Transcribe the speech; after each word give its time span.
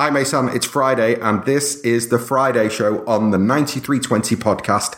Hi, 0.00 0.10
Mason. 0.10 0.48
It's 0.50 0.64
Friday, 0.64 1.18
and 1.20 1.44
this 1.44 1.80
is 1.80 2.06
the 2.06 2.20
Friday 2.20 2.68
show 2.68 3.04
on 3.04 3.32
the 3.32 3.36
9320 3.36 4.36
podcast. 4.36 4.94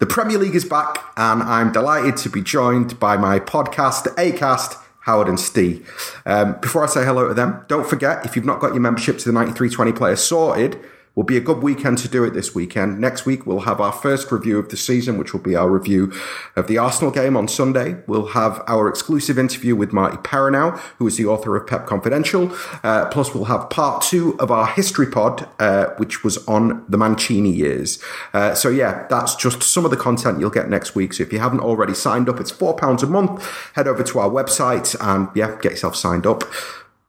The 0.00 0.06
Premier 0.06 0.38
League 0.38 0.56
is 0.56 0.64
back, 0.64 1.04
and 1.16 1.40
I'm 1.44 1.70
delighted 1.70 2.16
to 2.16 2.28
be 2.28 2.42
joined 2.42 2.98
by 2.98 3.16
my 3.16 3.38
podcast, 3.38 4.12
ACAST, 4.16 4.76
Howard 5.02 5.28
and 5.28 5.38
Steve. 5.38 5.88
Um, 6.26 6.56
before 6.60 6.82
I 6.82 6.88
say 6.88 7.04
hello 7.04 7.28
to 7.28 7.34
them, 7.34 7.64
don't 7.68 7.86
forget 7.86 8.26
if 8.26 8.34
you've 8.34 8.44
not 8.44 8.58
got 8.58 8.72
your 8.72 8.80
membership 8.80 9.18
to 9.18 9.24
the 9.24 9.32
9320 9.32 9.92
player 9.92 10.16
sorted, 10.16 10.80
will 11.14 11.24
be 11.24 11.36
a 11.36 11.40
good 11.40 11.62
weekend 11.62 11.98
to 11.98 12.08
do 12.08 12.24
it 12.24 12.34
this 12.34 12.54
weekend. 12.54 13.00
Next 13.00 13.26
week, 13.26 13.46
we'll 13.46 13.60
have 13.60 13.80
our 13.80 13.92
first 13.92 14.30
review 14.30 14.58
of 14.58 14.68
the 14.68 14.76
season, 14.76 15.18
which 15.18 15.32
will 15.32 15.40
be 15.40 15.56
our 15.56 15.68
review 15.68 16.12
of 16.56 16.68
the 16.68 16.78
Arsenal 16.78 17.10
game 17.10 17.36
on 17.36 17.48
Sunday. 17.48 17.96
We'll 18.06 18.28
have 18.28 18.62
our 18.66 18.88
exclusive 18.88 19.38
interview 19.38 19.74
with 19.74 19.90
Martí 19.90 20.22
Perarnau, 20.22 20.78
who 20.98 21.06
is 21.06 21.16
the 21.16 21.26
author 21.26 21.56
of 21.56 21.66
Pep 21.66 21.86
Confidential. 21.86 22.52
Uh, 22.84 23.06
plus, 23.06 23.34
we'll 23.34 23.46
have 23.46 23.68
part 23.70 24.02
two 24.02 24.38
of 24.38 24.50
our 24.50 24.66
history 24.66 25.06
pod, 25.06 25.48
uh, 25.58 25.86
which 25.96 26.22
was 26.22 26.46
on 26.46 26.84
the 26.88 26.96
Mancini 26.96 27.50
years. 27.50 28.02
Uh, 28.32 28.54
so, 28.54 28.68
yeah, 28.68 29.06
that's 29.08 29.34
just 29.34 29.62
some 29.62 29.84
of 29.84 29.90
the 29.90 29.96
content 29.96 30.38
you'll 30.38 30.50
get 30.50 30.70
next 30.70 30.94
week. 30.94 31.12
So, 31.12 31.24
if 31.24 31.32
you 31.32 31.40
haven't 31.40 31.60
already 31.60 31.94
signed 31.94 32.28
up, 32.28 32.38
it's 32.38 32.52
£4 32.52 33.02
a 33.02 33.06
month. 33.06 33.44
Head 33.74 33.88
over 33.88 34.04
to 34.04 34.18
our 34.20 34.30
website 34.30 34.96
and, 35.00 35.28
yeah, 35.34 35.58
get 35.60 35.72
yourself 35.72 35.96
signed 35.96 36.26
up. 36.26 36.44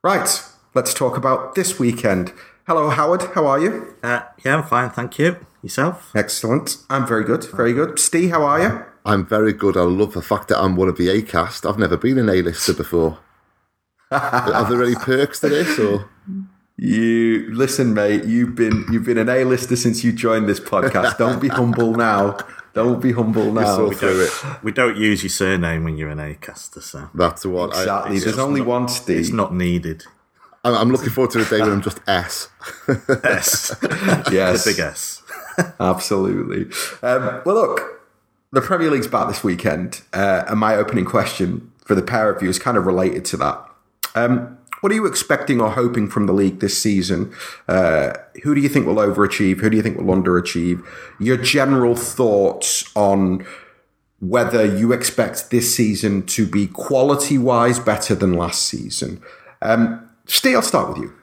Right, 0.04 0.44
let's 0.74 0.94
talk 0.96 1.18
about 1.18 1.54
this 1.54 1.78
weekend. 1.78 2.34
Hello, 2.68 2.90
Howard. 2.90 3.24
How 3.34 3.48
are 3.48 3.60
you? 3.60 3.96
Uh, 4.04 4.22
yeah, 4.46 4.58
I'm 4.58 4.64
fine, 4.64 4.90
thank 4.90 5.18
you. 5.20 5.38
Yourself? 5.64 6.12
Excellent. 6.16 6.78
I'm 6.90 7.06
very 7.08 7.24
good. 7.24 7.44
Very 7.46 7.74
good. 7.74 8.00
Steve, 8.00 8.32
how 8.32 8.44
are 8.44 8.62
you? 8.62 8.86
I'm 9.06 9.26
very 9.26 9.54
good. 9.54 9.78
I 9.78 9.82
love 9.82 10.14
the 10.14 10.22
fact 10.22 10.48
that 10.50 10.60
I'm 10.60 10.76
one 10.76 10.88
of 10.88 10.98
the 10.98 11.10
A 11.10 11.22
cast. 11.22 11.66
I've 11.66 11.80
never 11.80 11.98
been 11.98 12.18
an 12.18 12.30
A 12.30 12.42
lister 12.42 12.74
before. 12.74 13.20
are 14.12 14.70
there 14.70 14.84
any 14.84 14.96
perks 14.96 15.40
to 15.40 15.50
this 15.50 15.80
or 15.80 16.10
You 16.78 17.48
listen, 17.54 17.94
mate. 17.94 18.26
You've 18.26 18.56
been 18.56 18.86
you've 18.92 19.06
been 19.06 19.18
an 19.18 19.30
A-lister 19.30 19.76
since 19.76 20.04
you 20.04 20.12
joined 20.12 20.50
this 20.50 20.60
podcast. 20.60 21.18
Don't 21.18 21.40
be 21.40 21.48
humble 21.48 21.94
now. 21.94 22.38
Don't 22.74 23.02
be 23.02 23.12
humble 23.12 23.52
now. 23.54 23.76
saw 23.76 23.92
through 23.92 24.26
it? 24.26 24.64
We 24.64 24.72
don't 24.72 24.98
use 24.98 25.24
your 25.24 25.30
surname 25.30 25.84
when 25.84 25.98
you're 25.98 26.10
an 26.10 26.20
A-caster, 26.20 26.82
so 26.82 27.10
That's 27.14 27.46
what 27.46 27.70
one. 27.70 27.78
I, 27.78 27.82
Exactly. 27.82 28.20
There's 28.20 28.40
only 28.40 28.62
not- 28.62 28.68
one 28.68 28.88
Steve. 28.90 29.20
it's 29.20 29.30
not 29.32 29.54
needed. 29.54 30.06
I'm, 30.64 30.76
I'm 30.76 30.92
looking 30.92 31.10
forward 31.10 31.32
to 31.32 31.44
the 31.44 31.46
day 31.46 31.62
when 31.62 31.72
I'm 31.72 31.82
just 31.82 32.00
S. 32.08 32.50
S. 33.24 33.76
yes, 34.32 34.64
the 34.64 34.72
big 34.72 34.80
S. 34.80 35.22
absolutely. 35.80 36.66
Um, 37.02 37.42
well, 37.46 37.56
look, 37.56 38.02
the 38.52 38.62
Premier 38.62 38.92
League's 38.92 39.08
back 39.08 39.28
this 39.28 39.44
weekend, 39.44 40.02
uh, 40.14 40.44
and 40.48 40.60
my 40.60 40.76
opening 40.76 41.06
question 41.06 41.72
for 41.86 41.96
the 41.96 42.02
pair 42.02 42.30
of 42.30 42.42
you 42.42 42.50
is 42.50 42.60
kind 42.60 42.78
of 42.78 42.86
related 42.86 43.26
to 43.26 43.38
that. 43.38 43.66
Um, 44.16 44.58
what 44.82 44.92
are 44.92 44.96
you 44.96 45.06
expecting 45.06 45.62
or 45.62 45.72
hoping 45.72 46.10
from 46.10 46.26
the 46.26 46.34
league 46.34 46.60
this 46.60 46.78
season? 46.78 47.34
Uh, 47.68 48.14
who 48.44 48.56
do 48.56 48.62
you 48.62 48.70
think 48.70 48.88
will 48.88 48.96
overachieve? 48.96 49.60
Who 49.60 49.70
do 49.70 49.78
you 49.78 49.84
think 49.84 49.98
will 49.98 50.16
underachieve? 50.16 50.86
Your 51.20 51.38
general 51.38 51.96
thoughts 51.96 52.92
on 52.96 53.46
whether 54.20 54.66
you 54.66 54.92
expect 54.92 55.50
this 55.50 55.76
season 55.76 56.26
to 56.28 56.46
be 56.46 56.68
quality 56.68 57.38
wise 57.38 57.80
better 57.80 58.16
than 58.16 58.34
last 58.34 58.64
season. 58.64 59.22
Um, 59.62 60.10
Steve, 60.34 60.56
I'll 60.56 60.62
start 60.62 60.88
with 60.88 60.98
you. 61.00 61.14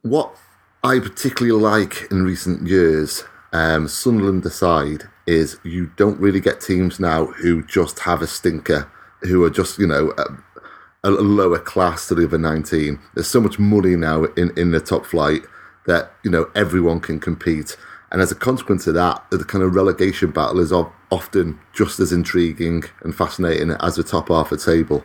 What 0.00 0.34
I 0.82 0.98
particularly 0.98 1.60
like 1.60 2.10
in 2.10 2.24
recent 2.24 2.66
years, 2.66 3.22
um, 3.52 3.86
Sunderland 3.86 4.46
aside, 4.46 5.04
is 5.26 5.58
you 5.62 5.90
don't 5.96 6.18
really 6.18 6.40
get 6.40 6.62
teams 6.62 6.98
now 6.98 7.26
who 7.26 7.62
just 7.66 7.98
have 8.00 8.22
a 8.22 8.26
stinker, 8.26 8.90
who 9.20 9.44
are 9.44 9.50
just, 9.50 9.78
you 9.78 9.86
know, 9.86 10.10
a, 10.16 11.08
a 11.08 11.10
lower 11.10 11.58
class 11.58 12.08
to 12.08 12.14
the 12.14 12.24
other 12.24 12.38
19. 12.38 12.98
There's 13.14 13.26
so 13.26 13.42
much 13.42 13.58
money 13.58 13.94
now 13.94 14.24
in, 14.24 14.58
in 14.58 14.70
the 14.70 14.80
top 14.80 15.04
flight 15.04 15.42
that, 15.86 16.12
you 16.24 16.30
know, 16.30 16.50
everyone 16.54 17.00
can 17.00 17.20
compete. 17.20 17.76
And 18.10 18.22
as 18.22 18.32
a 18.32 18.36
consequence 18.36 18.86
of 18.86 18.94
that, 18.94 19.22
the 19.30 19.44
kind 19.44 19.64
of 19.64 19.74
relegation 19.74 20.30
battle 20.30 20.60
is 20.60 20.72
often 20.72 21.60
just 21.74 22.00
as 22.00 22.10
intriguing 22.10 22.84
and 23.02 23.14
fascinating 23.14 23.72
as 23.80 23.96
the 23.96 24.02
top 24.02 24.28
half 24.28 24.50
of 24.50 24.60
the 24.60 24.64
table. 24.64 25.04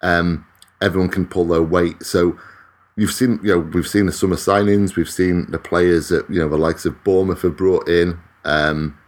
Um, 0.00 0.46
everyone 0.80 1.10
can 1.10 1.26
pull 1.26 1.44
their 1.44 1.62
weight. 1.62 2.02
So 2.02 2.38
you've 2.96 3.12
seen, 3.12 3.38
you 3.42 3.54
know, 3.54 3.58
we've 3.58 3.86
seen 3.86 4.06
the 4.06 4.12
summer 4.12 4.36
signings, 4.36 4.96
we've 4.96 5.10
seen 5.10 5.50
the 5.50 5.58
players 5.58 6.08
that 6.08 6.28
you 6.28 6.38
know 6.38 6.48
the 6.48 6.56
likes 6.56 6.84
of 6.84 7.02
Bournemouth 7.04 7.42
have 7.42 7.56
brought 7.56 7.88
in, 7.88 8.18
um, 8.44 8.98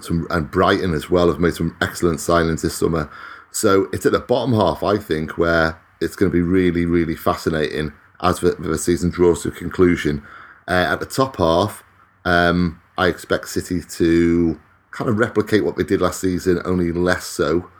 some 0.00 0.26
and 0.30 0.50
Brighton 0.50 0.94
as 0.94 1.10
well 1.10 1.28
have 1.28 1.40
made 1.40 1.54
some 1.54 1.76
excellent 1.80 2.20
signings 2.20 2.62
this 2.62 2.76
summer. 2.76 3.10
So 3.50 3.88
it's 3.92 4.06
at 4.06 4.12
the 4.12 4.20
bottom 4.20 4.52
half, 4.54 4.82
I 4.82 4.98
think, 4.98 5.38
where 5.38 5.80
it's 6.00 6.16
going 6.16 6.30
to 6.30 6.34
be 6.34 6.42
really, 6.42 6.86
really 6.86 7.14
fascinating 7.14 7.92
as 8.20 8.40
the, 8.40 8.52
the 8.52 8.78
season 8.78 9.10
draws 9.10 9.42
to 9.42 9.48
a 9.48 9.52
conclusion. 9.52 10.22
Uh, 10.66 10.86
at 10.90 10.98
the 10.98 11.06
top 11.06 11.36
half, 11.36 11.84
um, 12.24 12.80
I 12.98 13.06
expect 13.08 13.48
City 13.48 13.80
to 13.80 14.60
kind 14.90 15.10
of 15.10 15.18
replicate 15.18 15.64
what 15.64 15.76
they 15.76 15.84
did 15.84 16.00
last 16.00 16.20
season, 16.20 16.62
only 16.64 16.90
less 16.90 17.26
so. 17.26 17.70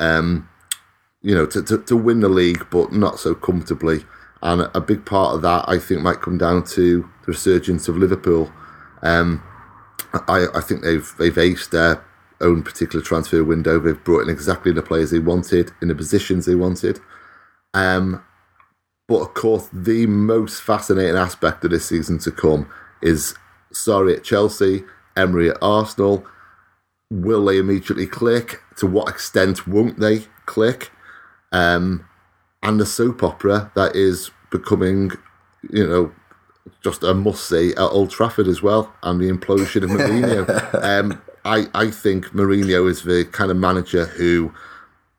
Um, 0.00 0.48
you 1.20 1.34
know, 1.34 1.46
to, 1.46 1.62
to, 1.62 1.78
to 1.78 1.96
win 1.96 2.20
the 2.20 2.28
league, 2.28 2.66
but 2.70 2.92
not 2.92 3.18
so 3.18 3.34
comfortably. 3.34 4.04
And 4.42 4.70
a 4.74 4.80
big 4.80 5.04
part 5.04 5.34
of 5.34 5.42
that, 5.42 5.64
I 5.68 5.78
think, 5.78 6.00
might 6.00 6.20
come 6.20 6.38
down 6.38 6.64
to 6.64 7.02
the 7.22 7.26
resurgence 7.26 7.88
of 7.88 7.96
Liverpool. 7.96 8.52
Um, 9.02 9.42
I, 10.12 10.46
I 10.54 10.60
think 10.60 10.82
they've 10.82 11.12
they've 11.18 11.34
aced 11.34 11.70
their 11.70 12.04
own 12.40 12.62
particular 12.62 13.04
transfer 13.04 13.42
window. 13.42 13.78
They've 13.78 14.02
brought 14.02 14.22
in 14.22 14.30
exactly 14.30 14.72
the 14.72 14.82
players 14.82 15.10
they 15.10 15.18
wanted 15.18 15.72
in 15.82 15.88
the 15.88 15.94
positions 15.94 16.46
they 16.46 16.54
wanted. 16.54 17.00
Um, 17.74 18.22
but 19.08 19.20
of 19.20 19.34
course, 19.34 19.68
the 19.72 20.06
most 20.06 20.62
fascinating 20.62 21.16
aspect 21.16 21.64
of 21.64 21.70
this 21.70 21.86
season 21.86 22.18
to 22.20 22.30
come 22.30 22.70
is 23.02 23.34
Sarri 23.72 24.16
at 24.16 24.24
Chelsea, 24.24 24.84
Emery 25.16 25.50
at 25.50 25.58
Arsenal. 25.60 26.24
Will 27.10 27.44
they 27.44 27.58
immediately 27.58 28.06
click? 28.06 28.62
To 28.76 28.86
what 28.86 29.08
extent 29.08 29.66
won't 29.66 29.98
they 29.98 30.26
click? 30.46 30.90
Um, 31.52 32.07
and 32.62 32.80
the 32.80 32.86
soap 32.86 33.22
opera 33.22 33.70
that 33.74 33.94
is 33.94 34.30
becoming, 34.50 35.12
you 35.70 35.86
know, 35.86 36.12
just 36.82 37.02
a 37.02 37.14
must 37.14 37.48
see 37.48 37.70
at 37.72 37.78
Old 37.78 38.10
Trafford 38.10 38.46
as 38.46 38.62
well, 38.62 38.92
and 39.02 39.20
the 39.20 39.30
implosion 39.30 39.82
of 39.84 39.90
Mourinho. 39.90 40.74
um, 40.82 41.22
I, 41.44 41.66
I 41.74 41.90
think 41.90 42.26
Mourinho 42.26 42.88
is 42.88 43.02
the 43.02 43.24
kind 43.32 43.50
of 43.50 43.56
manager 43.56 44.04
who 44.04 44.52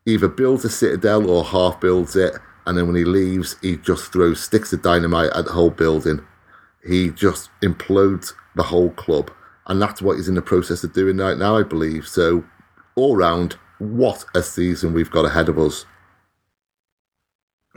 either 0.05 0.27
builds 0.27 0.65
a 0.65 0.69
citadel 0.69 1.29
or 1.29 1.43
half 1.43 1.79
builds 1.79 2.15
it, 2.15 2.35
and 2.65 2.77
then 2.77 2.87
when 2.87 2.95
he 2.95 3.05
leaves, 3.05 3.55
he 3.61 3.77
just 3.77 4.11
throws 4.11 4.43
sticks 4.43 4.73
of 4.73 4.81
dynamite 4.81 5.31
at 5.33 5.45
the 5.45 5.53
whole 5.53 5.69
building. 5.69 6.25
He 6.85 7.09
just 7.09 7.49
implodes 7.63 8.33
the 8.55 8.63
whole 8.63 8.91
club, 8.91 9.31
and 9.67 9.81
that's 9.81 10.01
what 10.01 10.17
he's 10.17 10.29
in 10.29 10.35
the 10.35 10.41
process 10.41 10.83
of 10.83 10.93
doing 10.93 11.17
right 11.17 11.37
now, 11.37 11.57
I 11.57 11.63
believe. 11.63 12.07
So, 12.07 12.43
all 12.95 13.15
round, 13.15 13.57
what 13.79 14.25
a 14.35 14.43
season 14.43 14.93
we've 14.93 15.11
got 15.11 15.25
ahead 15.25 15.49
of 15.49 15.57
us. 15.57 15.85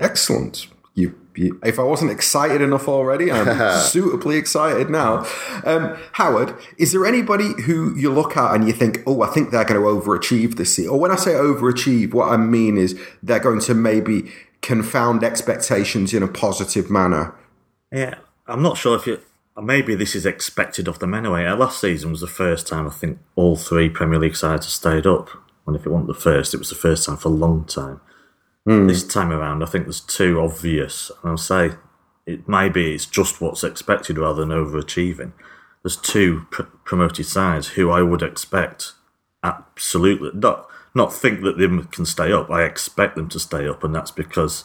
Excellent. 0.02 0.66
You, 0.94 1.18
you, 1.34 1.58
if 1.64 1.78
I 1.78 1.82
wasn't 1.84 2.10
excited 2.10 2.60
enough 2.60 2.86
already, 2.86 3.32
I'm 3.32 3.78
suitably 3.80 4.36
excited 4.36 4.90
now. 4.90 5.26
Um, 5.64 5.96
Howard, 6.12 6.54
is 6.76 6.92
there 6.92 7.06
anybody 7.06 7.52
who 7.62 7.96
you 7.96 8.12
look 8.12 8.36
at 8.36 8.54
and 8.54 8.66
you 8.66 8.72
think, 8.72 9.02
oh, 9.06 9.22
I 9.22 9.28
think 9.28 9.50
they're 9.50 9.64
going 9.64 9.80
to 9.80 9.86
overachieve 9.86 10.56
this 10.56 10.78
year? 10.78 10.90
Or 10.90 11.00
when 11.00 11.10
I 11.10 11.16
say 11.16 11.32
overachieve, 11.32 12.12
what 12.12 12.28
I 12.30 12.36
mean 12.36 12.76
is 12.76 12.98
they're 13.22 13.40
going 13.40 13.60
to 13.60 13.74
maybe 13.74 14.30
confound 14.60 15.24
expectations 15.24 16.12
in 16.12 16.22
a 16.22 16.28
positive 16.28 16.90
manner. 16.90 17.34
Yeah, 17.90 18.16
I'm 18.46 18.62
not 18.62 18.76
sure 18.76 18.96
if 18.96 19.06
you. 19.06 19.20
Maybe 19.60 19.94
this 19.94 20.14
is 20.14 20.24
expected 20.24 20.88
of 20.88 20.98
them 20.98 21.12
anyway. 21.12 21.44
Uh, 21.44 21.54
Last 21.56 21.78
season 21.78 22.10
was 22.10 22.22
the 22.22 22.26
first 22.26 22.66
time 22.66 22.86
I 22.86 22.90
think 22.90 23.19
all 23.36 23.54
three 23.54 23.90
Premier 23.90 24.19
League 24.19 24.34
sides 24.34 24.64
have 24.64 24.72
stayed 24.72 25.06
up. 25.06 25.28
And 25.66 25.76
if 25.76 25.84
it 25.84 25.90
wasn't 25.90 26.08
the 26.08 26.14
first, 26.14 26.54
it 26.54 26.56
was 26.56 26.70
the 26.70 26.74
first 26.74 27.04
time 27.04 27.19
for 27.19 27.28
a 27.28 27.32
long 27.32 27.66
time. 27.66 28.00
This 28.65 29.06
time 29.06 29.33
around, 29.33 29.62
I 29.62 29.67
think 29.67 29.84
there's 29.84 30.00
two 30.00 30.41
obvious. 30.41 31.11
And 31.23 31.33
I'll 31.33 31.37
say 31.37 31.73
it 32.27 32.49
maybe 32.49 32.95
it's 32.95 33.06
just 33.06 33.41
what's 33.41 33.64
expected 33.64 34.19
rather 34.19 34.44
than 34.44 34.50
overachieving. 34.50 35.32
There's 35.82 35.97
two 35.97 36.47
pr- 36.50 36.62
promoted 36.85 37.26
sides 37.26 37.69
who 37.69 37.91
I 37.91 38.03
would 38.03 38.23
expect 38.23 38.93
absolutely 39.43 40.31
not 40.35 40.69
not 40.94 41.12
think 41.12 41.43
that 41.43 41.59
they 41.59 41.67
can 41.91 42.05
stay 42.05 42.32
up. 42.32 42.50
I 42.50 42.64
expect 42.64 43.17
them 43.17 43.29
to 43.31 43.41
stay 43.41 43.67
up, 43.67 43.82
and 43.82 43.94
that's 43.94 44.11
because 44.11 44.65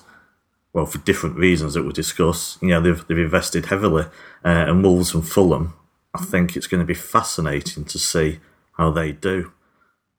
well, 0.73 0.85
for 0.85 0.99
different 0.99 1.37
reasons 1.37 1.73
that 1.73 1.83
we'll 1.83 1.91
discuss. 1.91 2.57
You 2.61 2.69
know, 2.69 2.81
they've 2.81 3.07
they've 3.07 3.17
invested 3.17 3.67
heavily, 3.67 4.03
uh, 4.45 4.65
and 4.67 4.83
Wolves 4.83 5.13
and 5.13 5.27
Fulham. 5.27 5.73
I 6.13 6.23
think 6.23 6.55
it's 6.55 6.67
going 6.67 6.81
to 6.81 6.85
be 6.85 6.93
fascinating 6.93 7.85
to 7.85 7.99
see 7.99 8.39
how 8.73 8.91
they 8.91 9.11
do. 9.11 9.53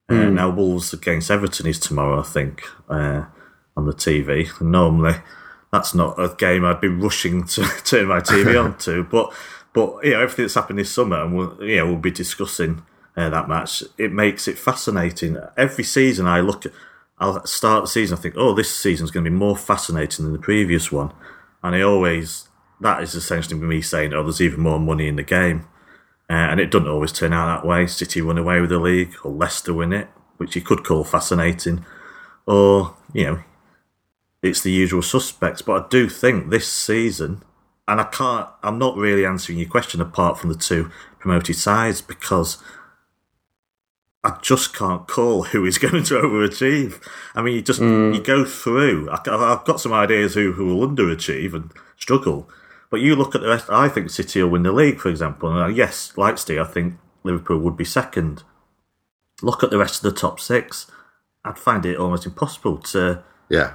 Uh, 0.09 0.31
now, 0.31 0.49
Wolves 0.49 0.93
against 0.93 1.31
Everton 1.31 1.67
is 1.67 1.79
tomorrow, 1.79 2.21
I 2.21 2.23
think, 2.23 2.63
uh, 2.89 3.27
on 3.79 3.87
the 3.87 3.93
TV. 3.93 4.61
Normally, 4.61 5.15
that's 5.73 5.95
not 5.95 6.19
a 6.19 6.35
game 6.37 6.65
I'd 6.65 6.81
be 6.81 6.89
rushing 6.89 7.45
to 7.45 7.63
turn 7.85 8.09
my 8.09 8.21
TV 8.21 8.63
on 8.63 8.77
to, 8.79 9.05
but 9.05 9.33
but 9.73 10.05
you 10.05 10.13
know 10.13 10.23
everything 10.23 10.45
that's 10.45 10.55
happened 10.55 10.79
this 10.79 10.93
summer, 10.93 11.23
and 11.23 11.37
we'll 11.37 11.57
you 11.63 11.77
know 11.77 11.87
we'll 11.87 11.97
be 11.97 12.11
discussing 12.11 12.83
uh, 13.17 13.31
that 13.31 13.49
match. 13.49 13.83
It 13.97 14.13
makes 14.13 14.49
it 14.49 14.59
fascinating. 14.59 15.39
Every 15.57 15.85
season, 15.85 16.27
I 16.27 16.41
look 16.41 16.67
at. 16.67 16.73
I'll 17.21 17.45
start 17.47 17.83
the 17.83 17.89
season. 17.89 18.17
I 18.17 18.21
think, 18.21 18.37
oh, 18.37 18.55
this 18.55 18.73
season's 18.73 19.11
going 19.11 19.25
to 19.25 19.31
be 19.31 19.37
more 19.37 19.57
fascinating 19.57 20.25
than 20.25 20.33
the 20.33 20.39
previous 20.39 20.93
one, 20.93 21.13
and 21.63 21.75
I 21.75 21.81
always 21.81 22.49
that 22.81 23.03
is 23.03 23.15
essentially 23.15 23.59
me 23.59 23.83
saying, 23.83 24.13
oh, 24.13 24.23
there's 24.23 24.41
even 24.41 24.61
more 24.61 24.79
money 24.79 25.09
in 25.09 25.17
the 25.17 25.23
game. 25.23 25.67
Uh, 26.31 26.35
and 26.35 26.61
it 26.61 26.71
doesn't 26.71 26.89
always 26.89 27.13
turn 27.13 27.33
out 27.33 27.63
that 27.63 27.67
way. 27.67 27.87
City 27.87 28.21
run 28.21 28.39
away 28.39 28.61
with 28.61 28.71
the 28.71 28.79
league, 28.79 29.15
or 29.25 29.33
Leicester 29.33 29.73
win 29.73 29.93
it, 29.93 30.09
which 30.37 30.55
you 30.55 30.63
could 30.63 30.85
call 30.85 31.03
fascinating. 31.03 31.85
Or, 32.47 32.97
you 33.13 33.25
know, 33.25 33.43
it's 34.43 34.62
the 34.62 34.70
usual 34.70 35.02
suspects. 35.02 35.62
But 35.62 35.85
I 35.85 35.88
do 35.88 36.08
think 36.08 36.50
this 36.50 36.70
season, 36.70 37.43
and 37.87 38.00
I 38.00 38.05
can't, 38.05 38.49
I'm 38.62 38.79
not 38.79 38.96
really 38.96 39.25
answering 39.25 39.58
your 39.58 39.69
question 39.69 40.00
apart 40.00 40.38
from 40.38 40.50
the 40.50 40.58
two 40.58 40.90
promoted 41.19 41.56
sides 41.56 42.00
because 42.00 42.62
I 44.25 44.37
just 44.43 44.75
can't 44.75 45.06
call 45.06 45.44
who 45.44 45.64
is 45.64 45.79
going 45.79 46.05
to 46.05 46.14
overachieve. 46.14 47.02
I 47.35 47.43
mean, 47.43 47.55
you 47.55 47.62
just 47.62 47.81
mm. 47.81 48.14
you 48.14 48.23
go 48.23 48.44
through. 48.44 49.11
I, 49.11 49.20
have 49.25 49.64
got 49.64 49.81
some 49.81 49.93
ideas 49.93 50.35
who 50.35 50.52
who 50.52 50.67
will 50.67 50.88
underachieve 50.88 51.55
and 51.55 51.73
struggle, 51.96 52.49
but 52.90 53.00
you 53.00 53.17
look 53.17 53.35
at 53.35 53.40
the 53.40 53.49
rest. 53.49 53.70
I 53.70 53.88
think 53.88 54.11
City 54.11 54.43
will 54.43 54.50
win 54.50 54.62
the 54.64 54.73
league, 54.73 55.00
for 55.00 55.08
example. 55.08 55.50
And 55.50 55.58
uh, 55.58 55.67
yes, 55.69 56.12
like 56.17 56.38
Steve, 56.38 56.61
I 56.61 56.64
think 56.64 56.94
Liverpool 57.23 57.58
would 57.58 57.76
be 57.76 57.85
second. 57.85 58.43
Look 59.40 59.62
at 59.62 59.70
the 59.70 59.79
rest 59.79 60.05
of 60.05 60.12
the 60.12 60.20
top 60.20 60.40
six. 60.40 60.90
I'd 61.44 61.58
find 61.58 61.87
it 61.87 61.96
almost 61.96 62.26
impossible 62.26 62.79
to 62.79 63.23
yeah 63.49 63.75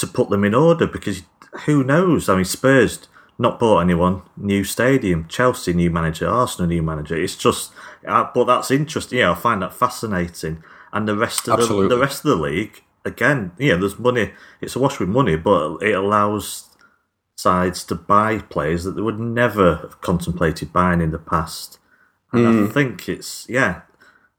to 0.00 0.06
put 0.06 0.30
them 0.30 0.44
in 0.44 0.54
order 0.54 0.86
because 0.86 1.22
who 1.66 1.84
knows? 1.84 2.28
I 2.28 2.36
mean, 2.36 2.44
Spurs 2.44 3.08
not 3.38 3.58
bought 3.58 3.80
anyone, 3.80 4.22
new 4.36 4.64
stadium, 4.64 5.26
Chelsea 5.26 5.72
new 5.72 5.90
manager, 5.90 6.28
Arsenal 6.28 6.68
new 6.68 6.82
manager. 6.82 7.16
It's 7.16 7.36
just, 7.36 7.72
uh, 8.06 8.28
but 8.34 8.44
that's 8.44 8.70
interesting. 8.70 9.18
Yeah, 9.18 9.32
I 9.32 9.34
find 9.34 9.62
that 9.62 9.72
fascinating. 9.72 10.62
And 10.92 11.08
the 11.08 11.16
rest 11.16 11.48
of 11.48 11.68
the, 11.68 11.88
the 11.88 11.98
rest 11.98 12.24
of 12.24 12.30
the 12.30 12.36
league, 12.36 12.82
again, 13.04 13.52
yeah, 13.58 13.76
there's 13.76 13.98
money. 13.98 14.32
It's 14.60 14.76
a 14.76 14.78
wash 14.78 15.00
with 15.00 15.08
money, 15.08 15.36
but 15.36 15.78
it 15.78 15.92
allows 15.92 16.76
sides 17.34 17.82
to 17.84 17.94
buy 17.94 18.38
players 18.38 18.84
that 18.84 18.92
they 18.92 19.02
would 19.02 19.18
never 19.18 19.76
have 19.76 20.00
contemplated 20.02 20.72
buying 20.72 21.00
in 21.00 21.10
the 21.10 21.18
past. 21.18 21.78
And 22.32 22.44
mm. 22.44 22.48
I 22.48 22.66
hmm. 22.66 22.72
think 22.72 23.08
it's 23.08 23.48
yeah. 23.48 23.82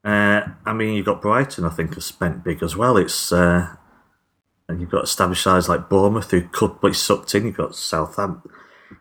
Uh, 0.03 0.41
I 0.65 0.73
mean, 0.73 0.95
you've 0.95 1.05
got 1.05 1.21
Brighton. 1.21 1.65
I 1.65 1.69
think 1.69 1.95
has 1.95 2.05
spent 2.05 2.43
big 2.43 2.61
as 2.61 2.75
well. 2.75 2.97
It's 2.97 3.31
uh, 3.31 3.75
and 4.71 4.81
you've 4.81 4.89
got 4.89 5.03
established 5.03 5.43
sides 5.43 5.69
like 5.69 5.89
Bournemouth 5.89 6.31
who 6.31 6.41
could 6.41 6.81
be 6.81 6.93
sucked 6.93 7.35
in. 7.35 7.45
You've 7.45 7.57
got 7.57 7.75
Southampton 7.75 8.51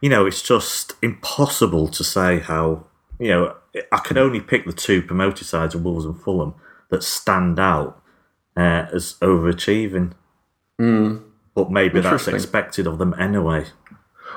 you 0.01 0.09
know, 0.09 0.27
it's 0.27 0.43
just 0.43 0.95
impossible 1.03 1.89
to 1.89 2.05
say 2.05 2.39
how, 2.39 2.87
you 3.19 3.29
know, 3.29 3.57
I 3.93 3.99
can 3.99 4.19
only 4.19 4.41
pick 4.41 4.67
the 4.67 4.73
two 4.73 5.03
promoted 5.03 5.47
sides 5.47 5.75
of 5.75 5.85
Wolves 5.85 6.05
and 6.05 6.21
Fulham 6.21 6.55
that 6.91 7.03
stand 7.03 7.59
out 7.59 8.03
uh, 8.57 8.87
as 8.93 9.15
overachieving. 9.21 10.13
Mm. 10.81 11.23
But 11.55 11.71
maybe 11.71 12.01
that's 12.01 12.29
expected 12.29 12.87
of 12.87 12.99
them 12.99 13.15
anyway. 13.19 13.67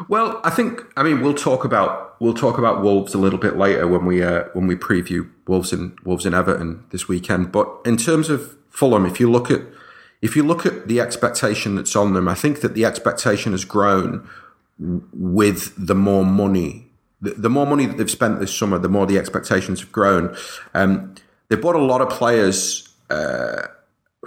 Well, 0.09 0.41
I 0.43 0.49
think 0.49 0.81
I 0.97 1.03
mean 1.03 1.21
we'll 1.21 1.35
talk 1.35 1.63
about 1.63 2.19
we'll 2.19 2.33
talk 2.33 2.57
about 2.57 2.81
Wolves 2.81 3.13
a 3.13 3.19
little 3.19 3.37
bit 3.37 3.55
later 3.55 3.87
when 3.87 4.05
we 4.05 4.23
uh, 4.23 4.45
when 4.53 4.65
we 4.65 4.75
preview 4.75 5.29
Wolves 5.47 5.71
and 5.71 5.97
Wolves 6.03 6.25
and 6.25 6.33
Everton 6.33 6.83
this 6.89 7.07
weekend. 7.07 7.51
But 7.51 7.69
in 7.85 7.97
terms 7.97 8.29
of 8.29 8.57
Fulham, 8.69 9.05
if 9.05 9.19
you 9.19 9.31
look 9.31 9.51
at 9.51 9.61
if 10.23 10.37
you 10.37 10.43
look 10.43 10.65
at 10.65 10.87
the 10.87 11.01
expectation 11.01 11.75
that's 11.75 11.97
on 11.97 12.13
them, 12.13 12.29
I 12.29 12.33
think 12.33 12.61
that 12.61 12.75
the 12.75 12.85
expectation 12.85 13.51
has 13.51 13.65
grown 13.65 14.27
with 14.79 15.73
the 15.77 15.93
more 15.93 16.25
money, 16.25 16.87
the, 17.21 17.31
the, 17.31 17.49
more 17.49 17.67
money 17.67 17.85
that 17.85 17.97
they've 17.97 18.09
spent 18.09 18.39
this 18.39 18.55
summer, 18.55 18.79
the 18.79 18.87
more 18.87 19.05
the 19.05 19.17
expectations 19.17 19.81
have 19.81 19.91
grown. 19.91 20.33
Um, 20.73 21.13
they 21.49 21.57
bought 21.57 21.75
a 21.75 21.83
lot 21.83 21.99
of 21.99 22.09
players 22.09 22.87
uh, 23.09 23.67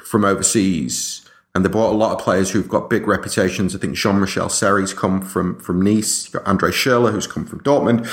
from 0.05 0.27
overseas, 0.27 1.27
and 1.55 1.65
they 1.65 1.71
bought 1.71 1.93
a 1.93 1.97
lot 1.97 2.13
of 2.13 2.23
players 2.23 2.51
who've 2.51 2.69
got 2.69 2.91
big 2.91 3.07
reputations. 3.07 3.75
I 3.75 3.79
think 3.79 3.95
Jean 3.97 4.21
Michel 4.21 4.51
Seri's 4.51 4.93
come 4.93 5.23
from 5.23 5.59
from 5.59 5.81
Nice. 5.81 6.27
You've 6.27 6.35
got 6.35 6.47
Andre 6.47 6.73
Schürrle, 6.73 7.11
who's 7.11 7.27
come 7.27 7.47
from 7.47 7.61
Dortmund. 7.63 8.07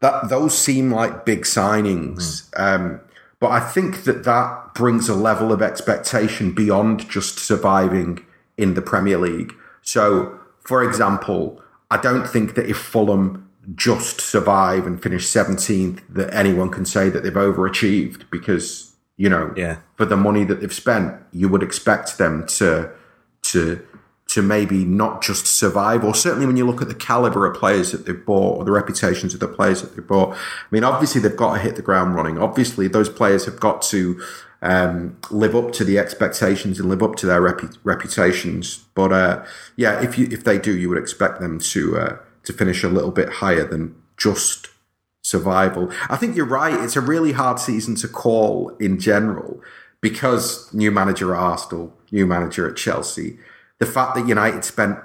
That 0.00 0.28
those 0.28 0.56
seem 0.56 0.92
like 0.92 1.24
big 1.24 1.44
signings. 1.44 2.50
Mm. 2.50 2.60
Um, 2.60 3.00
but 3.40 3.50
I 3.50 3.60
think 3.60 4.04
that 4.04 4.24
that 4.24 4.74
brings 4.74 5.08
a 5.08 5.14
level 5.14 5.52
of 5.52 5.62
expectation 5.62 6.52
beyond 6.52 7.08
just 7.08 7.38
surviving 7.38 8.24
in 8.56 8.74
the 8.74 8.82
Premier 8.82 9.18
League. 9.18 9.54
So, 9.82 10.38
for 10.60 10.82
example, 10.82 11.60
I 11.90 11.96
don't 11.96 12.26
think 12.26 12.54
that 12.54 12.66
if 12.66 12.76
Fulham 12.76 13.50
just 13.74 14.20
survive 14.20 14.86
and 14.86 15.02
finish 15.02 15.26
17th, 15.26 16.00
that 16.08 16.32
anyone 16.34 16.70
can 16.70 16.84
say 16.84 17.08
that 17.08 17.22
they've 17.22 17.32
overachieved 17.32 18.30
because, 18.30 18.94
you 19.16 19.28
know, 19.28 19.52
yeah. 19.56 19.78
for 19.96 20.04
the 20.04 20.16
money 20.16 20.44
that 20.44 20.60
they've 20.60 20.72
spent, 20.72 21.14
you 21.32 21.48
would 21.48 21.62
expect 21.62 22.18
them 22.18 22.46
to, 22.46 22.90
to, 23.42 23.86
to 24.34 24.42
maybe 24.42 24.84
not 24.84 25.22
just 25.22 25.46
survive, 25.46 26.02
or 26.02 26.12
certainly 26.12 26.44
when 26.44 26.56
you 26.56 26.66
look 26.66 26.82
at 26.82 26.88
the 26.88 26.94
caliber 26.94 27.46
of 27.46 27.56
players 27.56 27.92
that 27.92 28.04
they've 28.04 28.26
bought 28.26 28.58
or 28.58 28.64
the 28.64 28.72
reputations 28.72 29.32
of 29.32 29.38
the 29.38 29.46
players 29.46 29.80
that 29.80 29.94
they've 29.94 30.06
bought. 30.06 30.34
I 30.34 30.66
mean, 30.72 30.82
obviously 30.82 31.20
they've 31.20 31.36
got 31.36 31.54
to 31.54 31.60
hit 31.60 31.76
the 31.76 31.82
ground 31.82 32.16
running. 32.16 32.36
Obviously, 32.36 32.88
those 32.88 33.08
players 33.08 33.44
have 33.44 33.60
got 33.60 33.80
to 33.82 34.20
um, 34.60 35.16
live 35.30 35.54
up 35.54 35.70
to 35.74 35.84
the 35.84 36.00
expectations 36.00 36.80
and 36.80 36.88
live 36.88 37.00
up 37.00 37.14
to 37.16 37.26
their 37.26 37.40
repu- 37.40 37.78
reputations. 37.84 38.78
But 38.94 39.12
uh, 39.12 39.44
yeah, 39.76 40.02
if 40.02 40.18
you 40.18 40.26
if 40.32 40.42
they 40.42 40.58
do, 40.58 40.76
you 40.76 40.88
would 40.88 40.98
expect 40.98 41.38
them 41.40 41.60
to 41.60 41.96
uh, 41.96 42.16
to 42.42 42.52
finish 42.52 42.82
a 42.82 42.88
little 42.88 43.12
bit 43.12 43.28
higher 43.28 43.64
than 43.64 43.94
just 44.16 44.68
survival. 45.22 45.92
I 46.08 46.16
think 46.16 46.34
you're 46.34 46.44
right. 46.44 46.74
It's 46.82 46.96
a 46.96 47.00
really 47.00 47.32
hard 47.32 47.60
season 47.60 47.94
to 47.96 48.08
call 48.08 48.70
in 48.80 48.98
general 48.98 49.62
because 50.00 50.74
new 50.74 50.90
manager 50.90 51.34
at 51.34 51.40
Arsenal, 51.40 51.96
new 52.10 52.26
manager 52.26 52.68
at 52.68 52.76
Chelsea. 52.76 53.38
The 53.78 53.86
fact 53.86 54.14
that 54.14 54.26
United 54.26 54.64
spent 54.64 54.98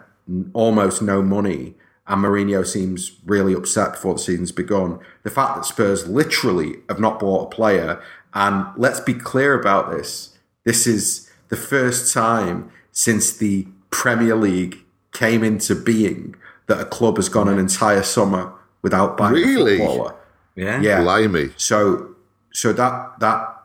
almost 0.54 1.02
no 1.02 1.22
money 1.22 1.76
and 2.08 2.24
Mourinho 2.24 2.66
seems 2.66 3.18
really 3.26 3.54
upset 3.54 3.94
before 3.94 4.16
the 4.16 4.20
season's 4.20 4.52
begun. 4.52 5.00
The 5.24 5.30
fact 5.30 5.56
that 5.56 5.66
Spurs 5.66 6.08
literally 6.08 6.78
have 6.90 7.00
not 7.00 7.20
bought 7.20 7.46
a 7.52 7.56
player 7.56 8.02
and 8.34 8.66
let's 8.78 9.00
be 9.00 9.14
clear 9.14 9.60
about 9.60 9.92
this. 9.92 10.38
This 10.66 10.88
is 10.88 11.30
the 11.50 11.56
first 11.56 12.14
time 12.14 12.72
since 12.92 13.36
the 13.36 13.68
Premier 13.92 14.36
League 14.36 14.80
came 15.12 15.44
into 15.44 15.76
being 15.76 16.36
that 16.68 16.80
a 16.80 16.86
club 16.86 17.18
has 17.18 17.30
gone 17.30 17.48
an 17.48 17.60
entire 17.60 18.04
summer 18.04 18.54
without 18.82 19.18
buying 19.18 19.34
really? 19.34 19.76
a 19.76 19.78
footballer. 19.78 20.16
Yeah, 20.56 20.82
yeah. 20.82 21.02
Blimey. 21.02 21.52
So, 21.58 22.16
so 22.54 22.74
that 22.74 23.20
that 23.20 23.59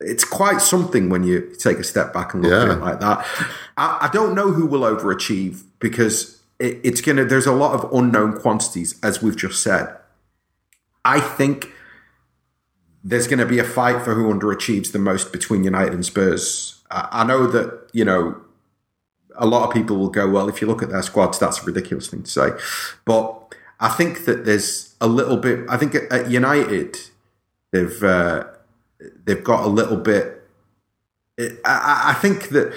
it's 0.00 0.24
quite 0.24 0.60
something 0.60 1.08
when 1.08 1.24
you 1.24 1.54
take 1.58 1.78
a 1.78 1.84
step 1.84 2.12
back 2.12 2.34
and 2.34 2.42
look 2.42 2.52
yeah. 2.52 2.62
at 2.62 2.78
it 2.78 2.80
like 2.80 3.00
that. 3.00 3.26
I, 3.76 3.98
I, 4.02 4.10
don't 4.12 4.34
know 4.34 4.52
who 4.52 4.66
will 4.66 4.82
overachieve 4.82 5.62
because 5.78 6.42
it, 6.58 6.80
it's 6.84 7.00
gonna. 7.00 7.24
There's 7.24 7.46
a 7.46 7.52
lot 7.52 7.72
of 7.72 7.90
unknown 7.92 8.38
quantities, 8.38 8.98
as 9.02 9.22
we've 9.22 9.36
just 9.36 9.62
said. 9.62 9.96
I 11.04 11.20
think 11.20 11.70
there's 13.06 13.28
going 13.28 13.38
to 13.38 13.46
be 13.46 13.60
a 13.60 13.64
fight 13.64 14.02
for 14.02 14.14
who 14.14 14.34
underachieves 14.34 14.90
the 14.90 14.98
most 14.98 15.32
between 15.32 15.62
United 15.62 15.94
and 15.94 16.04
Spurs. 16.04 16.82
I 16.90 17.22
know 17.22 17.46
that, 17.46 17.88
you 17.92 18.04
know, 18.04 18.40
a 19.36 19.46
lot 19.46 19.68
of 19.68 19.72
people 19.72 19.96
will 19.96 20.08
go, 20.08 20.28
well, 20.28 20.48
if 20.48 20.60
you 20.60 20.66
look 20.66 20.82
at 20.82 20.88
their 20.88 21.02
squads, 21.02 21.38
that's 21.38 21.62
a 21.62 21.64
ridiculous 21.64 22.08
thing 22.08 22.24
to 22.24 22.30
say. 22.30 22.48
But 23.04 23.54
I 23.78 23.90
think 23.90 24.24
that 24.24 24.44
there's 24.44 24.96
a 25.00 25.06
little 25.06 25.36
bit, 25.36 25.60
I 25.68 25.76
think 25.76 25.94
at 25.94 26.28
United, 26.28 26.98
they've, 27.70 28.02
uh, 28.02 28.46
they've 29.24 29.44
got 29.44 29.64
a 29.64 29.68
little 29.68 29.96
bit, 29.96 30.42
I, 31.38 32.02
I 32.06 32.14
think 32.14 32.50
that 32.50 32.72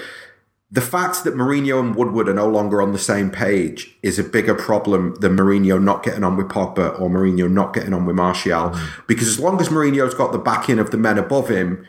the 0.72 0.80
fact 0.80 1.24
that 1.24 1.34
Mourinho 1.34 1.80
and 1.80 1.96
Woodward 1.96 2.28
are 2.28 2.34
no 2.34 2.48
longer 2.48 2.80
on 2.80 2.92
the 2.92 2.98
same 2.98 3.30
page 3.30 3.96
is 4.02 4.18
a 4.18 4.24
bigger 4.24 4.54
problem 4.54 5.16
than 5.16 5.36
Mourinho 5.36 5.82
not 5.82 6.04
getting 6.04 6.22
on 6.22 6.36
with 6.36 6.48
Pogba 6.48 7.00
or 7.00 7.10
Mourinho 7.10 7.50
not 7.50 7.74
getting 7.74 7.92
on 7.92 8.06
with 8.06 8.14
Martial. 8.14 8.70
Mm. 8.70 9.06
Because 9.08 9.26
as 9.26 9.40
long 9.40 9.60
as 9.60 9.68
Mourinho's 9.68 10.14
got 10.14 10.30
the 10.32 10.38
backing 10.38 10.78
of 10.78 10.92
the 10.92 10.96
men 10.96 11.18
above 11.18 11.48
him, 11.48 11.84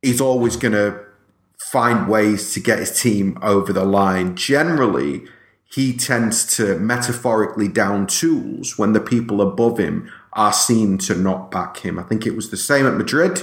he's 0.00 0.20
always 0.20 0.56
going 0.56 0.74
to 0.74 1.00
find 1.60 2.08
ways 2.08 2.52
to 2.54 2.60
get 2.60 2.78
his 2.78 3.00
team 3.00 3.36
over 3.42 3.72
the 3.72 3.84
line. 3.84 4.36
Generally, 4.36 5.24
he 5.64 5.96
tends 5.96 6.56
to 6.56 6.78
metaphorically 6.78 7.66
down 7.66 8.06
tools 8.06 8.78
when 8.78 8.92
the 8.92 9.00
people 9.00 9.42
above 9.42 9.78
him 9.78 10.10
are 10.38 10.52
seen 10.52 10.96
to 10.98 11.16
not 11.16 11.50
back 11.50 11.78
him. 11.78 11.98
I 11.98 12.04
think 12.04 12.24
it 12.24 12.36
was 12.36 12.50
the 12.50 12.56
same 12.56 12.86
at 12.86 12.94
Madrid. 12.94 13.42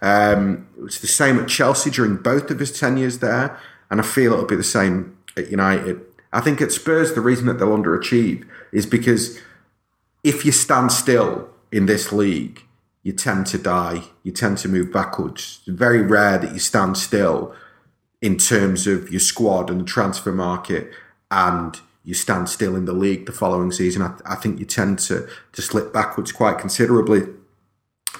Um, 0.00 0.68
it 0.78 0.82
was 0.82 1.00
the 1.00 1.08
same 1.08 1.36
at 1.36 1.48
Chelsea 1.48 1.90
during 1.90 2.16
both 2.16 2.48
of 2.52 2.60
his 2.60 2.78
tenures 2.78 3.18
there. 3.18 3.58
And 3.90 4.00
I 4.00 4.04
feel 4.04 4.32
it'll 4.32 4.46
be 4.46 4.54
the 4.54 4.62
same 4.62 5.18
at 5.36 5.50
United. 5.50 6.00
I 6.32 6.40
think 6.40 6.60
at 6.60 6.70
Spurs, 6.70 7.14
the 7.14 7.20
reason 7.20 7.46
that 7.46 7.54
they'll 7.54 7.76
underachieve 7.76 8.46
is 8.70 8.86
because 8.86 9.40
if 10.22 10.44
you 10.44 10.52
stand 10.52 10.92
still 10.92 11.48
in 11.72 11.86
this 11.86 12.12
league, 12.12 12.62
you 13.02 13.12
tend 13.12 13.46
to 13.48 13.58
die. 13.58 14.04
You 14.22 14.30
tend 14.30 14.58
to 14.58 14.68
move 14.68 14.92
backwards. 14.92 15.60
It's 15.66 15.76
very 15.76 16.02
rare 16.02 16.38
that 16.38 16.52
you 16.52 16.60
stand 16.60 16.96
still 16.98 17.52
in 18.22 18.36
terms 18.36 18.86
of 18.86 19.10
your 19.10 19.20
squad 19.20 19.70
and 19.70 19.80
the 19.80 19.84
transfer 19.84 20.30
market 20.30 20.92
and 21.32 21.80
you 22.08 22.14
stand 22.14 22.48
still 22.48 22.74
in 22.74 22.86
the 22.86 22.94
league 22.94 23.26
the 23.26 23.32
following 23.32 23.70
season. 23.70 24.00
I, 24.00 24.14
I 24.24 24.34
think 24.36 24.58
you 24.58 24.64
tend 24.64 24.98
to, 25.00 25.28
to 25.52 25.60
slip 25.60 25.92
backwards 25.92 26.32
quite 26.32 26.58
considerably. 26.58 27.24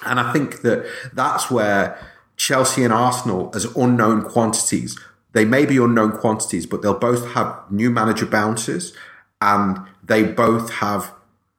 And 0.05 0.19
I 0.19 0.31
think 0.31 0.61
that 0.61 0.85
that's 1.11 1.49
where 1.49 1.97
Chelsea 2.37 2.83
and 2.83 2.93
Arsenal, 2.93 3.49
as 3.55 3.65
unknown 3.75 4.21
quantities, 4.21 4.95
they 5.31 5.43
may 5.43 5.65
be 5.65 5.77
unknown 5.77 6.11
quantities, 6.11 6.67
but 6.67 6.83
they'll 6.83 6.99
both 6.99 7.31
have 7.33 7.59
new 7.71 7.89
manager 7.89 8.27
bounces 8.27 8.93
and 9.41 9.79
they 10.03 10.21
both 10.21 10.71
have 10.73 11.11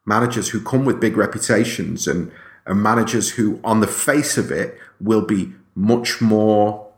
managers 0.07 0.51
who 0.51 0.63
come 0.63 0.85
with 0.85 1.01
big 1.01 1.17
reputations 1.17 2.07
and, 2.07 2.31
and 2.65 2.81
managers 2.81 3.31
who, 3.31 3.59
on 3.65 3.81
the 3.81 3.89
face 3.89 4.39
of 4.39 4.53
it, 4.53 4.79
will 5.01 5.27
be 5.27 5.53
much 5.75 6.21
more, 6.21 6.93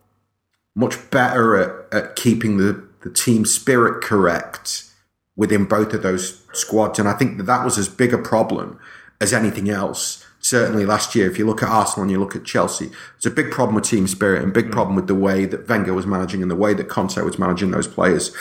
much 0.75 1.11
better 1.11 1.57
at, 1.57 1.95
at 1.95 2.17
keeping 2.17 2.59
the, 2.59 2.87
the 3.01 3.11
team 3.11 3.47
spirit 3.47 4.05
correct 4.05 4.91
within 5.37 5.65
both 5.65 5.93
of 5.95 6.03
those 6.03 6.43
squads. 6.53 6.99
And 6.99 7.09
I 7.09 7.15
think 7.15 7.39
that 7.39 7.45
that 7.45 7.65
was 7.65 7.79
as 7.79 7.89
big 7.89 8.13
a 8.13 8.19
problem 8.19 8.79
as 9.21 9.33
anything 9.33 9.71
else. 9.71 10.27
Certainly 10.41 10.87
last 10.87 11.15
year, 11.15 11.31
if 11.31 11.39
you 11.39 11.47
look 11.47 11.63
at 11.63 11.69
Arsenal 11.69 12.03
and 12.03 12.11
you 12.11 12.19
look 12.19 12.35
at 12.35 12.45
Chelsea, 12.45 12.91
it's 13.17 13.27
a 13.27 13.31
big 13.31 13.51
problem 13.51 13.77
with 13.77 13.85
team 13.85 14.09
spirit 14.09 14.43
and 14.43 14.53
big 14.53 14.67
mm. 14.67 14.73
problem 14.73 14.97
with 14.97 15.07
the 15.07 15.15
way 15.15 15.45
that 15.47 15.69
Wenger 15.69 15.95
was 15.95 16.05
managing 16.05 16.43
and 16.43 16.51
the 16.51 16.57
way 16.57 16.75
that 16.75 16.89
Conte 16.89 17.21
was 17.23 17.39
managing 17.39 17.71
those 17.71 17.87
players. 17.87 18.35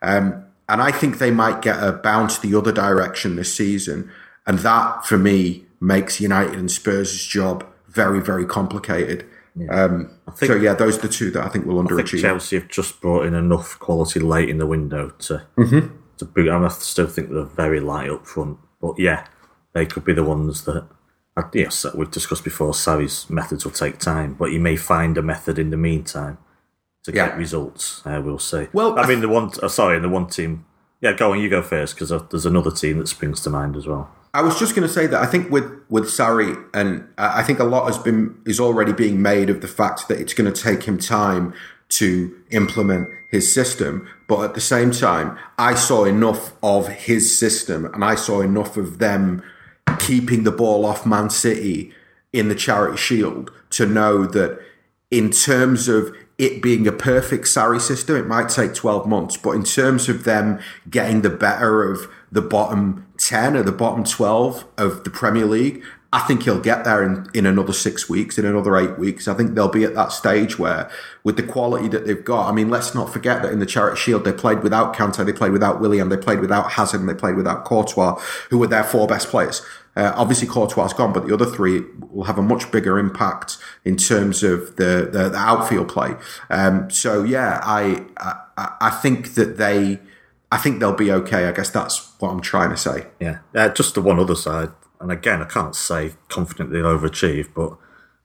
Um, 0.00 0.44
and 0.68 0.80
I 0.80 0.92
think 0.92 1.18
they 1.18 1.32
might 1.32 1.62
get 1.62 1.82
a 1.82 1.92
bounce 1.92 2.38
the 2.38 2.54
other 2.54 2.70
direction 2.70 3.34
this 3.34 3.52
season. 3.52 4.10
And 4.46 4.60
that, 4.60 5.04
for 5.04 5.18
me, 5.18 5.64
makes 5.80 6.20
United 6.20 6.54
and 6.54 6.70
Spurs' 6.70 7.24
job 7.24 7.66
very, 7.88 8.20
very 8.20 8.46
complicated. 8.46 9.26
Yeah. 9.56 9.84
Um, 9.84 10.10
think, 10.36 10.52
so 10.52 10.56
yeah, 10.56 10.74
those 10.74 10.98
are 10.98 11.02
the 11.02 11.08
two 11.08 11.30
that 11.32 11.44
I 11.44 11.48
think 11.48 11.66
will 11.66 11.82
underachieve. 11.82 12.00
I 12.00 12.10
think 12.10 12.22
Chelsea 12.22 12.56
have 12.56 12.68
just 12.68 13.00
brought 13.00 13.26
in 13.26 13.34
enough 13.34 13.78
quality 13.80 14.20
late 14.20 14.48
in 14.48 14.58
the 14.58 14.66
window 14.66 15.10
to 15.10 15.42
mm-hmm. 15.56 15.96
To 16.20 16.24
boot. 16.24 16.48
I 16.48 16.68
still 16.68 17.06
think 17.06 17.30
they're 17.30 17.44
very 17.44 17.80
light 17.80 18.08
up 18.08 18.26
front, 18.26 18.58
but 18.80 18.98
yeah, 18.98 19.26
they 19.74 19.84
could 19.84 20.04
be 20.04 20.12
the 20.12 20.24
ones 20.24 20.64
that. 20.64 20.88
Yes, 21.54 21.86
we've 21.94 22.10
discussed 22.10 22.44
before. 22.44 22.72
Sarri's 22.72 23.30
methods 23.30 23.64
will 23.64 23.72
take 23.72 23.98
time, 23.98 24.34
but 24.34 24.50
he 24.50 24.58
may 24.58 24.76
find 24.76 25.16
a 25.16 25.22
method 25.22 25.58
in 25.58 25.70
the 25.70 25.76
meantime 25.76 26.36
to 27.04 27.12
yeah. 27.12 27.28
get 27.28 27.38
results. 27.38 28.02
Uh, 28.04 28.20
we'll 28.22 28.38
see. 28.38 28.68
Well, 28.74 28.98
I 28.98 29.06
mean, 29.06 29.20
the 29.20 29.28
one. 29.28 29.50
Uh, 29.62 29.68
sorry, 29.68 29.98
the 30.00 30.08
one 30.08 30.26
team. 30.26 30.66
Yeah, 31.00 31.14
go 31.14 31.32
on. 31.32 31.40
You 31.40 31.48
go 31.48 31.62
first 31.62 31.94
because 31.94 32.12
uh, 32.12 32.26
there's 32.30 32.44
another 32.44 32.70
team 32.70 32.98
that 32.98 33.08
springs 33.08 33.40
to 33.42 33.50
mind 33.50 33.76
as 33.76 33.86
well. 33.86 34.10
I 34.32 34.42
was 34.42 34.58
just 34.58 34.76
going 34.76 34.86
to 34.86 34.92
say 34.92 35.06
that 35.06 35.20
I 35.20 35.26
think 35.26 35.50
with 35.50 35.64
with 35.88 36.04
Sarri, 36.04 36.62
and 36.74 37.08
I 37.18 37.42
think 37.42 37.58
a 37.58 37.64
lot 37.64 37.86
has 37.86 37.98
been 37.98 38.38
is 38.46 38.60
already 38.60 38.92
being 38.92 39.22
made 39.22 39.50
of 39.50 39.60
the 39.60 39.68
fact 39.68 40.08
that 40.08 40.20
it's 40.20 40.34
going 40.34 40.52
to 40.52 40.62
take 40.62 40.84
him 40.84 40.98
time 40.98 41.54
to 41.90 42.36
implement 42.50 43.08
his 43.30 43.52
system. 43.52 44.08
But 44.26 44.44
at 44.44 44.54
the 44.54 44.60
same 44.60 44.90
time, 44.90 45.38
I 45.58 45.74
saw 45.74 46.04
enough 46.04 46.52
of 46.62 46.88
his 46.88 47.36
system, 47.36 47.86
and 47.86 48.04
I 48.04 48.14
saw 48.14 48.40
enough 48.40 48.76
of 48.76 48.98
them 48.98 49.42
keeping 49.98 50.44
the 50.44 50.52
ball 50.52 50.84
off 50.84 51.06
Man 51.06 51.30
City 51.30 51.92
in 52.32 52.48
the 52.48 52.54
Charity 52.54 52.96
Shield 52.96 53.50
to 53.70 53.86
know 53.86 54.26
that 54.26 54.60
in 55.10 55.30
terms 55.30 55.88
of 55.88 56.14
it 56.38 56.62
being 56.62 56.86
a 56.86 56.92
perfect 56.92 57.44
Sarri 57.44 57.80
system, 57.80 58.16
it 58.16 58.26
might 58.26 58.48
take 58.48 58.72
12 58.72 59.06
months. 59.06 59.36
But 59.36 59.50
in 59.50 59.64
terms 59.64 60.08
of 60.08 60.24
them 60.24 60.60
getting 60.88 61.22
the 61.22 61.30
better 61.30 61.82
of 61.82 62.08
the 62.32 62.40
bottom 62.40 63.06
10 63.18 63.56
or 63.56 63.62
the 63.62 63.72
bottom 63.72 64.04
12 64.04 64.64
of 64.78 65.04
the 65.04 65.10
Premier 65.10 65.44
League, 65.44 65.82
I 66.12 66.18
think 66.20 66.42
he'll 66.42 66.60
get 66.60 66.82
there 66.84 67.04
in, 67.04 67.28
in 67.34 67.46
another 67.46 67.72
six 67.72 68.08
weeks, 68.08 68.36
in 68.36 68.44
another 68.44 68.76
eight 68.76 68.98
weeks. 68.98 69.28
I 69.28 69.34
think 69.34 69.54
they'll 69.54 69.68
be 69.68 69.84
at 69.84 69.94
that 69.94 70.10
stage 70.10 70.58
where, 70.58 70.90
with 71.22 71.36
the 71.36 71.44
quality 71.44 71.86
that 71.88 72.04
they've 72.04 72.24
got, 72.24 72.48
I 72.48 72.52
mean, 72.52 72.68
let's 72.68 72.96
not 72.96 73.12
forget 73.12 73.42
that 73.42 73.52
in 73.52 73.60
the 73.60 73.66
Charity 73.66 73.96
Shield, 73.96 74.24
they 74.24 74.32
played 74.32 74.64
without 74.64 74.94
Kante, 74.94 75.24
they 75.24 75.32
played 75.32 75.52
without 75.52 75.80
Willian, 75.80 76.08
they 76.08 76.16
played 76.16 76.40
without 76.40 76.72
Hazard, 76.72 77.00
and 77.00 77.08
they 77.08 77.14
played 77.14 77.36
without 77.36 77.64
Courtois, 77.64 78.20
who 78.50 78.58
were 78.58 78.66
their 78.66 78.82
four 78.82 79.06
best 79.06 79.28
players. 79.28 79.62
Uh, 79.94 80.12
obviously, 80.16 80.48
Courtois 80.48 80.86
is 80.86 80.92
gone, 80.92 81.12
but 81.12 81.28
the 81.28 81.34
other 81.34 81.46
three 81.46 81.82
will 82.10 82.24
have 82.24 82.38
a 82.38 82.42
much 82.42 82.72
bigger 82.72 82.98
impact 82.98 83.58
in 83.84 83.96
terms 83.96 84.42
of 84.42 84.74
the, 84.76 85.08
the, 85.12 85.28
the 85.28 85.38
outfield 85.38 85.88
play. 85.88 86.14
Um, 86.48 86.90
so, 86.90 87.22
yeah, 87.22 87.60
I, 87.62 88.04
I, 88.16 88.76
I 88.80 88.90
think 88.90 89.34
that 89.34 89.58
they 89.58 90.00
I 90.52 90.58
think 90.58 90.80
they'll 90.80 90.92
be 90.92 91.12
okay. 91.12 91.46
I 91.46 91.52
guess 91.52 91.70
that's 91.70 92.12
what 92.18 92.30
I'm 92.30 92.40
trying 92.40 92.70
to 92.70 92.76
say. 92.76 93.06
Yeah. 93.20 93.38
Uh, 93.54 93.68
just 93.68 93.94
the 93.94 94.02
one 94.02 94.18
other 94.18 94.34
side, 94.34 94.70
and 95.00 95.10
again, 95.10 95.40
I 95.40 95.46
can't 95.46 95.74
say 95.74 96.12
confidently 96.28 96.80
they'll 96.80 96.98
overachieve, 96.98 97.48
but 97.54 97.76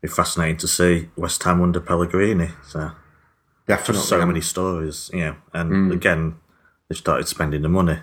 it's 0.01 0.15
fascinating 0.15 0.57
to 0.57 0.67
see 0.67 1.09
West 1.15 1.41
Ham 1.43 1.61
under 1.61 1.79
Pellegrini. 1.79 2.49
So 2.67 2.91
definitely, 3.65 3.95
just 3.95 4.09
so 4.09 4.25
many 4.25 4.41
stories, 4.41 5.09
yeah. 5.13 5.35
And 5.53 5.71
mm. 5.71 5.93
again, 5.93 6.35
they 6.89 6.95
started 6.95 7.27
spending 7.27 7.61
the 7.61 7.69
money, 7.69 7.99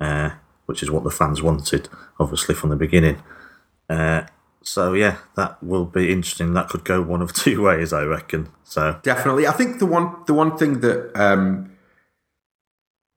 uh, 0.00 0.30
which 0.66 0.82
is 0.82 0.90
what 0.90 1.02
the 1.02 1.10
fans 1.10 1.42
wanted, 1.42 1.88
obviously 2.20 2.54
from 2.54 2.70
the 2.70 2.76
beginning. 2.76 3.22
Uh, 3.88 4.24
so 4.62 4.92
yeah, 4.92 5.18
that 5.36 5.62
will 5.62 5.86
be 5.86 6.12
interesting. 6.12 6.52
That 6.52 6.68
could 6.68 6.84
go 6.84 7.00
one 7.00 7.22
of 7.22 7.32
two 7.34 7.62
ways, 7.62 7.92
I 7.92 8.02
reckon. 8.04 8.50
So 8.64 9.00
definitely, 9.02 9.46
I 9.46 9.52
think 9.52 9.78
the 9.78 9.86
one 9.86 10.14
the 10.26 10.34
one 10.34 10.56
thing 10.56 10.80
that. 10.80 11.12
Um, 11.18 11.70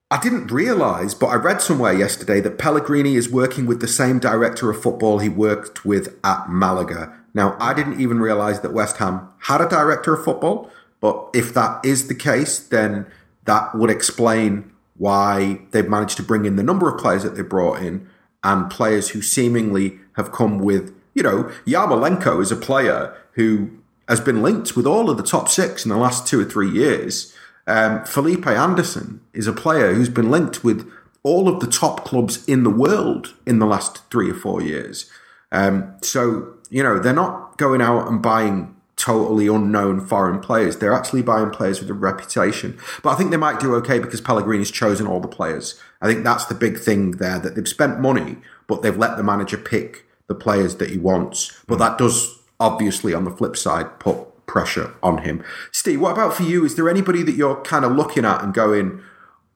I 0.09 0.21
didn't 0.21 0.51
realise, 0.51 1.13
but 1.13 1.27
I 1.27 1.35
read 1.35 1.61
somewhere 1.61 1.91
yesterday 1.91 2.39
that 2.39 2.57
Pellegrini 2.57 3.15
is 3.15 3.29
working 3.29 3.65
with 3.65 3.81
the 3.81 3.89
same 3.89 4.19
director 4.19 4.69
of 4.69 4.81
football 4.81 5.19
he 5.19 5.27
worked 5.27 5.83
with 5.83 6.17
at 6.23 6.49
Malaga. 6.49 7.13
Now, 7.33 7.57
I 7.59 7.73
didn't 7.73 7.99
even 7.99 8.21
realise 8.21 8.59
that 8.59 8.71
West 8.71 8.97
Ham 8.97 9.27
had 9.39 9.59
a 9.59 9.67
director 9.67 10.13
of 10.13 10.23
football, 10.23 10.71
but 11.01 11.29
if 11.33 11.53
that 11.53 11.83
is 11.83 12.07
the 12.07 12.15
case, 12.15 12.57
then 12.57 13.05
that 13.43 13.75
would 13.75 13.89
explain 13.89 14.71
why 14.95 15.59
they've 15.71 15.89
managed 15.89 16.15
to 16.17 16.23
bring 16.23 16.45
in 16.45 16.55
the 16.55 16.63
number 16.63 16.89
of 16.89 16.99
players 16.99 17.23
that 17.23 17.35
they 17.35 17.41
brought 17.41 17.81
in 17.83 18.07
and 18.45 18.71
players 18.71 19.09
who 19.09 19.21
seemingly 19.21 19.99
have 20.13 20.31
come 20.31 20.59
with, 20.59 20.95
you 21.15 21.21
know, 21.21 21.51
Yarmolenko 21.65 22.41
is 22.41 22.51
a 22.51 22.55
player 22.55 23.13
who 23.33 23.69
has 24.07 24.21
been 24.21 24.41
linked 24.41 24.77
with 24.77 24.87
all 24.87 25.09
of 25.09 25.17
the 25.17 25.23
top 25.23 25.49
six 25.49 25.83
in 25.83 25.89
the 25.89 25.97
last 25.97 26.25
two 26.25 26.39
or 26.39 26.45
three 26.45 26.69
years. 26.69 27.35
Um, 27.67 28.03
Felipe 28.05 28.47
Anderson 28.47 29.21
is 29.33 29.45
a 29.45 29.53
player 29.53 29.93
who's 29.93 30.09
been 30.09 30.31
linked 30.31 30.63
with 30.63 30.89
all 31.23 31.49
of 31.49 31.59
the 31.59 31.67
top 31.67 32.05
clubs 32.05 32.45
in 32.47 32.63
the 32.63 32.69
world 32.69 33.35
in 33.45 33.59
the 33.59 33.65
last 33.65 34.09
three 34.09 34.31
or 34.31 34.33
four 34.33 34.61
years. 34.61 35.09
Um, 35.51 35.93
so, 36.01 36.53
you 36.69 36.81
know, 36.81 36.99
they're 36.99 37.13
not 37.13 37.57
going 37.57 37.81
out 37.81 38.07
and 38.07 38.21
buying 38.21 38.73
totally 38.95 39.47
unknown 39.47 40.05
foreign 40.05 40.39
players. 40.39 40.77
They're 40.77 40.93
actually 40.93 41.21
buying 41.21 41.49
players 41.49 41.79
with 41.79 41.89
a 41.89 41.93
reputation. 41.93 42.79
But 43.03 43.11
I 43.11 43.15
think 43.15 43.31
they 43.31 43.37
might 43.37 43.59
do 43.59 43.75
okay 43.75 43.99
because 43.99 44.21
Pellegrini's 44.21 44.71
chosen 44.71 45.05
all 45.05 45.19
the 45.19 45.27
players. 45.27 45.79
I 46.01 46.07
think 46.07 46.23
that's 46.23 46.45
the 46.45 46.55
big 46.55 46.79
thing 46.79 47.11
there 47.11 47.39
that 47.39 47.55
they've 47.55 47.67
spent 47.67 47.99
money, 47.99 48.37
but 48.65 48.81
they've 48.81 48.97
let 48.97 49.17
the 49.17 49.23
manager 49.23 49.57
pick 49.57 50.05
the 50.27 50.35
players 50.35 50.75
that 50.77 50.89
he 50.89 50.97
wants. 50.97 51.57
But 51.67 51.79
that 51.79 51.97
does 51.97 52.39
obviously, 52.59 53.13
on 53.13 53.23
the 53.23 53.31
flip 53.31 53.55
side, 53.55 53.99
put 53.99 54.17
pressure 54.47 54.95
on 55.03 55.19
him. 55.19 55.43
Steve, 55.71 56.01
what 56.01 56.13
about 56.13 56.33
for 56.33 56.43
you? 56.43 56.65
Is 56.65 56.75
there 56.75 56.89
anybody 56.89 57.21
that 57.23 57.35
you're 57.35 57.61
kind 57.61 57.85
of 57.85 57.91
looking 57.91 58.25
at 58.25 58.43
and 58.43 58.53
going, 58.53 59.01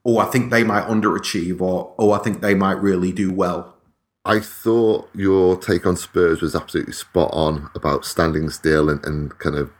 oh, 0.06 0.20
I 0.20 0.26
think 0.26 0.52
they 0.52 0.64
might 0.64 0.86
underachieve, 0.86 1.60
or 1.62 1.96
oh, 1.98 2.12
I 2.12 2.20
think 2.20 2.42
they 2.42 2.54
might 2.54 2.80
really 2.80 3.12
do 3.12 3.34
well? 3.34 3.78
I 4.24 4.40
thought 4.40 5.10
your 5.16 5.58
take 5.58 5.86
on 5.86 5.98
Spurs 5.98 6.42
was 6.42 6.56
absolutely 6.56 6.94
spot 6.94 7.32
on 7.34 7.72
about 7.74 8.06
standing 8.06 8.50
still 8.52 8.88
and, 8.88 9.04
and 9.04 9.38
kind 9.40 9.56
of 9.56 9.72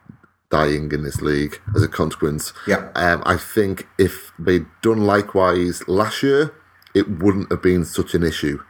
dying 0.50 0.92
in 0.92 1.04
this 1.04 1.22
league 1.22 1.62
as 1.76 1.84
a 1.84 1.88
consequence. 1.88 2.52
Yeah. 2.68 2.90
Um, 2.96 3.22
I 3.26 3.38
think 3.38 3.88
if 4.00 4.32
they'd 4.40 4.66
done 4.82 5.02
likewise 5.02 5.88
last 5.88 6.24
year, 6.24 6.54
it 6.96 7.20
wouldn't 7.20 7.52
have 7.52 7.62
been 7.62 7.86
such 7.86 8.16
an 8.16 8.24
issue. 8.24 8.62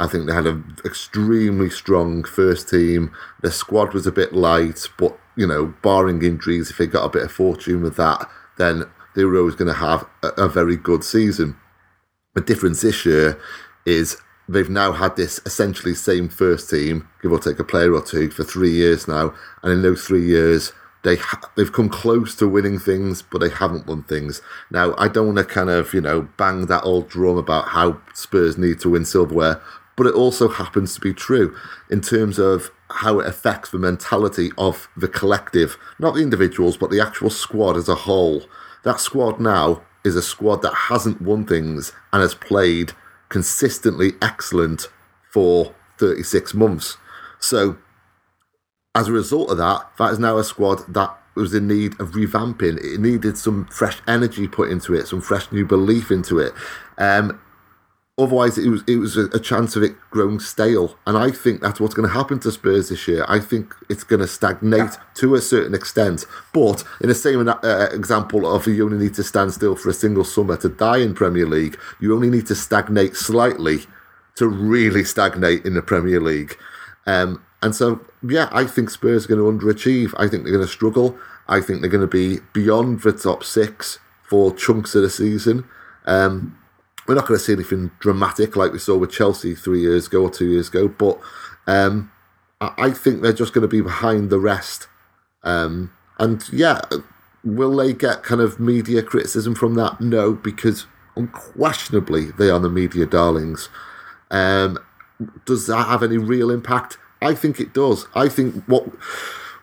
I 0.00 0.08
think 0.08 0.26
they 0.26 0.34
had 0.34 0.46
an 0.46 0.76
extremely 0.84 1.70
strong 1.70 2.24
first 2.24 2.68
team. 2.68 3.12
Their 3.40 3.52
squad 3.52 3.94
was 3.94 4.06
a 4.06 4.12
bit 4.12 4.32
light, 4.32 4.88
but 4.98 5.16
you 5.36 5.46
know, 5.46 5.74
barring 5.82 6.22
injuries, 6.22 6.70
if 6.70 6.78
they 6.78 6.86
got 6.86 7.04
a 7.04 7.10
bit 7.10 7.22
of 7.22 7.32
fortune 7.32 7.82
with 7.82 7.96
that, 7.96 8.28
then 8.58 8.84
they 9.14 9.24
were 9.24 9.38
always 9.38 9.54
going 9.54 9.72
to 9.72 9.78
have 9.78 10.06
a, 10.22 10.28
a 10.42 10.48
very 10.48 10.76
good 10.76 11.04
season. 11.04 11.56
The 12.34 12.40
difference 12.40 12.80
this 12.80 13.04
year 13.04 13.38
is 13.84 14.16
they've 14.48 14.70
now 14.70 14.92
had 14.92 15.16
this 15.16 15.40
essentially 15.44 15.94
same 15.94 16.28
first 16.28 16.70
team, 16.70 17.08
give 17.22 17.32
or 17.32 17.38
take 17.38 17.58
a 17.58 17.64
player 17.64 17.92
or 17.92 18.02
two, 18.02 18.30
for 18.30 18.44
three 18.44 18.70
years 18.70 19.06
now, 19.08 19.34
and 19.62 19.72
in 19.72 19.82
those 19.82 20.04
three 20.04 20.24
years, 20.24 20.72
they 21.04 21.16
ha- 21.16 21.50
they've 21.56 21.72
come 21.72 21.88
close 21.88 22.34
to 22.36 22.48
winning 22.48 22.78
things, 22.78 23.22
but 23.22 23.40
they 23.40 23.48
haven't 23.48 23.86
won 23.86 24.04
things. 24.04 24.40
Now, 24.70 24.94
I 24.96 25.08
don't 25.08 25.26
want 25.26 25.38
to 25.38 25.44
kind 25.44 25.70
of 25.70 25.92
you 25.92 26.00
know 26.00 26.28
bang 26.36 26.66
that 26.66 26.84
old 26.84 27.08
drum 27.08 27.36
about 27.36 27.68
how 27.68 28.00
Spurs 28.14 28.56
need 28.56 28.80
to 28.80 28.90
win 28.90 29.04
silverware, 29.04 29.60
but 29.96 30.06
it 30.06 30.14
also 30.14 30.48
happens 30.48 30.94
to 30.94 31.00
be 31.00 31.12
true 31.12 31.56
in 31.90 32.00
terms 32.00 32.38
of 32.38 32.70
how 32.90 33.20
it 33.20 33.26
affects 33.26 33.70
the 33.70 33.78
mentality 33.78 34.50
of 34.58 34.88
the 34.96 35.08
collective, 35.08 35.76
not 35.98 36.14
the 36.14 36.22
individuals, 36.22 36.76
but 36.76 36.90
the 36.90 37.00
actual 37.00 37.30
squad 37.30 37.76
as 37.76 37.88
a 37.88 37.94
whole. 37.94 38.42
That 38.84 39.00
squad 39.00 39.40
now 39.40 39.82
is 40.04 40.16
a 40.16 40.22
squad 40.22 40.62
that 40.62 40.74
hasn't 40.88 41.22
won 41.22 41.46
things 41.46 41.92
and 42.12 42.22
has 42.22 42.34
played 42.34 42.92
consistently 43.28 44.12
excellent 44.20 44.88
for 45.30 45.74
36 45.98 46.54
months. 46.54 46.96
So, 47.38 47.78
as 48.94 49.08
a 49.08 49.12
result 49.12 49.50
of 49.50 49.56
that, 49.56 49.90
that 49.98 50.12
is 50.12 50.18
now 50.18 50.36
a 50.36 50.44
squad 50.44 50.92
that 50.92 51.16
was 51.34 51.54
in 51.54 51.66
need 51.66 51.98
of 52.00 52.10
revamping. 52.10 52.78
It 52.84 53.00
needed 53.00 53.38
some 53.38 53.66
fresh 53.66 53.98
energy 54.06 54.46
put 54.46 54.70
into 54.70 54.94
it, 54.94 55.08
some 55.08 55.22
fresh 55.22 55.50
new 55.50 55.64
belief 55.64 56.10
into 56.10 56.38
it. 56.38 56.52
Um, 56.98 57.40
Otherwise, 58.18 58.58
it 58.58 58.68
was 58.68 58.82
it 58.86 58.96
was 58.96 59.16
a, 59.16 59.40
chance 59.40 59.74
of 59.74 59.82
it 59.82 59.94
growing 60.10 60.38
stale, 60.38 60.98
and 61.06 61.16
I 61.16 61.30
think 61.30 61.62
that's 61.62 61.80
what's 61.80 61.94
going 61.94 62.06
to 62.06 62.12
happen 62.12 62.38
to 62.40 62.52
Spurs 62.52 62.90
this 62.90 63.08
year. 63.08 63.24
I 63.26 63.40
think 63.40 63.74
it's 63.88 64.04
going 64.04 64.20
to 64.20 64.26
stagnate 64.26 64.80
yeah. 64.80 64.96
to 65.14 65.34
a 65.34 65.40
certain 65.40 65.74
extent. 65.74 66.26
But 66.52 66.84
in 67.00 67.08
the 67.08 67.14
same 67.14 67.48
uh, 67.48 67.88
example 67.90 68.54
of 68.54 68.66
you 68.66 68.84
only 68.84 68.98
need 68.98 69.14
to 69.14 69.22
stand 69.22 69.54
still 69.54 69.76
for 69.76 69.88
a 69.88 69.94
single 69.94 70.24
summer 70.24 70.58
to 70.58 70.68
die 70.68 70.98
in 70.98 71.14
Premier 71.14 71.46
League, 71.46 71.78
you 72.00 72.14
only 72.14 72.28
need 72.28 72.46
to 72.48 72.54
stagnate 72.54 73.16
slightly 73.16 73.86
to 74.36 74.46
really 74.46 75.04
stagnate 75.04 75.64
in 75.64 75.72
the 75.72 75.82
Premier 75.82 76.20
League. 76.20 76.58
Um, 77.06 77.42
and 77.62 77.74
so, 77.74 78.04
yeah, 78.22 78.50
I 78.52 78.64
think 78.64 78.90
Spurs 78.90 79.24
are 79.24 79.34
going 79.34 79.58
to 79.58 79.66
underachieve. 79.66 80.12
I 80.18 80.28
think 80.28 80.44
they're 80.44 80.52
going 80.52 80.66
to 80.66 80.70
struggle. 80.70 81.16
I 81.48 81.62
think 81.62 81.80
they're 81.80 81.88
going 81.88 82.02
to 82.02 82.06
be 82.06 82.40
beyond 82.52 83.00
the 83.00 83.12
top 83.12 83.42
six 83.42 84.00
for 84.22 84.54
chunks 84.54 84.94
of 84.94 85.00
the 85.00 85.10
season. 85.10 85.64
Um, 86.04 86.58
we're 87.06 87.14
not 87.14 87.26
going 87.26 87.38
to 87.38 87.44
see 87.44 87.52
anything 87.52 87.90
dramatic 87.98 88.56
like 88.56 88.72
we 88.72 88.78
saw 88.78 88.96
with 88.96 89.10
Chelsea 89.10 89.54
three 89.54 89.80
years 89.80 90.06
ago 90.06 90.22
or 90.22 90.30
two 90.30 90.46
years 90.46 90.68
ago, 90.68 90.88
but 90.88 91.18
um, 91.66 92.10
I 92.60 92.90
think 92.90 93.22
they're 93.22 93.32
just 93.32 93.52
going 93.52 93.62
to 93.62 93.68
be 93.68 93.80
behind 93.80 94.30
the 94.30 94.38
rest. 94.38 94.88
Um, 95.42 95.92
and 96.18 96.44
yeah, 96.52 96.80
will 97.44 97.76
they 97.76 97.92
get 97.92 98.22
kind 98.22 98.40
of 98.40 98.60
media 98.60 99.02
criticism 99.02 99.54
from 99.54 99.74
that? 99.74 100.00
No, 100.00 100.32
because 100.32 100.86
unquestionably 101.16 102.30
they 102.32 102.50
are 102.50 102.60
the 102.60 102.70
media 102.70 103.06
darlings. 103.06 103.68
Um, 104.30 104.78
does 105.44 105.66
that 105.66 105.86
have 105.88 106.02
any 106.02 106.18
real 106.18 106.50
impact? 106.50 106.98
I 107.20 107.34
think 107.34 107.60
it 107.60 107.72
does. 107.72 108.06
I 108.14 108.28
think 108.28 108.64
what 108.66 108.84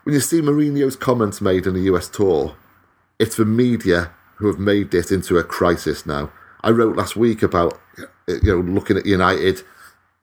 when 0.04 0.14
you 0.14 0.22
see 0.22 0.42
Mourinho's 0.42 0.96
comments 0.96 1.42
made 1.42 1.68
in 1.68 1.74
the 1.74 1.94
US 1.94 2.10
tour, 2.10 2.56
it's 3.18 3.38
the 3.38 3.46
media 3.46 4.12
who 4.36 4.48
have 4.48 4.60
made 4.60 4.92
this 4.92 5.12
into 5.12 5.38
a 5.38 5.44
crisis 5.44 6.06
now. 6.06 6.32
I 6.62 6.72
wrote 6.72 6.96
last 6.96 7.16
week 7.16 7.42
about 7.42 7.80
you 8.28 8.42
know 8.44 8.60
looking 8.60 8.98
at 8.98 9.06
United 9.06 9.64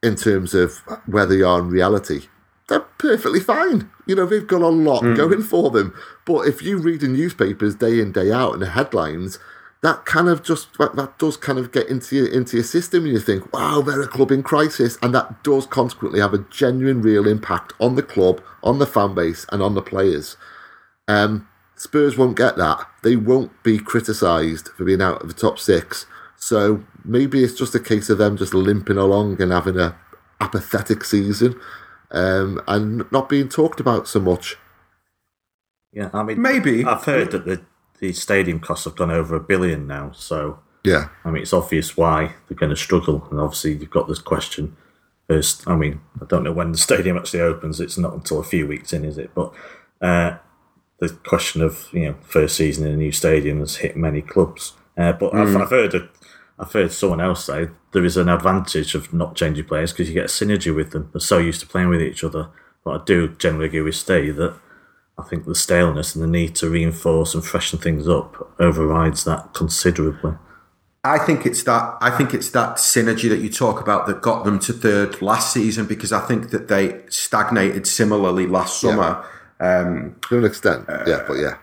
in 0.03 0.17
terms 0.17 0.55
of 0.55 0.79
where 1.07 1.27
they 1.27 1.43
are 1.43 1.61
in 1.61 1.69
reality. 1.69 2.27
They're 2.69 2.81
perfectly 2.81 3.41
fine. 3.41 3.91
You 4.07 4.17
know, 4.17 4.27
they've 4.27 4.47
got 4.47 4.63
a 4.63 4.69
lot 4.69 5.03
mm. 5.03 5.17
going 5.17 5.43
for 5.43 5.71
them. 5.71 5.95
But 6.25 6.49
if 6.49 6.63
you 6.63 6.79
read 6.79 7.01
the 7.01 7.09
newspapers 7.09 7.77
day 7.77 8.01
in, 8.01 8.13
day 8.13 8.33
out 8.33 8.55
and 8.55 8.63
the 8.63 8.71
headlines, 8.71 9.39
that 9.83 10.05
kind 10.05 10.29
of 10.29 10.43
just 10.43 10.77
that, 10.79 10.97
that 10.97 11.17
does 11.19 11.37
kind 11.37 11.59
of 11.59 11.71
get 11.71 11.89
into 11.89 12.17
your 12.17 12.27
into 12.27 12.57
your 12.57 12.65
system 12.65 13.05
and 13.05 13.13
you 13.13 13.21
think, 13.21 13.53
wow, 13.53 13.81
they're 13.81 14.03
a 14.03 14.09
club 14.09 14.33
in 14.33 14.43
crisis. 14.43 14.99
And 15.01 15.15
that 15.15 15.45
does 15.45 15.67
consequently 15.67 16.21
have 16.21 16.35
a 16.35 16.45
genuine 16.51 17.03
real 17.03 17.29
impact 17.29 17.73
on 17.79 17.95
the 17.95 18.03
club, 18.03 18.43
on 18.63 18.79
the 18.79 18.87
fan 18.87 19.15
base, 19.15 19.47
and 19.53 19.63
on 19.63 19.75
the 19.75 19.83
players. 19.83 20.37
Um, 21.07 21.49
Spurs 21.77 22.17
won't 22.17 22.37
get 22.37 22.57
that. 22.57 22.89
They 23.03 23.17
won't 23.17 23.63
be 23.63 23.79
criticised 23.79 24.69
for 24.69 24.85
being 24.85 25.03
out 25.03 25.23
of 25.23 25.29
the 25.29 25.35
top 25.35 25.59
six 25.59 26.07
so 26.37 26.85
maybe 27.05 27.43
it's 27.43 27.55
just 27.55 27.75
a 27.75 27.81
case 27.81 28.11
of 28.11 28.19
them 28.19 28.37
just 28.37 28.55
limping 28.55 28.99
along 28.99 29.41
and 29.41 29.53
having 29.53 29.79
a 29.79 29.97
apathetic 30.41 31.05
season 31.05 31.59
um, 32.11 32.61
and 32.69 33.11
not 33.11 33.29
being 33.29 33.49
talked 33.49 33.81
about 33.81 34.09
so 34.09 34.21
much. 34.21 34.57
Yeah, 35.93 36.11
I 36.13 36.23
mean, 36.23 36.41
maybe 36.41 36.85
I've 36.85 37.05
heard 37.05 37.31
that 37.31 37.45
the 37.47 37.63
the 37.99 38.13
stadium 38.13 38.61
costs 38.61 38.85
have 38.85 38.97
gone 38.97 39.11
over 39.11 39.35
a 39.35 39.41
billion 39.41 39.87
now. 39.87 40.13
So 40.13 40.61
yeah, 40.85 41.09
I 41.25 41.31
mean, 41.31 41.43
it's 41.43 41.53
obvious 41.53 41.97
why 41.97 42.35
they're 42.49 42.57
going 42.57 42.71
to 42.71 42.77
struggle, 42.77 43.27
and 43.31 43.41
obviously 43.41 43.73
you've 43.73 43.91
got 43.91 44.09
this 44.09 44.19
question. 44.19 44.77
First, 45.29 45.67
I 45.67 45.75
mean, 45.75 46.01
I 46.21 46.25
don't 46.27 46.45
know 46.45 46.53
when 46.53 46.73
the 46.73 46.79
stadium 46.79 47.17
actually 47.17 47.41
opens. 47.41 47.81
It's 47.81 47.99
not 47.99 48.13
until 48.13 48.39
a 48.39 48.45
few 48.45 48.67
weeks 48.67 48.93
in, 48.93 49.05
is 49.05 49.19
it? 49.19 49.35
But 49.35 49.53
uh, 50.01 50.37
the 50.99 51.09
question 51.27 51.63
of 51.63 51.89
you 51.93 52.07
know 52.07 52.17
first 52.23 52.57
season 52.57 52.87
in 52.87 52.93
a 52.93 52.97
new 52.97 53.13
stadium 53.13 53.61
has 53.61 53.77
hit 53.77 53.97
many 53.97 54.23
clubs. 54.23 54.75
Uh, 54.97 55.13
but 55.13 55.33
mm. 55.33 55.41
I've, 55.41 55.57
I've, 55.63 55.71
heard 55.71 55.95
a 55.95 56.09
I've 56.59 56.73
heard 56.73 56.93
someone 56.93 57.21
else 57.21 57.45
say 57.45 57.69
there 57.93 58.05
is 58.05 58.17
an 58.17 58.29
advantage 58.29 58.95
of 58.95 59.13
not 59.13 59.37
changing 59.37 59.67
players 59.67 59.93
because 59.93 60.09
you 60.09 60.15
get 60.15 60.25
a 60.25 60.29
synergy 60.29 60.75
with 60.75 60.93
them. 60.93 61.11
They're 61.13 61.21
so 61.21 61.39
used 61.39 61.61
to 61.61 61.67
playing 61.67 61.89
with 61.89 62.03
each 62.03 62.25
other. 62.25 62.49
But 62.85 63.01
I 63.01 63.05
do 63.05 63.29
generally 63.37 63.67
agree 63.67 63.83
with 63.83 63.97
Steve 63.97 64.37
that 64.37 64.59
I 65.19 65.23
think 65.25 65.45
the 65.45 65.55
staleness 65.55 66.15
and 66.15 66.23
the 66.23 66.29
need 66.29 66.55
to 66.57 66.71
reinforce 66.71 67.35
and 67.35 67.45
freshen 67.45 67.79
things 67.79 68.09
up 68.09 68.55
overrides 68.59 69.25
that 69.25 69.53
considerably. 69.55 70.35
I 71.05 71.19
think 71.19 71.47
it's 71.47 71.63
that 71.65 71.97
I 72.01 72.11
think 72.11 72.35
it's 72.35 72.51
that 72.51 72.77
synergy 72.77 73.29
that 73.29 73.39
you 73.39 73.49
talk 73.49 73.81
about 73.81 74.07
that 74.07 74.23
got 74.23 74.45
them 74.45 74.59
to 74.61 74.73
third 74.73 75.23
last 75.23 75.53
season 75.53 75.87
because 75.87 76.13
I 76.13 76.21
think 76.21 76.51
that 76.51 76.69
they 76.69 77.03
stagnated 77.09 77.87
similarly 77.87 78.47
last 78.47 78.81
summer. 78.81 79.25
Yeah. 79.61 79.79
Um, 79.79 80.17
to 80.29 80.39
an 80.39 80.45
extent, 80.45 80.89
uh, 80.89 81.05
yeah, 81.07 81.25
but 81.27 81.35
yeah 81.35 81.57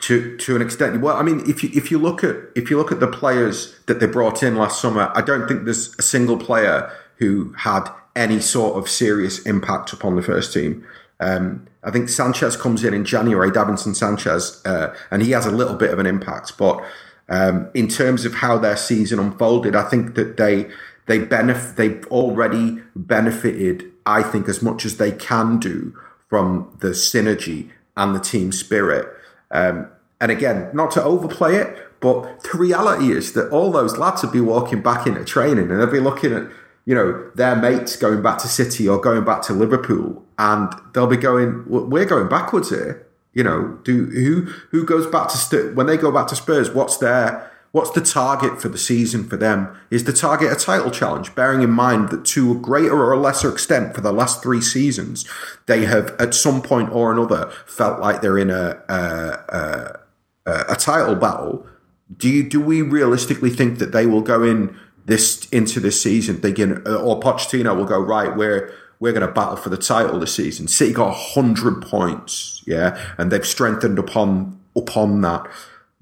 to 0.00 0.36
to 0.36 0.56
an 0.56 0.62
extent. 0.62 1.00
Well, 1.00 1.16
I 1.16 1.22
mean, 1.22 1.42
if 1.48 1.62
you 1.62 1.70
if 1.74 1.90
you 1.90 1.98
look 1.98 2.24
at 2.24 2.36
if 2.54 2.70
you 2.70 2.76
look 2.76 2.92
at 2.92 3.00
the 3.00 3.06
players 3.06 3.74
that 3.86 4.00
they 4.00 4.06
brought 4.06 4.42
in 4.42 4.56
last 4.56 4.80
summer, 4.80 5.12
I 5.14 5.22
don't 5.22 5.46
think 5.46 5.64
there's 5.64 5.94
a 5.98 6.02
single 6.02 6.36
player 6.36 6.90
who 7.16 7.52
had 7.58 7.88
any 8.16 8.40
sort 8.40 8.76
of 8.76 8.88
serious 8.88 9.44
impact 9.46 9.92
upon 9.92 10.16
the 10.16 10.22
first 10.22 10.52
team. 10.52 10.86
Um, 11.20 11.66
I 11.84 11.90
think 11.90 12.08
Sanchez 12.08 12.56
comes 12.56 12.84
in 12.84 12.94
in 12.94 13.04
January, 13.04 13.50
Davinson 13.50 13.94
Sanchez, 13.94 14.60
uh, 14.64 14.94
and 15.10 15.22
he 15.22 15.30
has 15.30 15.46
a 15.46 15.50
little 15.50 15.76
bit 15.76 15.90
of 15.90 15.98
an 15.98 16.06
impact. 16.06 16.58
But 16.58 16.84
um, 17.28 17.70
in 17.74 17.88
terms 17.88 18.24
of 18.24 18.34
how 18.34 18.58
their 18.58 18.76
season 18.76 19.18
unfolded, 19.18 19.76
I 19.76 19.88
think 19.88 20.14
that 20.14 20.36
they 20.36 20.68
they 21.06 21.20
benef- 21.20 21.76
they've 21.76 22.04
already 22.06 22.82
benefited. 22.96 23.90
I 24.04 24.24
think 24.24 24.48
as 24.48 24.62
much 24.62 24.84
as 24.84 24.96
they 24.96 25.12
can 25.12 25.60
do 25.60 25.96
from 26.28 26.76
the 26.80 26.88
synergy 26.88 27.70
and 27.96 28.14
the 28.14 28.20
team 28.20 28.50
spirit. 28.50 29.06
Um, 29.52 29.88
and 30.20 30.30
again, 30.30 30.70
not 30.72 30.90
to 30.92 31.02
overplay 31.02 31.56
it, 31.56 31.76
but 32.00 32.42
the 32.42 32.58
reality 32.58 33.12
is 33.12 33.32
that 33.34 33.50
all 33.50 33.70
those 33.70 33.96
lads 33.96 34.22
would 34.22 34.32
be 34.32 34.40
walking 34.40 34.82
back 34.82 35.06
into 35.06 35.24
training 35.24 35.70
and 35.70 35.80
they'll 35.80 35.86
be 35.86 36.00
looking 36.00 36.32
at, 36.32 36.48
you 36.84 36.94
know, 36.94 37.30
their 37.34 37.54
mates 37.54 37.96
going 37.96 38.22
back 38.22 38.38
to 38.38 38.48
City 38.48 38.88
or 38.88 39.00
going 39.00 39.24
back 39.24 39.42
to 39.42 39.52
Liverpool, 39.52 40.24
and 40.38 40.72
they'll 40.94 41.06
be 41.06 41.16
going, 41.16 41.64
"We're 41.68 42.04
going 42.04 42.28
backwards 42.28 42.70
here." 42.70 43.06
You 43.34 43.44
know, 43.44 43.78
do 43.84 44.06
who 44.06 44.52
who 44.70 44.84
goes 44.84 45.06
back 45.06 45.28
to 45.28 45.72
when 45.74 45.86
they 45.86 45.96
go 45.96 46.10
back 46.10 46.26
to 46.28 46.36
Spurs? 46.36 46.70
What's 46.72 46.96
their 46.96 47.51
What's 47.72 47.90
the 47.90 48.02
target 48.02 48.60
for 48.60 48.68
the 48.68 48.76
season 48.76 49.26
for 49.26 49.38
them? 49.38 49.74
Is 49.90 50.04
the 50.04 50.12
target 50.12 50.52
a 50.52 50.56
title 50.56 50.90
challenge? 50.90 51.34
Bearing 51.34 51.62
in 51.62 51.70
mind 51.70 52.10
that 52.10 52.24
to 52.26 52.52
a 52.52 52.54
greater 52.54 52.94
or 52.94 53.12
a 53.12 53.18
lesser 53.18 53.50
extent 53.50 53.94
for 53.94 54.02
the 54.02 54.12
last 54.12 54.42
three 54.42 54.60
seasons, 54.60 55.26
they 55.66 55.86
have 55.86 56.14
at 56.18 56.34
some 56.34 56.60
point 56.60 56.92
or 56.92 57.10
another 57.10 57.50
felt 57.64 57.98
like 57.98 58.20
they're 58.20 58.36
in 58.36 58.50
a 58.50 58.82
a, 58.90 59.98
a, 60.46 60.64
a 60.68 60.76
title 60.76 61.14
battle. 61.14 61.66
Do 62.14 62.28
you 62.28 62.42
do 62.42 62.60
we 62.60 62.82
realistically 62.82 63.48
think 63.48 63.78
that 63.78 63.92
they 63.92 64.04
will 64.04 64.20
go 64.20 64.42
in 64.42 64.78
this 65.06 65.48
into 65.48 65.80
this 65.80 66.00
season 66.00 66.42
thinking, 66.42 66.86
uh, 66.86 66.96
or 66.96 67.20
Pochettino 67.20 67.74
will 67.74 67.86
go 67.86 67.98
right? 67.98 68.36
We're 68.36 68.70
we're 69.00 69.12
going 69.12 69.26
to 69.26 69.32
battle 69.32 69.56
for 69.56 69.68
the 69.68 69.76
title 69.76 70.20
this 70.20 70.34
season. 70.34 70.68
City 70.68 70.92
got 70.92 71.12
hundred 71.12 71.82
points, 71.82 72.62
yeah, 72.66 73.00
and 73.16 73.32
they've 73.32 73.46
strengthened 73.46 73.98
upon 73.98 74.60
upon 74.76 75.22
that. 75.22 75.46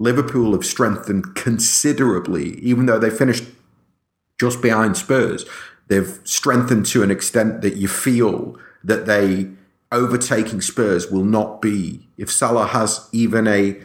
Liverpool 0.01 0.53
have 0.53 0.65
strengthened 0.65 1.35
considerably, 1.35 2.57
even 2.59 2.87
though 2.87 2.97
they 2.97 3.11
finished 3.11 3.43
just 4.39 4.61
behind 4.61 4.97
Spurs. 4.97 5.45
They've 5.89 6.19
strengthened 6.23 6.87
to 6.87 7.03
an 7.03 7.11
extent 7.11 7.61
that 7.61 7.75
you 7.75 7.87
feel 7.87 8.57
that 8.83 9.05
they 9.05 9.51
overtaking 9.91 10.61
Spurs 10.61 11.11
will 11.11 11.23
not 11.23 11.61
be. 11.61 12.07
If 12.17 12.31
Salah 12.31 12.67
has 12.67 13.07
even 13.11 13.47
a 13.47 13.79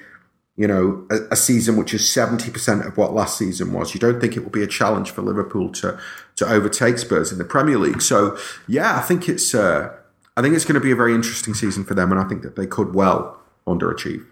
you 0.59 0.67
know, 0.67 1.07
a, 1.11 1.19
a, 1.33 1.37
season 1.37 1.77
which 1.77 1.93
is 1.93 2.01
70% 2.01 2.87
of 2.87 2.97
what 2.97 3.13
last 3.13 3.37
season 3.37 3.75
was. 3.75 3.93
You 3.93 4.01
don't 4.01 4.23
think 4.23 4.39
it 4.39 4.41
will 4.41 4.51
be 4.51 4.63
a 4.63 4.67
challenge 4.67 5.11
for 5.11 5.21
Liverpool 5.21 5.71
to 5.73 6.01
to 6.37 6.51
overtake 6.51 6.97
Spurs 6.97 7.31
in 7.31 7.37
the 7.37 7.45
Premier 7.45 7.77
League. 7.77 8.01
So, 8.01 8.39
yeah, 8.67 8.97
I 8.97 9.03
think 9.03 9.29
it's 9.29 9.55
uh, 9.55 9.95
I 10.35 10.41
think 10.41 10.55
it's 10.55 10.65
going 10.65 10.77
to 10.77 10.81
be 10.81 10.91
a 10.91 10.97
very 10.97 11.15
interesting 11.15 11.53
season 11.53 11.85
for 11.85 11.93
them 11.93 12.11
and 12.11 12.19
I 12.19 12.25
think 12.25 12.41
that 12.41 12.57
they 12.57 12.67
could 12.67 12.95
well 12.95 13.39
underachieve. 13.67 14.25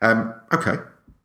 Um, 0.00 0.34
okay, 0.52 0.76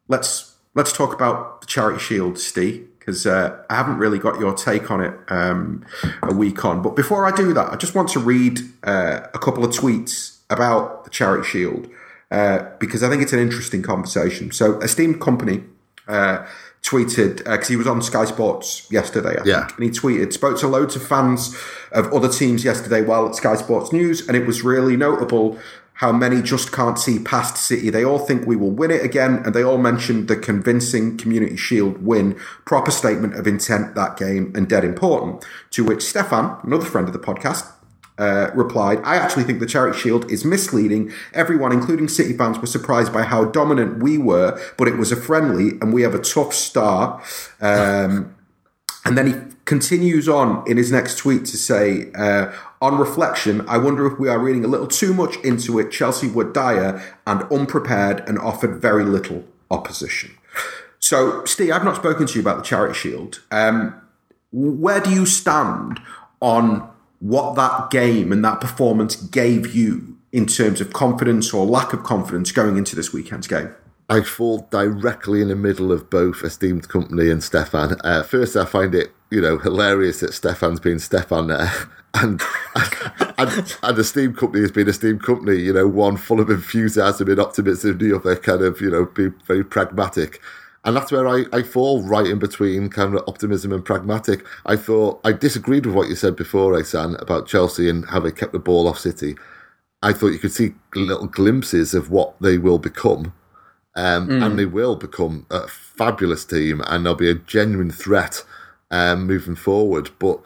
let's 0.07 0.55
let's 0.75 0.93
talk 0.93 1.13
about 1.13 1.61
the 1.61 1.67
Charity 1.67 1.99
Shield, 1.99 2.37
Steve, 2.37 2.87
because 2.99 3.25
uh, 3.25 3.63
I 3.69 3.75
haven't 3.75 3.97
really 3.97 4.19
got 4.19 4.39
your 4.39 4.53
take 4.53 4.91
on 4.91 5.01
it 5.01 5.13
um, 5.29 5.85
a 6.23 6.33
week 6.33 6.63
on. 6.63 6.81
But 6.81 6.95
before 6.95 7.25
I 7.25 7.35
do 7.35 7.53
that, 7.53 7.71
I 7.71 7.75
just 7.75 7.95
want 7.95 8.09
to 8.09 8.19
read 8.19 8.59
uh, 8.83 9.21
a 9.33 9.39
couple 9.39 9.63
of 9.63 9.71
tweets 9.71 10.37
about 10.49 11.03
the 11.03 11.09
Charity 11.09 11.47
Shield 11.47 11.89
uh, 12.31 12.65
because 12.79 13.03
I 13.03 13.09
think 13.09 13.21
it's 13.21 13.33
an 13.33 13.39
interesting 13.39 13.81
conversation. 13.81 14.51
So, 14.51 14.79
esteemed 14.79 15.21
company 15.21 15.63
uh, 16.07 16.45
tweeted 16.81 17.37
because 17.37 17.67
uh, 17.67 17.69
he 17.69 17.75
was 17.75 17.87
on 17.87 18.01
Sky 18.01 18.25
Sports 18.25 18.87
yesterday, 18.91 19.37
I 19.39 19.43
yeah. 19.45 19.65
think, 19.65 19.77
and 19.77 19.83
he 19.85 19.89
tweeted 19.91 20.33
spoke 20.33 20.57
to 20.59 20.67
loads 20.67 20.95
of 20.95 21.05
fans 21.05 21.55
of 21.91 22.11
other 22.13 22.29
teams 22.29 22.63
yesterday 22.63 23.01
while 23.01 23.27
at 23.27 23.35
Sky 23.35 23.55
Sports 23.55 23.91
News, 23.91 24.27
and 24.27 24.37
it 24.37 24.45
was 24.45 24.63
really 24.63 24.95
notable 24.95 25.57
how 25.99 26.13
many 26.13 26.41
just 26.41 26.71
can't 26.71 26.97
see 26.97 27.19
past 27.19 27.57
City. 27.57 27.89
They 27.89 28.05
all 28.05 28.19
think 28.19 28.47
we 28.47 28.55
will 28.55 28.71
win 28.71 28.89
it 28.89 29.03
again, 29.03 29.41
and 29.43 29.53
they 29.53 29.61
all 29.61 29.77
mentioned 29.77 30.29
the 30.29 30.37
convincing 30.37 31.17
Community 31.17 31.57
Shield 31.57 32.05
win, 32.05 32.39
proper 32.63 32.89
statement 32.89 33.35
of 33.35 33.45
intent 33.45 33.95
that 33.95 34.15
game, 34.15 34.53
and 34.55 34.69
dead 34.69 34.85
important. 34.85 35.45
To 35.71 35.83
which 35.83 36.01
Stefan, 36.01 36.57
another 36.63 36.85
friend 36.85 37.05
of 37.05 37.11
the 37.11 37.19
podcast, 37.19 37.69
uh, 38.17 38.49
replied, 38.53 39.01
I 39.03 39.17
actually 39.17 39.43
think 39.43 39.59
the 39.59 39.65
Charity 39.65 39.99
Shield 39.99 40.31
is 40.31 40.45
misleading. 40.45 41.11
Everyone, 41.33 41.73
including 41.73 42.07
City 42.07 42.31
fans, 42.31 42.59
were 42.59 42.67
surprised 42.67 43.11
by 43.11 43.23
how 43.23 43.43
dominant 43.43 44.01
we 44.01 44.17
were, 44.17 44.57
but 44.77 44.87
it 44.87 44.97
was 44.97 45.11
a 45.11 45.17
friendly 45.17 45.71
and 45.81 45.93
we 45.93 46.03
have 46.03 46.15
a 46.15 46.19
tough 46.19 46.53
start. 46.53 47.21
Um, 47.59 48.35
and 49.05 49.17
then 49.17 49.27
he 49.27 49.33
continues 49.65 50.29
on 50.29 50.63
in 50.65 50.77
his 50.77 50.93
next 50.93 51.17
tweet 51.17 51.45
to 51.45 51.57
say, 51.57 52.09
uh, 52.13 52.51
on 52.81 52.97
reflection, 52.97 53.67
I 53.67 53.77
wonder 53.77 54.07
if 54.11 54.19
we 54.19 54.29
are 54.29 54.39
reading 54.39 54.63
a 54.63 54.67
little 54.67 54.87
too 54.87 55.13
much 55.13 55.37
into 55.37 55.79
it. 55.79 55.91
Chelsea 55.91 56.27
were 56.27 56.51
dire 56.51 57.17
and 57.27 57.43
unprepared 57.51 58.21
and 58.27 58.39
offered 58.39 58.81
very 58.81 59.03
little 59.03 59.45
opposition. 59.69 60.37
So, 60.99 61.43
Steve, 61.45 61.71
I've 61.71 61.83
not 61.83 61.95
spoken 61.95 62.27
to 62.27 62.33
you 62.35 62.41
about 62.41 62.57
the 62.57 62.63
Charity 62.63 62.93
Shield. 62.93 63.41
Um, 63.51 63.99
where 64.51 64.99
do 64.99 65.11
you 65.11 65.25
stand 65.25 65.99
on 66.41 66.89
what 67.19 67.55
that 67.55 67.89
game 67.89 68.31
and 68.31 68.43
that 68.45 68.61
performance 68.61 69.15
gave 69.15 69.75
you 69.75 70.17
in 70.31 70.45
terms 70.45 70.79
of 70.79 70.93
confidence 70.93 71.53
or 71.53 71.65
lack 71.65 71.93
of 71.93 72.03
confidence 72.03 72.51
going 72.51 72.77
into 72.77 72.95
this 72.95 73.11
weekend's 73.11 73.47
game? 73.47 73.73
I 74.09 74.21
fall 74.21 74.67
directly 74.71 75.41
in 75.41 75.49
the 75.49 75.55
middle 75.55 75.91
of 75.91 76.09
both 76.09 76.43
esteemed 76.43 76.87
company 76.89 77.29
and 77.29 77.43
Stefan. 77.43 77.95
Uh, 78.03 78.23
first, 78.23 78.55
I 78.55 78.65
find 78.65 78.95
it 78.95 79.11
you 79.29 79.41
know 79.41 79.57
hilarious 79.57 80.19
that 80.21 80.33
Stefan's 80.33 80.79
been 80.79 80.99
Stefan 80.99 81.47
there, 81.47 81.71
and 82.13 82.41
and, 83.37 83.77
and 83.83 83.97
esteemed 83.97 84.37
company 84.37 84.61
has 84.61 84.71
been 84.71 84.89
a 84.89 84.93
steam 84.93 85.19
company. 85.19 85.57
You 85.57 85.73
know, 85.73 85.87
one 85.87 86.17
full 86.17 86.39
of 86.39 86.49
enthusiasm 86.49 87.29
and 87.29 87.39
optimism, 87.39 87.97
the 87.97 88.15
other 88.15 88.35
kind 88.35 88.61
of 88.61 88.81
you 88.81 88.91
know 88.91 89.05
being 89.05 89.35
very 89.45 89.63
pragmatic. 89.63 90.41
And 90.85 90.95
that's 90.95 91.11
where 91.11 91.27
I, 91.27 91.43
I 91.51 91.61
fall 91.61 92.01
right 92.03 92.25
in 92.25 92.39
between 92.39 92.89
kind 92.89 93.13
of 93.13 93.23
optimism 93.27 93.73
and 93.73 93.83
pragmatic. 93.83 94.45
I 94.65 94.77
thought 94.77 95.19
I 95.25 95.33
disagreed 95.33 95.85
with 95.85 95.93
what 95.93 96.07
you 96.07 96.15
said 96.15 96.37
before, 96.37 96.79
Asan, 96.79 97.17
about 97.19 97.47
Chelsea 97.47 97.89
and 97.89 98.05
how 98.05 98.21
they 98.21 98.31
kept 98.31 98.53
the 98.53 98.59
ball 98.59 98.87
off 98.87 98.97
City. 98.97 99.35
I 100.01 100.13
thought 100.13 100.27
you 100.29 100.39
could 100.39 100.53
see 100.53 100.75
little 100.95 101.27
glimpses 101.27 101.93
of 101.93 102.09
what 102.09 102.41
they 102.41 102.57
will 102.57 102.79
become 102.79 103.33
um, 103.95 104.27
mm. 104.29 104.45
and 104.45 104.57
they 104.57 104.65
will 104.65 104.95
become 104.95 105.45
a 105.49 105.67
fabulous 105.67 106.45
team, 106.45 106.81
and 106.87 107.05
they'll 107.05 107.15
be 107.15 107.29
a 107.29 107.35
genuine 107.35 107.91
threat 107.91 108.43
um, 108.91 109.27
moving 109.27 109.55
forward. 109.55 110.11
But 110.19 110.39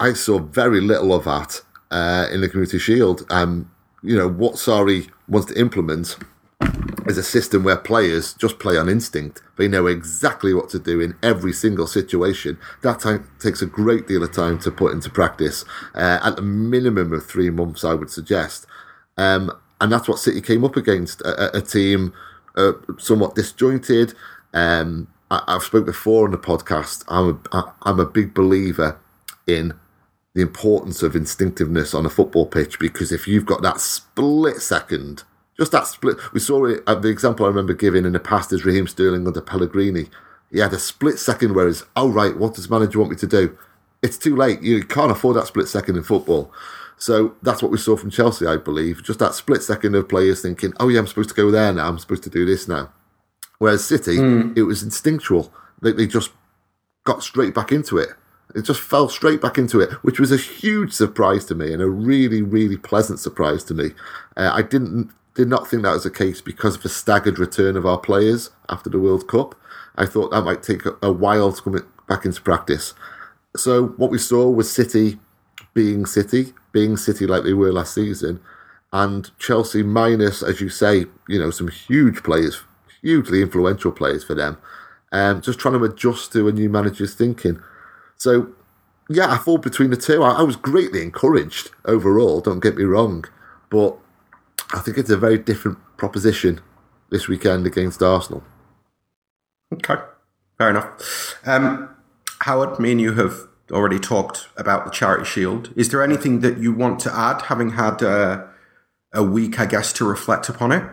I 0.00 0.12
saw 0.14 0.38
very 0.38 0.80
little 0.80 1.14
of 1.14 1.24
that 1.24 1.62
uh, 1.90 2.26
in 2.32 2.40
the 2.40 2.48
Community 2.48 2.78
Shield. 2.78 3.26
Um, 3.30 3.70
you 4.02 4.16
know 4.16 4.28
what 4.28 4.54
Sarri 4.54 5.10
wants 5.28 5.52
to 5.52 5.60
implement 5.60 6.16
is 7.06 7.18
a 7.18 7.22
system 7.22 7.64
where 7.64 7.76
players 7.76 8.34
just 8.34 8.58
play 8.58 8.76
on 8.76 8.88
instinct. 8.88 9.42
They 9.56 9.68
know 9.68 9.86
exactly 9.86 10.54
what 10.54 10.68
to 10.70 10.78
do 10.78 11.00
in 11.00 11.16
every 11.22 11.52
single 11.52 11.86
situation. 11.86 12.58
That 12.82 13.00
time 13.00 13.28
takes 13.38 13.62
a 13.62 13.66
great 13.66 14.06
deal 14.06 14.22
of 14.22 14.32
time 14.32 14.58
to 14.60 14.70
put 14.70 14.92
into 14.92 15.10
practice. 15.10 15.64
Uh, 15.94 16.18
at 16.22 16.38
a 16.38 16.42
minimum 16.42 17.12
of 17.12 17.26
three 17.26 17.50
months, 17.50 17.84
I 17.84 17.94
would 17.94 18.10
suggest. 18.10 18.66
Um, 19.16 19.52
and 19.80 19.90
that's 19.90 20.08
what 20.08 20.18
City 20.18 20.40
came 20.40 20.64
up 20.64 20.76
against 20.76 21.20
a, 21.22 21.56
a 21.56 21.62
team 21.62 22.12
uh, 22.56 22.72
somewhat 22.98 23.34
disjointed. 23.34 24.14
Um, 24.52 25.08
I, 25.30 25.42
have 25.48 25.62
spoke 25.62 25.86
before 25.86 26.26
on 26.26 26.32
the 26.32 26.38
podcast. 26.38 27.04
I'm 27.08 27.40
a, 27.52 27.72
I'm 27.82 28.00
a 28.00 28.06
big 28.06 28.34
believer 28.34 28.98
in 29.50 29.74
the 30.34 30.42
importance 30.42 31.02
of 31.02 31.16
instinctiveness 31.16 31.92
on 31.92 32.06
a 32.06 32.10
football 32.10 32.46
pitch 32.46 32.78
because 32.78 33.10
if 33.12 33.26
you've 33.26 33.46
got 33.46 33.62
that 33.62 33.80
split 33.80 34.56
second, 34.56 35.24
just 35.58 35.72
that 35.72 35.86
split, 35.86 36.16
we 36.32 36.40
saw 36.40 36.64
it. 36.66 36.82
Uh, 36.86 36.94
the 36.94 37.08
example 37.08 37.44
I 37.44 37.48
remember 37.48 37.74
giving 37.74 38.04
in 38.04 38.12
the 38.12 38.20
past 38.20 38.52
is 38.52 38.64
Raheem 38.64 38.86
Sterling 38.86 39.26
under 39.26 39.40
Pellegrini. 39.40 40.06
He 40.50 40.58
had 40.58 40.72
a 40.72 40.78
split 40.78 41.18
second 41.18 41.54
where 41.54 41.68
it's, 41.68 41.84
oh 41.96 42.08
right, 42.08 42.36
what 42.36 42.54
does 42.54 42.70
manager 42.70 42.98
want 42.98 43.10
me 43.10 43.16
to 43.18 43.26
do? 43.26 43.58
It's 44.02 44.16
too 44.16 44.36
late. 44.36 44.62
You 44.62 44.82
can't 44.84 45.12
afford 45.12 45.36
that 45.36 45.46
split 45.46 45.68
second 45.68 45.96
in 45.96 46.02
football. 46.02 46.52
So 46.96 47.34
that's 47.42 47.62
what 47.62 47.72
we 47.72 47.78
saw 47.78 47.96
from 47.96 48.10
Chelsea, 48.10 48.46
I 48.46 48.56
believe. 48.56 49.02
Just 49.02 49.18
that 49.20 49.34
split 49.34 49.62
second 49.62 49.94
of 49.94 50.08
players 50.08 50.42
thinking, 50.42 50.72
oh, 50.78 50.88
yeah, 50.88 51.00
I'm 51.00 51.06
supposed 51.06 51.30
to 51.30 51.34
go 51.34 51.50
there 51.50 51.72
now. 51.72 51.88
I'm 51.88 51.98
supposed 51.98 52.22
to 52.24 52.30
do 52.30 52.44
this 52.44 52.68
now. 52.68 52.92
Whereas 53.58 53.84
City, 53.84 54.16
mm. 54.16 54.56
it 54.56 54.62
was 54.64 54.82
instinctual. 54.82 55.52
They, 55.80 55.92
they 55.92 56.06
just 56.06 56.30
got 57.04 57.22
straight 57.22 57.54
back 57.54 57.72
into 57.72 57.98
it. 57.98 58.10
It 58.54 58.62
just 58.62 58.80
fell 58.80 59.08
straight 59.08 59.40
back 59.40 59.58
into 59.58 59.80
it, 59.80 59.92
which 60.02 60.18
was 60.18 60.32
a 60.32 60.36
huge 60.36 60.92
surprise 60.92 61.44
to 61.46 61.54
me 61.54 61.72
and 61.72 61.82
a 61.82 61.88
really, 61.88 62.42
really 62.42 62.76
pleasant 62.76 63.20
surprise 63.20 63.64
to 63.64 63.74
me. 63.74 63.90
Uh, 64.36 64.50
I 64.52 64.62
didn't 64.62 65.12
did 65.34 65.48
not 65.48 65.68
think 65.68 65.82
that 65.82 65.92
was 65.92 66.02
the 66.02 66.10
case 66.10 66.40
because 66.40 66.76
of 66.76 66.82
the 66.82 66.88
staggered 66.88 67.38
return 67.38 67.76
of 67.76 67.86
our 67.86 67.98
players 67.98 68.50
after 68.68 68.90
the 68.90 68.98
World 68.98 69.28
Cup. 69.28 69.54
I 69.96 70.04
thought 70.04 70.30
that 70.32 70.42
might 70.42 70.62
take 70.62 70.84
a, 70.84 70.96
a 71.02 71.12
while 71.12 71.52
to 71.52 71.62
come 71.62 71.88
back 72.08 72.24
into 72.24 72.42
practice. 72.42 72.94
So 73.56 73.88
what 73.88 74.10
we 74.10 74.18
saw 74.18 74.48
was 74.50 74.72
City 74.72 75.18
being 75.72 76.04
City, 76.06 76.52
being 76.72 76.96
City 76.96 77.26
like 77.26 77.44
they 77.44 77.52
were 77.54 77.72
last 77.72 77.94
season, 77.94 78.40
and 78.92 79.30
Chelsea 79.38 79.82
minus, 79.82 80.42
as 80.42 80.60
you 80.60 80.68
say, 80.68 81.06
you 81.28 81.38
know, 81.38 81.50
some 81.50 81.68
huge 81.68 82.22
players, 82.22 82.62
hugely 83.02 83.40
influential 83.40 83.92
players 83.92 84.24
for 84.24 84.34
them, 84.34 84.58
um, 85.12 85.40
just 85.40 85.58
trying 85.58 85.78
to 85.78 85.84
adjust 85.84 86.32
to 86.32 86.48
a 86.48 86.52
new 86.52 86.68
manager's 86.68 87.14
thinking. 87.14 87.62
So, 88.20 88.48
yeah, 89.08 89.32
I 89.32 89.38
fall 89.38 89.56
between 89.56 89.88
the 89.88 89.96
two. 89.96 90.22
I, 90.22 90.32
I 90.32 90.42
was 90.42 90.54
greatly 90.54 91.02
encouraged 91.02 91.70
overall, 91.86 92.42
don't 92.42 92.60
get 92.60 92.76
me 92.76 92.84
wrong, 92.84 93.24
but 93.70 93.96
I 94.74 94.80
think 94.80 94.98
it's 94.98 95.08
a 95.08 95.16
very 95.16 95.38
different 95.38 95.78
proposition 95.96 96.60
this 97.08 97.28
weekend 97.28 97.66
against 97.66 98.02
Arsenal. 98.02 98.44
Okay, 99.72 99.96
fair 100.58 100.68
enough. 100.68 101.40
Um, 101.46 101.96
Howard, 102.40 102.78
me 102.78 102.92
and 102.92 103.00
you 103.00 103.14
have 103.14 103.48
already 103.72 103.98
talked 103.98 104.48
about 104.54 104.84
the 104.84 104.90
Charity 104.90 105.24
Shield. 105.24 105.72
Is 105.74 105.88
there 105.88 106.02
anything 106.02 106.40
that 106.40 106.58
you 106.58 106.74
want 106.74 107.00
to 107.00 107.14
add, 107.16 107.42
having 107.42 107.70
had 107.70 108.02
uh, 108.02 108.44
a 109.14 109.22
week, 109.22 109.58
I 109.58 109.64
guess, 109.64 109.94
to 109.94 110.04
reflect 110.04 110.50
upon 110.50 110.72
it? 110.72 110.84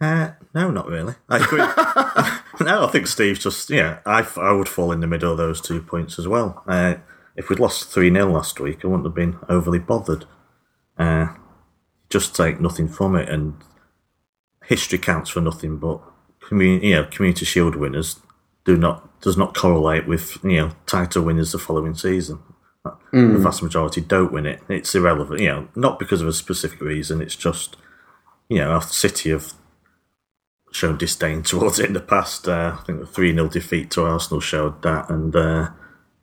Uh, 0.00 0.30
no, 0.52 0.72
not 0.72 0.88
really. 0.88 1.14
I 1.28 1.36
agree. 1.36 2.40
no, 2.60 2.84
I 2.84 2.90
think 2.90 3.06
Steve 3.06 3.38
just, 3.38 3.70
yeah, 3.70 3.98
I, 4.06 4.26
I 4.36 4.52
would 4.52 4.68
fall 4.68 4.92
in 4.92 5.00
the 5.00 5.06
middle 5.06 5.32
of 5.32 5.38
those 5.38 5.60
two 5.60 5.82
points 5.82 6.18
as 6.18 6.28
well. 6.28 6.62
Uh, 6.66 6.96
if 7.36 7.48
we'd 7.48 7.58
lost 7.58 7.90
3 7.90 8.12
0 8.12 8.30
last 8.30 8.60
week, 8.60 8.84
I 8.84 8.88
wouldn't 8.88 9.06
have 9.06 9.14
been 9.14 9.38
overly 9.48 9.78
bothered. 9.78 10.26
Uh, 10.96 11.34
just 12.08 12.36
take 12.36 12.60
nothing 12.60 12.88
from 12.88 13.16
it, 13.16 13.28
and 13.28 13.54
history 14.66 14.98
counts 14.98 15.30
for 15.30 15.40
nothing 15.40 15.78
but 15.78 16.00
community, 16.40 16.88
you 16.88 16.94
know, 16.94 17.04
community 17.04 17.44
shield 17.44 17.74
winners 17.74 18.20
do 18.64 18.76
not 18.76 19.20
does 19.20 19.36
not 19.36 19.54
correlate 19.54 20.06
with 20.06 20.38
you 20.44 20.56
know 20.58 20.70
title 20.86 21.24
winners 21.24 21.52
the 21.52 21.58
following 21.58 21.94
season. 21.94 22.38
Mm. 22.84 23.32
The 23.32 23.38
vast 23.38 23.62
majority 23.62 24.00
don't 24.00 24.32
win 24.32 24.46
it. 24.46 24.60
It's 24.68 24.94
irrelevant, 24.94 25.40
you 25.40 25.48
know, 25.48 25.68
not 25.74 25.98
because 25.98 26.20
of 26.20 26.28
a 26.28 26.32
specific 26.32 26.80
reason. 26.80 27.20
It's 27.20 27.36
just 27.36 27.76
you 28.48 28.58
know, 28.58 28.72
after 28.72 28.92
City 28.92 29.30
have 29.30 29.54
shown 30.74 30.98
disdain 30.98 31.42
towards 31.44 31.78
it 31.78 31.86
in 31.86 31.92
the 31.92 32.00
past. 32.00 32.48
Uh, 32.48 32.76
I 32.78 32.82
think 32.84 33.00
the 33.00 33.06
three 33.06 33.32
0 33.32 33.48
defeat 33.48 33.90
to 33.92 34.04
Arsenal 34.04 34.40
showed 34.40 34.82
that, 34.82 35.08
and 35.10 35.34
uh, 35.34 35.70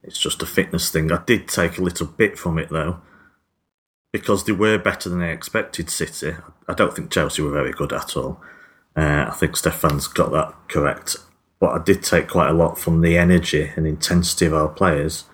it's 0.03 0.19
just 0.19 0.41
a 0.41 0.45
fitness 0.45 0.91
thing. 0.91 1.11
I 1.11 1.21
did 1.25 1.47
take 1.47 1.77
a 1.77 1.83
little 1.83 2.07
bit 2.07 2.37
from 2.37 2.57
it 2.59 2.69
though, 2.69 3.01
because 4.11 4.43
they 4.43 4.51
were 4.51 4.77
better 4.77 5.09
than 5.09 5.21
I 5.21 5.31
expected. 5.31 5.89
City. 5.89 6.35
I 6.67 6.73
don't 6.73 6.95
think 6.95 7.11
Chelsea 7.11 7.41
were 7.41 7.51
very 7.51 7.71
good 7.71 7.93
at 7.93 8.15
all. 8.15 8.41
Uh, 8.95 9.25
I 9.29 9.31
think 9.31 9.55
Stefan's 9.55 10.07
got 10.07 10.31
that 10.31 10.53
correct 10.67 11.15
but 11.61 11.79
I 11.79 11.83
did 11.83 12.01
take 12.01 12.27
quite 12.27 12.49
a 12.49 12.53
lot 12.53 12.79
from 12.79 13.01
the 13.01 13.17
energy 13.17 13.71
and 13.75 13.85
intensity 13.85 14.47
of 14.47 14.53
our 14.53 14.67
players. 14.67 15.25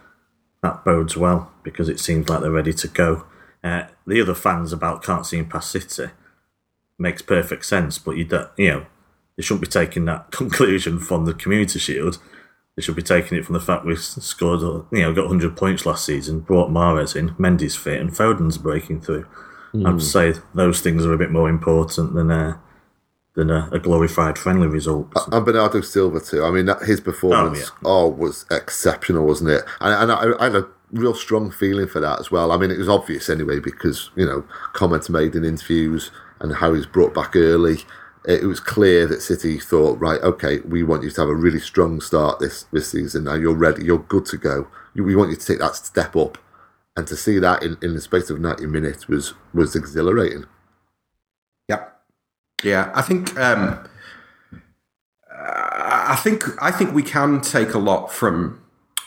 That 0.62 0.84
bodes 0.84 1.16
well 1.16 1.54
because 1.64 1.88
it 1.88 2.02
seems 2.02 2.28
like 2.28 2.42
they're 2.42 2.52
ready 2.52 2.74
to 2.74 2.88
go. 2.90 3.26
Uh, 3.64 3.84
the 4.06 4.22
other 4.22 4.36
fans 4.36 4.74
about 4.74 5.02
can't 5.02 5.26
see 5.26 5.38
him 5.38 5.48
past 5.48 5.72
City 5.72 6.12
makes 7.00 7.22
perfect 7.22 7.66
sense, 7.66 7.98
but 7.98 8.18
you 8.18 8.26
don't, 8.26 8.50
you 8.58 8.68
know 8.68 8.86
they 9.38 9.44
shouldn't 9.44 9.62
be 9.62 9.68
taking 9.68 10.06
that 10.06 10.32
conclusion 10.32 11.00
from 11.00 11.26
the 11.26 11.34
Community 11.34 11.80
Shield. 11.80 12.18
They 12.76 12.84
should 12.84 12.96
be 12.96 13.02
taking 13.02 13.38
it 13.38 13.46
from 13.46 13.54
the 13.54 13.60
fact 13.60 13.86
we 13.86 13.96
scored, 13.96 14.62
you 14.62 15.02
know, 15.02 15.14
got 15.14 15.30
100 15.30 15.56
points 15.58 15.86
last 15.86 16.06
season, 16.06 16.42
brought 16.42 16.70
Mahrez 16.70 17.16
in, 17.16 17.30
Mendy's 17.36 17.76
fit, 17.76 18.00
and 18.00 18.16
Foden's 18.16 18.60
breaking 18.60 19.02
through. 19.02 19.26
Mm. 19.74 19.94
I'd 19.94 20.02
say 20.02 20.34
those 20.54 20.82
things 20.82 21.04
are 21.04 21.14
a 21.14 21.18
bit 21.18 21.32
more 21.32 21.50
important 21.50 22.14
than 22.14 22.30
uh, 22.30 22.58
than 23.38 23.52
a, 23.52 23.70
a 23.72 23.80
glorified 23.80 24.38
friendly 24.38 24.68
result. 24.68 25.08
And 25.32 25.46
Bernardo 25.46 25.82
Silva 25.82 26.20
too. 26.20 26.44
I 26.44 26.50
mean, 26.50 26.66
that, 26.66 26.82
his 26.82 27.00
performance, 27.00 27.70
oh, 27.70 27.78
yeah. 27.84 27.90
oh, 27.90 28.08
was 28.10 28.46
exceptional, 28.50 29.26
wasn't 29.26 29.52
it? 29.52 29.64
And, 29.80 30.12
and 30.12 30.12
I, 30.12 30.40
I, 30.40 30.46
had 30.46 30.56
a 30.56 30.68
real 30.92 31.14
strong 31.14 31.52
feeling 31.52 31.88
for 31.88 32.00
that 32.00 32.20
as 32.20 32.32
well. 32.32 32.52
I 32.52 32.58
mean, 32.58 32.72
it 32.72 32.80
was 32.80 32.90
obvious 32.90 33.30
anyway 33.30 33.60
because 33.60 34.10
you 34.16 34.26
know 34.26 34.44
comments 34.74 35.10
made 35.10 35.36
in 35.36 35.46
interviews 35.46 36.12
and 36.40 36.56
how 36.56 36.74
he's 36.74 36.86
brought 36.86 37.14
back 37.14 37.36
early. 37.36 37.78
It 38.28 38.44
was 38.44 38.60
clear 38.60 39.08
that 39.08 39.22
City 39.22 39.58
thought, 39.58 39.98
right, 40.02 40.22
okay, 40.22 40.60
we 40.60 40.84
want 40.84 41.02
you 41.02 41.10
to 41.10 41.22
have 41.22 41.30
a 41.30 41.36
really 41.36 41.62
strong 41.62 42.02
start 42.02 42.40
this 42.40 42.64
this 42.74 42.92
season. 42.92 43.24
Now 43.24 43.36
you're 43.36 43.56
ready, 43.56 43.86
you're 43.86 44.00
good 44.00 44.26
to 44.26 44.38
go. 44.38 44.68
We 44.96 45.16
want 45.16 45.30
you 45.30 45.38
to 45.38 45.46
take 45.46 45.60
that 45.60 45.78
step 45.78 46.14
up, 46.14 46.38
and 46.98 47.08
to 47.08 47.16
see 47.16 47.40
that 47.40 47.64
in, 47.64 47.78
in 47.82 47.94
the 47.94 48.02
space 48.02 48.30
of 48.30 48.42
ninety 48.42 48.66
minutes 48.66 49.08
was 49.08 49.34
was 49.54 49.78
exhilarating. 49.78 50.46
Yeah, 51.70 51.86
yeah. 52.64 52.92
I 52.94 53.02
think 53.02 53.40
um, 53.40 53.88
I 55.32 56.20
think 56.22 56.44
I 56.62 56.70
think 56.70 56.94
we 56.94 57.04
can 57.04 57.40
take 57.40 57.74
a 57.74 57.80
lot 57.80 58.12
from 58.12 58.62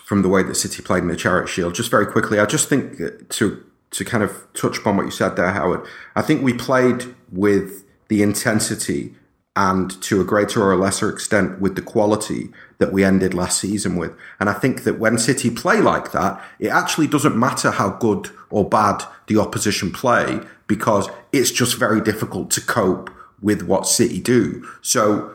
from 0.06 0.22
the 0.22 0.30
way 0.30 0.42
that 0.42 0.54
City 0.54 0.82
played 0.82 1.02
in 1.02 1.08
the 1.08 1.16
Charity 1.16 1.52
Shield. 1.52 1.74
Just 1.74 1.90
very 1.90 2.06
quickly, 2.06 2.38
I 2.38 2.46
just 2.46 2.70
think 2.70 3.28
to 3.28 3.62
to 3.90 4.04
kind 4.04 4.24
of 4.24 4.46
touch 4.54 4.78
upon 4.78 4.96
what 4.96 5.04
you 5.04 5.10
said 5.10 5.36
there, 5.36 5.50
Howard. 5.50 5.86
I 6.16 6.22
think 6.22 6.42
we 6.42 6.54
played 6.54 7.14
with 7.30 7.84
the 8.10 8.22
intensity 8.22 9.14
and 9.54 10.02
to 10.02 10.20
a 10.20 10.24
greater 10.24 10.62
or 10.62 10.72
a 10.72 10.76
lesser 10.76 11.08
extent 11.08 11.60
with 11.60 11.76
the 11.76 11.82
quality 11.82 12.50
that 12.78 12.92
we 12.92 13.04
ended 13.04 13.34
last 13.34 13.60
season 13.60 13.96
with. 13.96 14.12
And 14.40 14.50
I 14.50 14.52
think 14.52 14.82
that 14.82 14.98
when 14.98 15.16
City 15.16 15.48
play 15.48 15.80
like 15.80 16.10
that, 16.10 16.42
it 16.58 16.68
actually 16.68 17.06
doesn't 17.06 17.36
matter 17.36 17.70
how 17.70 17.90
good 17.90 18.30
or 18.50 18.68
bad 18.68 19.04
the 19.28 19.38
opposition 19.38 19.92
play 19.92 20.40
because 20.66 21.08
it's 21.32 21.52
just 21.52 21.78
very 21.78 22.00
difficult 22.00 22.50
to 22.52 22.60
cope 22.60 23.10
with 23.40 23.62
what 23.62 23.86
City 23.86 24.20
do. 24.20 24.68
So 24.82 25.34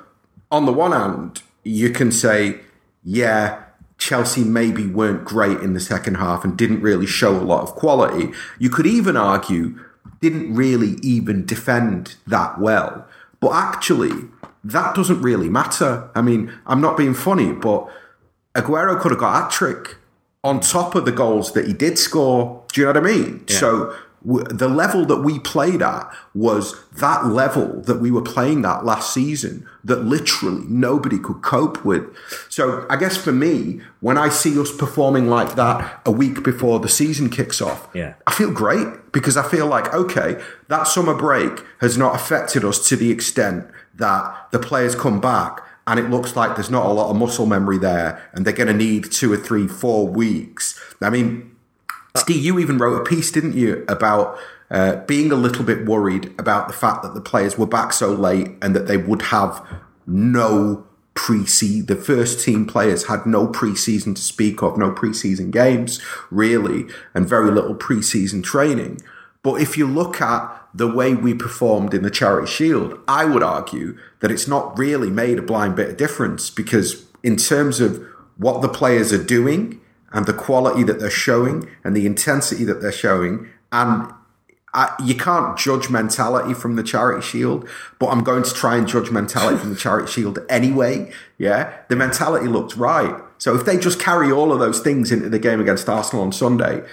on 0.51 0.65
the 0.65 0.73
one 0.73 0.91
hand, 0.91 1.41
you 1.63 1.91
can 1.91 2.11
say, 2.11 2.59
yeah, 3.03 3.63
Chelsea 3.97 4.43
maybe 4.43 4.85
weren't 4.85 5.23
great 5.23 5.59
in 5.59 5.73
the 5.73 5.79
second 5.79 6.15
half 6.15 6.43
and 6.43 6.57
didn't 6.57 6.81
really 6.81 7.07
show 7.07 7.31
a 7.31 7.39
lot 7.41 7.63
of 7.63 7.75
quality. 7.75 8.31
You 8.59 8.69
could 8.69 8.85
even 8.85 9.15
argue 9.15 9.79
didn't 10.29 10.55
really 10.55 10.95
even 11.01 11.45
defend 11.45 12.15
that 12.27 12.59
well. 12.59 13.07
But 13.39 13.51
actually, 13.53 14.11
that 14.63 14.95
doesn't 14.95 15.21
really 15.21 15.49
matter. 15.49 16.09
I 16.15 16.21
mean, 16.21 16.51
I'm 16.65 16.81
not 16.81 16.97
being 16.97 17.13
funny, 17.13 17.51
but 17.51 17.87
Aguero 18.55 18.99
could 18.99 19.11
have 19.11 19.19
got 19.19 19.47
a 19.47 19.55
trick 19.55 19.97
on 20.43 20.59
top 20.59 20.95
of 20.95 21.05
the 21.05 21.11
goals 21.11 21.53
that 21.53 21.67
he 21.67 21.73
did 21.73 21.99
score. 21.99 22.63
Do 22.73 22.81
you 22.81 22.87
know 22.87 22.99
what 22.99 23.09
I 23.09 23.13
mean? 23.13 23.45
Yeah. 23.47 23.57
So 23.57 23.95
the 24.25 24.67
level 24.67 25.05
that 25.05 25.21
we 25.21 25.37
played 25.37 25.83
at 25.83 26.11
was 26.33 26.83
that 26.93 27.27
level 27.27 27.81
that 27.81 27.99
we 27.99 28.09
were 28.09 28.23
playing 28.23 28.65
at 28.65 28.83
last 28.83 29.13
season 29.13 29.67
that 29.83 30.03
literally 30.03 30.65
nobody 30.67 31.19
could 31.19 31.43
cope 31.43 31.85
with. 31.85 32.03
So 32.49 32.87
I 32.89 32.95
guess 32.95 33.15
for 33.15 33.31
me, 33.31 33.81
when 33.99 34.17
I 34.17 34.29
see 34.29 34.59
us 34.59 34.75
performing 34.75 35.29
like 35.29 35.55
that 35.55 36.01
a 36.05 36.11
week 36.11 36.43
before 36.43 36.79
the 36.79 36.89
season 36.89 37.29
kicks 37.29 37.61
off, 37.61 37.87
yeah. 37.93 38.15
I 38.25 38.33
feel 38.33 38.51
great 38.51 38.87
because 39.15 39.37
I 39.37 39.47
feel 39.47 39.65
like, 39.65 39.93
okay, 39.93 40.43
that 40.67 40.89
summer 40.89 41.13
break 41.13 41.63
has 41.79 41.97
not 41.97 42.15
affected 42.15 42.65
us 42.65 42.85
to 42.89 42.97
the 42.97 43.11
extent 43.11 43.65
that 43.95 44.51
the 44.51 44.59
players 44.59 44.93
come 44.93 45.21
back 45.21 45.65
and 45.87 45.97
it 45.97 46.09
looks 46.09 46.35
like 46.35 46.55
there's 46.57 46.69
not 46.69 46.85
a 46.85 46.89
lot 46.89 47.09
of 47.09 47.15
muscle 47.15 47.45
memory 47.45 47.77
there 47.77 48.29
and 48.33 48.45
they're 48.45 48.53
going 48.53 48.67
to 48.67 48.73
need 48.73 49.09
two 49.09 49.31
or 49.31 49.37
three, 49.37 49.69
four 49.69 50.05
weeks. 50.05 50.77
I 51.01 51.09
mean, 51.09 51.55
Steve, 52.17 52.43
you 52.43 52.59
even 52.59 52.77
wrote 52.77 52.99
a 52.99 53.05
piece, 53.05 53.31
didn't 53.31 53.55
you, 53.55 53.85
about 53.87 54.37
uh, 54.69 54.97
being 55.05 55.31
a 55.31 55.35
little 55.35 55.63
bit 55.63 55.85
worried 55.85 56.33
about 56.37 56.67
the 56.67 56.73
fact 56.73 57.01
that 57.03 57.13
the 57.13 57.21
players 57.21 57.57
were 57.57 57.65
back 57.65 57.93
so 57.93 58.09
late 58.09 58.49
and 58.61 58.75
that 58.75 58.87
they 58.87 58.97
would 58.97 59.21
have 59.21 59.65
no 60.05 60.85
pre-season. 61.15 61.87
The 61.87 61.95
first 61.95 62.39
team 62.39 62.65
players 62.65 63.07
had 63.07 63.25
no 63.25 63.47
pre-season 63.47 64.13
to 64.13 64.21
speak 64.21 64.61
of, 64.61 64.77
no 64.77 64.91
pre-season 64.91 65.49
games 65.49 66.01
really, 66.29 66.85
and 67.13 67.27
very 67.27 67.49
little 67.49 67.73
pre-season 67.75 68.43
training. 68.43 69.01
But 69.41 69.61
if 69.61 69.77
you 69.77 69.87
look 69.87 70.21
at 70.21 70.51
the 70.73 70.91
way 70.91 71.13
we 71.15 71.33
performed 71.33 71.93
in 71.93 72.03
the 72.03 72.11
Charity 72.11 72.47
Shield, 72.47 72.99
I 73.07 73.25
would 73.25 73.43
argue 73.43 73.97
that 74.19 74.31
it's 74.31 74.47
not 74.47 74.77
really 74.77 75.09
made 75.09 75.39
a 75.39 75.43
blind 75.43 75.75
bit 75.75 75.89
of 75.89 75.97
difference 75.97 76.49
because 76.49 77.05
in 77.23 77.37
terms 77.37 77.79
of 77.79 78.03
what 78.37 78.61
the 78.61 78.69
players 78.69 79.13
are 79.13 79.23
doing 79.23 79.79
and 80.11 80.25
the 80.25 80.33
quality 80.33 80.83
that 80.83 80.99
they're 80.99 81.09
showing 81.09 81.69
and 81.83 81.95
the 81.95 82.05
intensity 82.05 82.63
that 82.65 82.81
they're 82.81 82.91
showing. 82.91 83.49
And 83.71 84.11
I, 84.75 84.93
you 85.03 85.15
can't 85.15 85.57
judge 85.57 85.89
mentality 85.89 86.53
from 86.53 86.75
the 86.75 86.83
Charity 86.83 87.21
Shield, 87.21 87.67
but 87.97 88.07
I'm 88.07 88.23
going 88.23 88.43
to 88.43 88.53
try 88.53 88.75
and 88.75 88.85
judge 88.85 89.09
mentality 89.09 89.57
from 89.57 89.69
the 89.69 89.75
Charity 89.79 90.11
Shield 90.11 90.39
anyway. 90.49 91.11
Yeah, 91.37 91.73
the 91.87 91.95
mentality 91.95 92.47
looked 92.47 92.75
right. 92.75 93.15
So 93.37 93.55
if 93.55 93.65
they 93.65 93.77
just 93.77 93.99
carry 93.99 94.31
all 94.31 94.51
of 94.51 94.59
those 94.59 94.81
things 94.81 95.11
into 95.13 95.29
the 95.29 95.39
game 95.39 95.61
against 95.61 95.87
Arsenal 95.87 96.23
on 96.23 96.33
Sunday, 96.33 96.85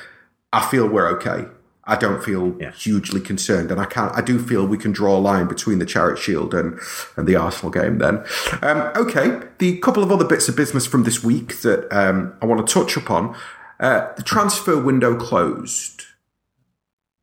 I 0.53 0.65
feel 0.65 0.89
we're 0.89 1.09
okay. 1.19 1.47
I 1.85 1.97
don't 1.97 2.23
feel 2.23 2.57
yeah. 2.61 2.71
hugely 2.71 3.21
concerned, 3.21 3.73
and 3.73 3.81
I 3.81 3.87
can 3.87 4.11
I 4.11 4.21
do 4.21 4.39
feel 4.39 4.65
we 4.65 4.79
can 4.79 4.93
draw 4.93 5.17
a 5.17 5.19
line 5.19 5.49
between 5.49 5.81
the 5.81 5.87
Charity 5.87 6.23
Shield 6.23 6.55
and 6.55 6.79
and 7.17 7.27
the 7.27 7.35
Arsenal 7.35 7.73
game. 7.73 7.99
Then, 7.99 8.25
um, 8.63 8.93
okay, 8.95 9.41
the 9.59 9.79
couple 9.79 10.05
of 10.05 10.13
other 10.13 10.25
bits 10.25 10.49
of 10.49 10.55
business 10.55 10.87
from 10.87 11.03
this 11.03 11.25
week 11.25 11.63
that 11.63 11.89
um, 11.91 12.35
I 12.41 12.47
want 12.47 12.65
to 12.65 12.73
touch 12.73 12.97
upon. 12.97 13.37
Uh, 13.81 14.15
the 14.15 14.23
transfer 14.23 14.81
window 14.81 15.17
closed. 15.17 16.05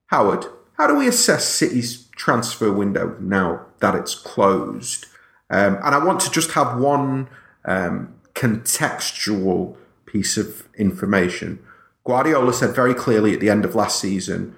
Howard, 0.09 0.45
how 0.73 0.87
do 0.87 0.95
we 0.95 1.07
assess 1.07 1.45
City's 1.45 2.07
transfer 2.15 2.71
window 2.71 3.15
now 3.19 3.65
that 3.79 3.93
it's 3.93 4.15
closed? 4.15 5.05
Um, 5.51 5.75
and 5.83 5.93
I 5.93 6.03
want 6.03 6.19
to 6.21 6.31
just 6.31 6.51
have 6.51 6.79
one 6.79 7.29
um, 7.65 8.15
contextual 8.33 9.75
piece 10.07 10.35
of 10.35 10.67
information. 10.77 11.59
Guardiola 12.05 12.53
said 12.53 12.73
very 12.73 12.95
clearly 12.95 13.35
at 13.35 13.39
the 13.39 13.51
end 13.51 13.65
of 13.65 13.75
last 13.75 13.99
season, 13.99 14.55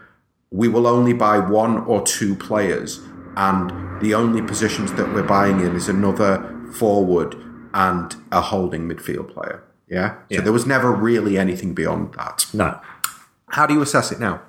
we 0.52 0.70
will 0.70 0.88
only 0.88 1.12
buy 1.12 1.38
one 1.38 1.80
or 1.80 2.02
two 2.02 2.34
players, 2.36 3.02
and 3.36 4.02
the 4.02 4.14
only 4.14 4.42
positions 4.42 4.94
that 4.94 5.14
we're 5.14 5.24
buying 5.24 5.60
in 5.60 5.76
is 5.76 5.90
another 5.90 6.48
forward 6.74 7.36
and 7.74 8.16
a 8.32 8.40
holding 8.40 8.88
midfield 8.88 9.34
player. 9.34 9.64
Yeah? 9.90 10.16
yeah. 10.30 10.38
So 10.38 10.44
there 10.44 10.54
was 10.54 10.66
never 10.66 10.94
really 10.94 11.38
anything 11.38 11.74
beyond 11.74 12.14
that. 12.14 12.46
No. 12.54 12.80
How 13.48 13.66
do 13.66 13.74
you 13.74 13.82
assess 13.82 14.14
it 14.14 14.20
now? 14.20 14.42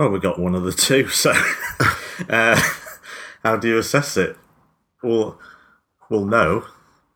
Well, 0.00 0.08
we 0.08 0.18
got 0.18 0.38
one 0.38 0.54
of 0.54 0.62
the 0.62 0.72
two, 0.72 1.08
so 1.10 1.34
uh, 2.30 2.58
how 3.42 3.56
do 3.58 3.68
you 3.68 3.76
assess 3.76 4.16
it? 4.16 4.34
Well, 5.02 5.38
we'll 6.08 6.24
know 6.24 6.64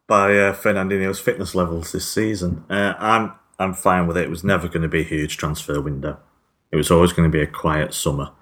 by 0.07 0.37
uh, 0.37 0.53
Fernandinho's 0.53 1.18
fitness 1.18 1.55
levels 1.55 1.92
this 1.92 2.07
season. 2.07 2.66
Uh, 2.68 2.92
I'm 2.99 3.33
I'm 3.59 3.73
fine 3.73 4.07
with 4.07 4.18
it. 4.18 4.25
It 4.25 4.31
was 4.31 4.44
never 4.44 4.68
going 4.68 4.83
to 4.83 4.88
be 4.88 5.01
a 5.01 5.05
huge 5.05 5.38
transfer 5.38 5.81
window. 5.81 6.18
It 6.70 6.77
was 6.77 6.90
always 6.90 7.14
going 7.14 7.27
to 7.27 7.33
be 7.33 7.42
a 7.42 7.47
quiet 7.47 7.94
summer. 7.94 8.33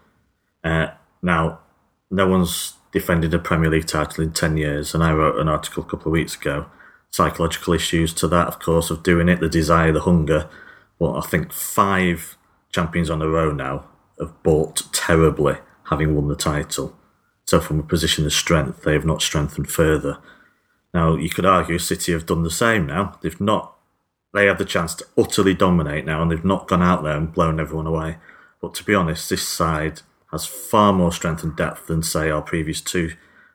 Uh, 0.65 0.89
now, 1.23 1.61
no 2.11 2.27
one's 2.27 2.75
defended 2.91 3.33
a 3.35 3.39
Premier 3.39 3.71
League 3.71 3.87
title 3.87 4.25
in 4.25 4.33
10 4.33 4.57
years, 4.57 4.93
and 4.93 5.05
I 5.05 5.13
wrote 5.13 5.39
an 5.39 5.49
article 5.49 5.85
a 5.85 5.87
couple 5.87 6.09
of 6.09 6.15
weeks 6.15 6.35
ago. 6.35 6.67
Psychological 7.11 7.75
issues 7.75 8.13
to 8.15 8.27
that, 8.27 8.49
of 8.49 8.59
course, 8.59 8.91
of 8.91 9.05
doing 9.05 9.29
it, 9.29 9.39
the 9.39 9.49
desire, 9.49 9.93
the 9.93 10.01
hunger. 10.01 10.51
Well, 10.99 11.17
I 11.17 11.21
think 11.21 11.53
five 11.53 12.37
champions 12.73 13.09
on 13.09 13.23
a 13.23 13.29
row 13.29 13.53
now 13.53 13.87
have 14.23 14.43
bought 14.43 14.83
terribly, 14.93 15.57
having 15.91 16.15
won 16.15 16.29
the 16.29 16.37
title. 16.37 16.97
So, 17.47 17.61
from 17.61 17.81
a 17.81 17.85
position 17.85 18.25
of 18.25 18.33
strength, 18.33 18.83
they 18.83 18.95
have 18.95 19.05
not 19.05 19.23
strengthened 19.23 19.71
further. 19.71 20.19
Now, 20.95 21.17
you 21.17 21.29
could 21.29 21.47
argue 21.47 21.79
City 21.79 22.13
have 22.13 22.27
done 22.27 22.43
the 22.43 22.51
same 22.51 22.87
now. 22.87 23.19
They've 23.23 23.41
not 23.41 23.73
they 24.35 24.47
have 24.47 24.59
the 24.59 24.65
chance 24.65 24.95
to 24.95 25.07
utterly 25.17 25.55
dominate 25.55 26.07
now, 26.07 26.23
and 26.23 26.31
they've 26.31 26.45
not 26.45 26.67
gone 26.67 26.83
out 26.83 27.03
there 27.03 27.17
and 27.17 27.33
blown 27.33 27.61
everyone 27.61 27.87
away. 27.87 28.17
But 28.61 28.75
to 28.75 28.85
be 28.85 28.95
honest, 28.95 29.29
this 29.29 29.47
side 29.47 30.01
has 30.31 30.47
far 30.47 30.93
more 30.93 31.13
strength 31.13 31.43
and 31.43 31.55
depth 31.55 31.87
than, 31.87 32.03
say, 32.03 32.31
our 32.31 32.41
previous 32.41 32.81
two 32.81 33.13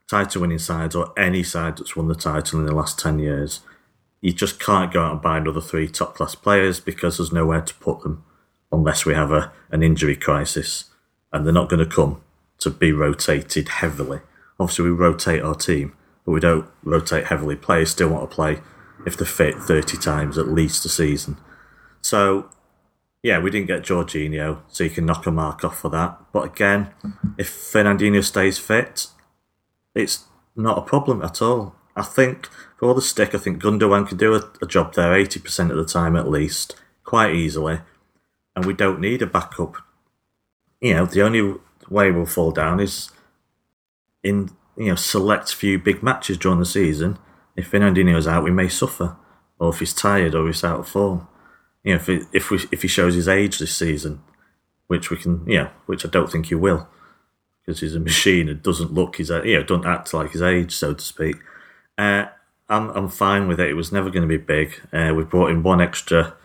title 0.07 0.41
winning 0.41 0.59
sides 0.59 0.95
or 0.95 1.11
any 1.17 1.43
side 1.43 1.77
that's 1.77 1.95
won 1.95 2.07
the 2.07 2.15
title 2.15 2.59
in 2.59 2.65
the 2.65 2.75
last 2.75 2.99
10 2.99 3.19
years. 3.19 3.61
You 4.21 4.33
just 4.33 4.59
can't 4.59 4.93
go 4.93 5.01
out 5.01 5.13
and 5.13 5.21
buy 5.21 5.37
another 5.37 5.61
three 5.61 5.87
top 5.87 6.15
class 6.15 6.35
players 6.35 6.79
because 6.79 7.17
there's 7.17 7.33
nowhere 7.33 7.61
to 7.61 7.73
put 7.75 8.01
them 8.01 8.23
unless 8.71 9.05
we 9.05 9.13
have 9.13 9.31
a, 9.31 9.51
an 9.71 9.83
injury 9.83 10.15
crisis. 10.15 10.85
And 11.31 11.45
they're 11.45 11.53
not 11.53 11.69
going 11.69 11.87
to 11.87 11.95
come 11.95 12.21
to 12.59 12.69
be 12.69 12.91
rotated 12.91 13.69
heavily. 13.69 14.21
Obviously, 14.59 14.85
we 14.85 14.91
rotate 14.91 15.43
our 15.43 15.55
team, 15.55 15.95
but 16.25 16.31
we 16.31 16.39
don't 16.39 16.67
rotate 16.83 17.25
heavily. 17.25 17.55
Players 17.55 17.91
still 17.91 18.09
want 18.09 18.29
to 18.29 18.35
play 18.35 18.59
if 19.05 19.17
they're 19.17 19.27
fit 19.27 19.55
30 19.55 19.97
times 19.97 20.37
at 20.37 20.47
least 20.47 20.85
a 20.85 20.89
season. 20.89 21.37
So, 22.01 22.49
yeah, 23.21 23.39
we 23.39 23.51
didn't 23.51 23.67
get 23.67 23.83
Jorginho, 23.83 24.61
so 24.67 24.83
you 24.83 24.89
can 24.89 25.05
knock 25.05 25.25
a 25.25 25.31
mark 25.31 25.63
off 25.63 25.79
for 25.79 25.89
that. 25.89 26.17
But 26.31 26.45
again, 26.45 26.91
if 27.37 27.49
Fernandinho 27.49 28.23
stays 28.23 28.57
fit, 28.57 29.07
it's 29.93 30.25
not 30.55 30.77
a 30.77 30.81
problem 30.81 31.21
at 31.21 31.41
all. 31.41 31.75
I 31.95 32.03
think 32.03 32.47
for 32.77 32.87
all 32.87 32.93
the 32.93 33.01
stick, 33.01 33.33
I 33.33 33.37
think 33.37 33.61
Gundogan 33.61 34.07
can 34.07 34.17
do 34.17 34.35
a, 34.35 34.51
a 34.61 34.67
job 34.67 34.93
there 34.93 35.11
80% 35.11 35.71
of 35.71 35.77
the 35.77 35.85
time 35.85 36.15
at 36.15 36.29
least, 36.29 36.75
quite 37.03 37.33
easily. 37.33 37.79
And 38.57 38.65
we 38.65 38.73
don't 38.73 38.99
need 38.99 39.21
a 39.21 39.27
backup. 39.27 39.77
You 40.81 40.95
know, 40.95 41.05
the 41.05 41.21
only 41.21 41.59
way 41.89 42.09
we'll 42.09 42.25
fall 42.25 42.49
down 42.49 42.79
is 42.79 43.11
in 44.23 44.49
you 44.75 44.87
know 44.87 44.95
select 44.95 45.53
few 45.53 45.77
big 45.77 46.01
matches 46.01 46.39
during 46.39 46.57
the 46.57 46.65
season 46.65 47.19
if 47.57 47.71
Fernandinho's 47.71 48.27
out, 48.27 48.43
we 48.43 48.51
may 48.51 48.69
suffer, 48.69 49.17
or 49.59 49.69
if 49.69 49.79
he's 49.79 49.93
tired 49.93 50.35
or 50.35 50.45
he's 50.45 50.63
out 50.63 50.79
of 50.79 50.87
form. 50.87 51.27
You 51.83 51.93
know, 51.93 51.99
if 51.99 52.07
it, 52.07 52.27
if 52.31 52.51
we 52.51 52.59
if 52.71 52.83
he 52.83 52.87
shows 52.87 53.15
his 53.15 53.27
age 53.27 53.57
this 53.57 53.75
season, 53.75 54.21
which 54.85 55.09
we 55.09 55.17
can, 55.17 55.43
yeah, 55.47 55.69
which 55.87 56.05
I 56.05 56.09
don't 56.09 56.31
think 56.31 56.45
he 56.45 56.55
will, 56.55 56.87
because 57.65 57.81
he's 57.81 57.95
a 57.95 57.99
machine 57.99 58.47
and 58.47 58.61
doesn't 58.61 58.93
look 58.93 59.17
his, 59.17 59.29
you 59.29 59.57
know, 59.57 59.63
don't 59.63 59.85
act 59.85 60.13
like 60.13 60.31
his 60.31 60.41
age, 60.41 60.73
so 60.73 60.93
to 60.93 61.03
speak. 61.03 61.37
Uh, 61.97 62.25
I'm 62.69 62.89
I'm 62.91 63.09
fine 63.09 63.47
with 63.47 63.59
it. 63.59 63.69
It 63.69 63.75
was 63.75 63.91
never 63.91 64.11
going 64.11 64.27
to 64.27 64.27
be 64.27 64.37
big. 64.37 64.79
Uh, 64.93 65.13
we 65.15 65.23
brought 65.23 65.49
in 65.49 65.63
one 65.63 65.81
extra 65.81 66.35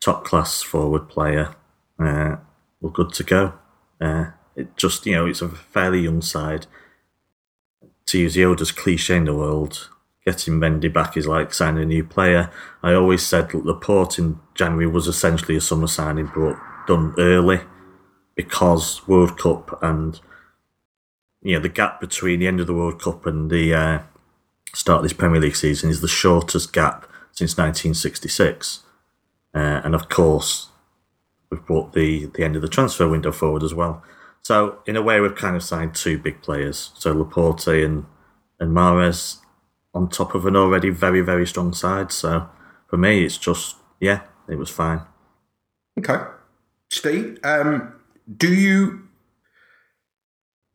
top 0.00 0.24
class 0.24 0.62
forward 0.62 1.08
player. 1.08 1.54
Uh, 1.98 2.36
we're 2.80 2.90
good 2.90 3.12
to 3.14 3.24
go. 3.24 3.54
Uh, 4.00 4.30
it 4.56 4.76
just 4.76 5.06
you 5.06 5.12
know 5.12 5.26
it's 5.26 5.42
a 5.42 5.48
fairly 5.48 6.00
young 6.00 6.22
side. 6.22 6.66
To 8.06 8.18
use 8.18 8.34
the 8.34 8.44
oldest 8.44 8.76
cliche 8.76 9.16
in 9.16 9.24
the 9.26 9.34
world, 9.34 9.88
getting 10.24 10.54
Mendy 10.54 10.92
back 10.92 11.16
is 11.16 11.26
like 11.26 11.54
signing 11.54 11.82
a 11.82 11.86
new 11.86 12.02
player. 12.02 12.50
I 12.82 12.92
always 12.94 13.24
said 13.24 13.50
that 13.50 13.64
Laporte 13.64 14.18
in 14.18 14.40
January 14.54 14.86
was 14.86 15.06
essentially 15.06 15.56
a 15.56 15.60
summer 15.60 15.86
signing, 15.86 16.30
but 16.34 16.58
done 16.86 17.14
early 17.18 17.60
because 18.34 19.06
World 19.06 19.38
Cup 19.38 19.78
and 19.82 20.18
you 21.42 21.54
know 21.54 21.60
the 21.60 21.68
gap 21.68 22.00
between 22.00 22.40
the 22.40 22.46
end 22.46 22.60
of 22.60 22.66
the 22.66 22.74
World 22.74 23.00
Cup 23.00 23.26
and 23.26 23.50
the 23.50 23.74
uh, 23.74 23.98
start 24.74 24.98
of 24.98 25.02
this 25.04 25.12
Premier 25.12 25.40
League 25.40 25.56
season 25.56 25.90
is 25.90 26.00
the 26.00 26.08
shortest 26.08 26.72
gap 26.72 27.06
since 27.32 27.56
1966, 27.56 28.80
uh, 29.54 29.80
and 29.84 29.94
of 29.94 30.08
course 30.08 30.68
we've 31.50 31.64
brought 31.66 31.92
the 31.92 32.26
the 32.26 32.44
end 32.44 32.56
of 32.56 32.62
the 32.62 32.68
transfer 32.68 33.08
window 33.08 33.32
forward 33.32 33.62
as 33.62 33.74
well. 33.74 34.02
So 34.42 34.78
in 34.86 34.96
a 34.96 35.02
way, 35.02 35.20
we've 35.20 35.34
kind 35.34 35.56
of 35.56 35.62
signed 35.62 35.94
two 35.94 36.18
big 36.18 36.42
players, 36.42 36.92
so 36.94 37.12
Laporte 37.12 37.66
and 37.84 38.06
and 38.58 38.74
Mahrez 38.74 39.38
on 39.92 40.08
top 40.08 40.34
of 40.34 40.46
an 40.46 40.56
already 40.56 40.90
very 40.90 41.20
very 41.20 41.46
strong 41.46 41.72
side. 41.72 42.12
So 42.12 42.48
for 42.88 42.96
me, 42.96 43.24
it's 43.24 43.38
just 43.38 43.76
yeah, 44.00 44.22
it 44.48 44.56
was 44.56 44.70
fine. 44.70 45.02
Okay, 45.98 46.24
Steve, 46.88 47.38
um, 47.42 47.94
do 48.36 48.52
you 48.52 49.08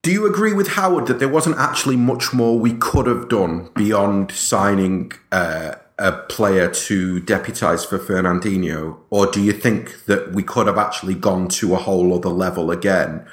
do 0.03 0.11
you 0.11 0.27
agree 0.27 0.53
with 0.53 0.69
Howard 0.73 1.07
that 1.07 1.17
there 1.17 1.27
wasn't 1.27 1.57
actually 1.57 1.95
much 1.95 2.31
more 2.31 2.59
we 2.59 2.73
could 2.73 3.07
have 3.07 3.27
done 3.27 3.71
beyond 3.73 4.31
signing 4.31 5.11
uh, 5.31 5.75
a 5.97 6.12
player 6.12 6.69
to 6.69 7.21
deputise 7.21 7.88
for 7.88 7.97
Fernandinho, 7.97 8.97
or 9.10 9.27
do 9.27 9.41
you 9.41 9.53
think 9.53 10.05
that 10.05 10.34
we 10.34 10.43
could 10.43 10.67
have 10.67 10.77
actually 10.77 11.15
gone 11.15 11.47
to 11.47 11.73
a 11.73 11.77
whole 11.77 12.13
other 12.13 12.29
level 12.29 12.69
again 12.69 13.25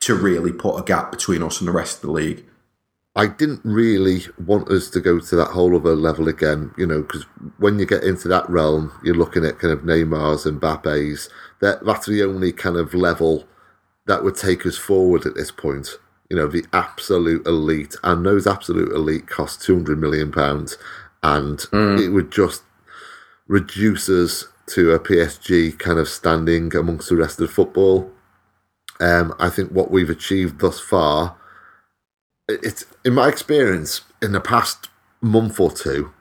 to 0.00 0.14
really 0.14 0.52
put 0.52 0.76
a 0.76 0.82
gap 0.82 1.10
between 1.10 1.42
us 1.42 1.60
and 1.60 1.68
the 1.68 1.72
rest 1.72 1.96
of 1.96 2.02
the 2.02 2.12
league? 2.12 2.44
I 3.16 3.26
didn't 3.26 3.62
really 3.64 4.20
want 4.46 4.68
us 4.68 4.88
to 4.90 5.00
go 5.00 5.18
to 5.18 5.36
that 5.36 5.48
whole 5.48 5.74
other 5.74 5.96
level 5.96 6.28
again, 6.28 6.72
you 6.78 6.86
know, 6.86 7.02
because 7.02 7.24
when 7.58 7.78
you 7.78 7.86
get 7.86 8.04
into 8.04 8.28
that 8.28 8.48
realm, 8.48 8.92
you're 9.02 9.16
looking 9.16 9.44
at 9.44 9.58
kind 9.58 9.72
of 9.72 9.80
Neymar's 9.80 10.46
and 10.46 10.60
Mbappe's. 10.60 11.28
That 11.60 11.84
that's 11.84 12.06
the 12.06 12.22
only 12.22 12.52
kind 12.52 12.76
of 12.76 12.94
level 12.94 13.44
that 14.06 14.22
would 14.22 14.36
take 14.36 14.64
us 14.64 14.76
forward 14.76 15.26
at 15.26 15.34
this 15.34 15.50
point. 15.50 15.98
You 16.30 16.36
know, 16.36 16.46
the 16.46 16.64
absolute 16.72 17.44
elite, 17.46 17.96
and 18.04 18.24
those 18.24 18.46
absolute 18.46 18.92
elite 18.92 19.26
cost 19.26 19.62
two 19.62 19.74
hundred 19.74 19.98
million 19.98 20.30
pounds, 20.30 20.78
and 21.22 21.58
mm. 21.58 22.00
it 22.00 22.10
would 22.10 22.30
just 22.30 22.62
reduce 23.46 24.08
us 24.08 24.46
to 24.66 24.92
a 24.92 25.00
PSG 25.00 25.78
kind 25.78 25.98
of 25.98 26.08
standing 26.08 26.74
amongst 26.76 27.08
the 27.08 27.16
rest 27.16 27.40
of 27.40 27.50
football. 27.50 28.10
Um, 29.00 29.34
I 29.38 29.48
think 29.48 29.70
what 29.70 29.90
we've 29.90 30.10
achieved 30.10 30.60
thus 30.60 30.78
far 30.78 31.36
it's 32.62 32.84
in 33.04 33.14
my 33.14 33.28
experience 33.28 34.02
in 34.22 34.32
the 34.32 34.40
past 34.40 34.88
month 35.20 35.60
or 35.60 35.70
two, 35.70 36.12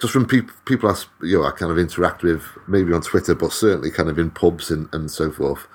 just 0.00 0.12
from 0.12 0.26
people 0.26 0.54
people 0.66 0.90
I, 0.90 0.96
you 1.24 1.38
know, 1.38 1.44
I 1.44 1.50
kind 1.52 1.72
of 1.72 1.78
interact 1.78 2.22
with, 2.22 2.44
maybe 2.66 2.92
on 2.92 3.02
Twitter, 3.02 3.34
but 3.34 3.52
certainly 3.52 3.90
kind 3.90 4.08
of 4.08 4.18
in 4.18 4.30
pubs 4.30 4.70
and, 4.70 4.88
and 4.92 5.10
so 5.10 5.30
forth. 5.30 5.66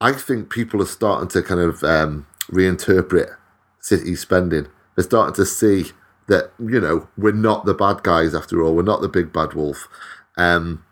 I 0.00 0.12
think 0.12 0.50
people 0.50 0.82
are 0.82 0.86
starting 0.86 1.28
to 1.28 1.42
kind 1.42 1.60
of 1.60 1.82
um, 1.82 2.26
reinterpret 2.48 3.34
city 3.80 4.14
spending. 4.14 4.66
They're 4.94 5.04
starting 5.04 5.34
to 5.36 5.46
see 5.46 5.92
that 6.28 6.52
you 6.58 6.80
know 6.80 7.08
we're 7.16 7.32
not 7.32 7.64
the 7.64 7.74
bad 7.74 8.02
guys 8.02 8.34
after 8.34 8.62
all. 8.62 8.74
We're 8.74 8.82
not 8.82 9.00
the 9.00 9.08
big 9.08 9.32
bad 9.32 9.54
wolf. 9.54 9.88
Um, 10.36 10.84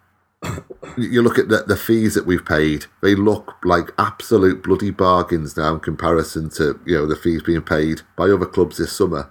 you 0.97 1.23
look 1.23 1.39
at 1.39 1.49
the, 1.49 1.65
the 1.67 1.77
fees 1.77 2.15
that 2.15 2.27
we've 2.27 2.45
paid; 2.45 2.87
they 3.03 3.15
look 3.15 3.57
like 3.65 3.91
absolute 3.99 4.63
bloody 4.63 4.91
bargains 4.91 5.57
now 5.57 5.75
in 5.75 5.81
comparison 5.81 6.51
to 6.51 6.81
you 6.87 6.97
know 6.97 7.07
the 7.07 7.17
fees 7.17 7.43
being 7.43 7.63
paid 7.63 8.03
by 8.17 8.25
other 8.25 8.47
clubs 8.47 8.79
this 8.79 8.97
summer. 8.97 9.31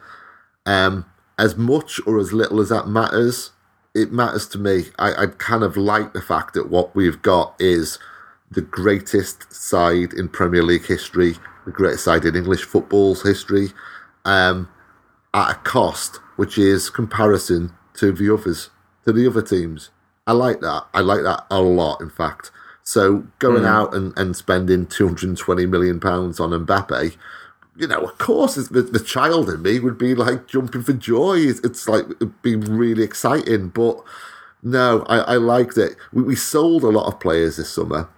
Um, 0.65 1.05
as 1.37 1.57
much 1.57 1.99
or 2.05 2.19
as 2.19 2.31
little 2.31 2.61
as 2.61 2.69
that 2.69 2.87
matters, 2.87 3.51
it 3.95 4.11
matters 4.11 4.47
to 4.49 4.57
me. 4.57 4.85
I, 4.99 5.23
I 5.23 5.25
kind 5.27 5.63
of 5.63 5.77
like 5.77 6.13
the 6.13 6.21
fact 6.21 6.53
that 6.53 6.69
what 6.69 6.95
we've 6.95 7.21
got 7.21 7.55
is 7.59 7.99
the 8.51 8.61
greatest 8.61 9.51
side 9.51 10.13
in 10.13 10.29
Premier 10.29 10.63
League 10.63 10.85
history, 10.85 11.35
the 11.65 11.71
greatest 11.71 12.03
side 12.03 12.25
in 12.25 12.35
English 12.35 12.63
football's 12.63 13.23
history, 13.23 13.69
um, 14.25 14.69
at 15.33 15.51
a 15.51 15.55
cost 15.55 16.19
which 16.35 16.57
is 16.57 16.89
comparison 16.89 17.71
to 17.95 18.11
the 18.11 18.33
others, 18.33 18.69
to 19.05 19.13
the 19.13 19.27
other 19.27 19.41
teams. 19.41 19.89
I 20.25 20.31
like 20.31 20.61
that. 20.61 20.85
I 20.93 21.01
like 21.01 21.23
that 21.23 21.45
a 21.51 21.61
lot, 21.61 22.01
in 22.01 22.09
fact. 22.09 22.51
So 22.83 23.25
going 23.39 23.63
mm. 23.63 23.67
out 23.67 23.93
and, 23.93 24.17
and 24.17 24.35
spending 24.35 24.85
two 24.85 25.07
hundred 25.07 25.29
and 25.29 25.37
twenty 25.37 25.65
million 25.65 25.99
pounds 25.99 26.39
on 26.39 26.51
Mbappe, 26.51 27.15
you 27.75 27.87
know, 27.87 28.01
of 28.01 28.17
course, 28.17 28.55
the, 28.55 28.81
the 28.81 28.99
child 28.99 29.49
in 29.49 29.61
me 29.61 29.79
would 29.79 29.97
be 29.97 30.13
like 30.13 30.47
jumping 30.47 30.83
for 30.83 30.93
joy. 30.93 31.37
It's, 31.37 31.59
it's 31.61 31.87
like 31.87 32.05
it'd 32.05 32.41
be 32.41 32.55
really 32.55 33.03
exciting, 33.03 33.69
but 33.69 34.03
no, 34.61 35.03
I, 35.07 35.19
I 35.19 35.35
liked 35.35 35.77
it. 35.77 35.95
We, 36.11 36.23
we 36.23 36.35
sold 36.35 36.83
a 36.83 36.89
lot 36.89 37.07
of 37.07 37.19
players 37.19 37.57
this 37.57 37.69
summer 37.69 38.09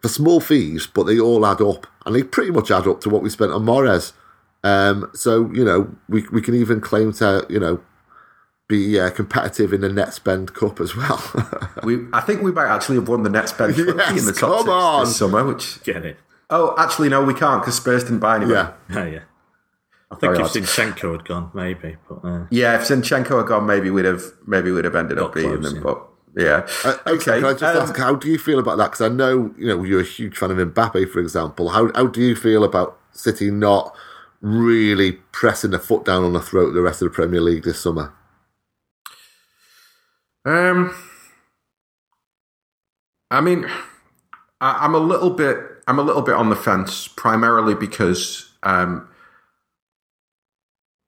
for 0.00 0.08
small 0.08 0.40
fees, 0.40 0.86
but 0.86 1.04
they 1.04 1.18
all 1.18 1.44
add 1.46 1.60
up, 1.60 1.86
and 2.04 2.14
they 2.14 2.22
pretty 2.22 2.50
much 2.50 2.70
add 2.70 2.86
up 2.86 3.00
to 3.02 3.10
what 3.10 3.22
we 3.22 3.30
spent 3.30 3.52
on 3.52 3.64
Mahrez. 3.64 4.12
Um, 4.62 5.10
so 5.14 5.50
you 5.52 5.64
know, 5.64 5.94
we 6.08 6.26
we 6.32 6.42
can 6.42 6.54
even 6.54 6.80
claim 6.80 7.12
to 7.14 7.46
you 7.48 7.60
know 7.60 7.80
be 8.68 9.00
uh, 9.00 9.10
competitive 9.10 9.72
in 9.72 9.80
the 9.80 9.88
net 9.88 10.14
spend 10.14 10.54
cup 10.54 10.80
as 10.80 10.94
well. 10.94 11.20
we, 11.82 12.06
I 12.12 12.20
think 12.20 12.42
we 12.42 12.52
might 12.52 12.68
actually 12.68 12.96
have 12.96 13.08
won 13.08 13.24
the 13.24 13.30
net 13.30 13.48
spend 13.48 13.76
yes, 13.76 13.88
in 13.88 14.26
the 14.26 14.32
top 14.32 14.60
six 14.60 14.68
on. 14.68 15.04
this 15.04 15.16
summer. 15.16 15.44
Which 15.44 15.82
get 15.82 16.04
it? 16.04 16.16
Oh, 16.48 16.74
actually, 16.78 17.08
no, 17.08 17.22
we 17.22 17.34
can't 17.34 17.62
because 17.62 17.76
Spurs 17.76 18.04
didn't 18.04 18.20
buy 18.20 18.36
anyone. 18.36 18.54
Yeah, 18.54 18.72
oh, 18.96 19.04
yeah. 19.04 19.20
I 20.10 20.16
think 20.16 20.34
Very 20.34 20.44
if 20.44 20.52
Zinchenko 20.52 21.12
had 21.12 21.24
gone, 21.24 21.50
maybe. 21.54 21.96
But 22.08 22.24
uh, 22.24 22.46
yeah, 22.50 22.74
if 22.74 22.82
Zinchenko 22.82 23.38
had 23.38 23.46
gone, 23.46 23.66
maybe 23.66 23.90
we'd 23.90 24.04
have 24.04 24.24
maybe 24.46 24.72
we'd 24.72 24.84
have 24.84 24.96
ended 24.96 25.18
up 25.18 25.34
beating 25.34 25.60
them. 25.60 25.76
Yeah. 25.76 25.82
But 25.82 26.08
yeah, 26.36 26.68
uh, 26.84 26.96
okay. 27.06 27.40
Can 27.40 27.44
I 27.44 27.52
just 27.52 27.62
um, 27.62 27.82
ask, 27.82 27.96
how 27.96 28.14
do 28.16 28.28
you 28.28 28.38
feel 28.38 28.58
about 28.58 28.78
that? 28.78 28.90
Because 28.90 29.02
I 29.02 29.08
know 29.08 29.54
you 29.56 29.68
know 29.68 29.84
you're 29.84 30.00
a 30.00 30.04
huge 30.04 30.36
fan 30.36 30.50
of 30.50 30.58
Mbappe, 30.58 31.10
for 31.10 31.20
example. 31.20 31.68
How 31.70 31.92
how 31.94 32.08
do 32.08 32.20
you 32.20 32.34
feel 32.34 32.64
about 32.64 32.98
City 33.12 33.50
not 33.50 33.94
really 34.40 35.12
pressing 35.32 35.70
the 35.70 35.78
foot 35.78 36.04
down 36.04 36.24
on 36.24 36.32
the 36.32 36.40
throat 36.40 36.68
of 36.68 36.74
the 36.74 36.80
rest 36.80 37.02
of 37.02 37.06
the 37.08 37.14
Premier 37.14 37.40
League 37.40 37.64
this 37.64 37.80
summer? 37.80 38.12
Um, 40.44 40.94
I 43.30 43.40
mean, 43.40 43.66
I, 44.60 44.84
am 44.84 44.94
a 44.94 44.98
little 44.98 45.30
bit, 45.30 45.58
I'm 45.86 45.98
a 45.98 46.02
little 46.02 46.22
bit 46.22 46.34
on 46.34 46.48
the 46.48 46.56
fence, 46.56 47.08
primarily 47.08 47.74
because 47.74 48.50
um, 48.62 49.08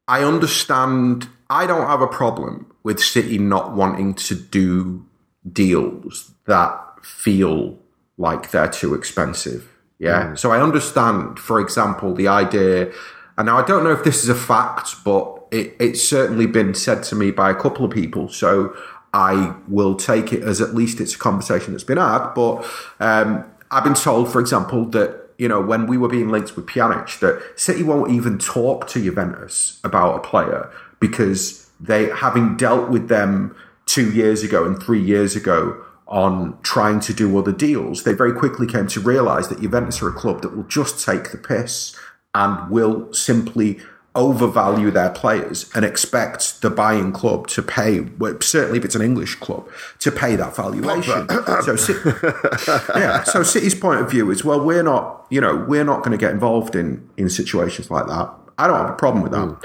I 0.09 0.23
understand. 0.25 1.29
I 1.49 1.67
don't 1.67 1.87
have 1.87 2.01
a 2.01 2.07
problem 2.07 2.73
with 2.83 2.99
City 2.99 3.37
not 3.37 3.75
wanting 3.75 4.15
to 4.15 4.35
do 4.35 5.07
deals 5.51 6.33
that 6.47 6.79
feel 7.03 7.79
like 8.17 8.51
they're 8.51 8.69
too 8.69 8.95
expensive. 8.95 9.69
Yeah. 9.99 10.31
Mm. 10.31 10.39
So 10.39 10.51
I 10.51 10.61
understand, 10.61 11.39
for 11.39 11.61
example, 11.61 12.15
the 12.15 12.29
idea, 12.29 12.91
and 13.37 13.47
now 13.47 13.59
I 13.59 13.65
don't 13.65 13.85
know 13.85 13.93
if 13.93 14.05
this 14.05 14.23
is 14.23 14.29
a 14.29 14.35
fact, 14.35 15.05
but 15.05 15.47
it, 15.51 15.75
it's 15.79 16.07
certainly 16.07 16.47
been 16.47 16.75
said 16.75 17.03
to 17.05 17.15
me 17.15 17.31
by 17.31 17.51
a 17.51 17.55
couple 17.55 17.85
of 17.85 17.91
people. 17.91 18.29
So 18.29 18.77
I 19.15 19.55
will 19.69 19.95
take 19.95 20.33
it 20.33 20.43
as 20.43 20.61
at 20.61 20.75
least 20.75 21.01
it's 21.01 21.15
a 21.15 21.19
conversation 21.19 21.73
that's 21.73 21.85
been 21.85 21.99
had. 21.99 22.33
But 22.35 22.65
um, 23.01 23.45
I've 23.71 23.85
been 23.85 23.95
told, 23.95 24.33
for 24.33 24.41
example, 24.41 24.87
that 24.87 25.31
you 25.39 25.49
know 25.49 25.61
when 25.61 25.87
we 25.87 25.97
were 25.97 26.09
being 26.09 26.29
linked 26.29 26.57
with 26.57 26.67
Pjanic, 26.67 27.19
that 27.21 27.43
City 27.57 27.83
won't 27.83 28.11
even 28.11 28.39
talk 28.39 28.87
to 28.89 29.03
Juventus 29.03 29.81
about 29.85 30.17
a 30.17 30.21
player 30.21 30.71
because 31.01 31.71
they, 31.81 32.11
having 32.11 32.57
dealt 32.57 32.91
with 32.91 33.09
them 33.09 33.57
two 33.87 34.13
years 34.13 34.43
ago 34.43 34.65
and 34.65 34.81
three 34.81 35.03
years 35.03 35.35
ago 35.35 35.85
on 36.07 36.59
trying 36.63 37.01
to 37.01 37.15
do 37.15 37.37
other 37.39 37.53
deals, 37.53 38.05
they 38.05 38.13
very 38.13 38.33
quickly 38.33 38.67
came 38.67 38.87
to 38.87 39.01
realise 39.01 39.49
that 39.49 39.61
Juventus 39.61 40.03
are 40.03 40.09
a 40.09 40.13
club 40.13 40.43
that 40.43 40.55
will 40.55 40.65
just 40.65 41.05
take 41.05 41.31
the 41.31 41.39
piss 41.39 41.97
and 42.35 42.71
will 42.71 43.13
simply 43.13 43.81
overvalue 44.15 44.91
their 44.91 45.11
players 45.11 45.71
and 45.75 45.85
expect 45.85 46.61
the 46.61 46.69
buying 46.69 47.13
club 47.13 47.47
to 47.47 47.63
pay, 47.63 48.01
well, 48.01 48.39
certainly 48.41 48.79
if 48.79 48.85
it's 48.85 48.95
an 48.95 49.01
English 49.01 49.37
club, 49.37 49.67
to 49.99 50.13
pay 50.13 50.37
that 50.37 50.55
valuation. 50.55 51.27
so, 51.29 52.93
yeah. 52.99 53.23
So 53.25 53.43
City's 53.43 53.75
point 53.75 54.01
of 54.01 54.11
view 54.11 54.31
is, 54.31 54.45
well, 54.45 54.63
we're 54.63 54.83
not, 54.83 55.27
you 55.31 55.41
know, 55.41 55.65
we're 55.67 55.85
not 55.85 56.01
going 56.01 56.13
to 56.13 56.19
get 56.19 56.31
involved 56.31 56.77
in 56.77 57.09
in 57.17 57.31
situations 57.31 57.91
like 57.91 58.07
that. 58.07 58.31
I 58.59 58.67
don't 58.67 58.79
have 58.79 58.91
a 58.91 58.97
problem 58.97 59.23
with 59.23 59.33
that. 59.33 59.49
Mm. 59.49 59.65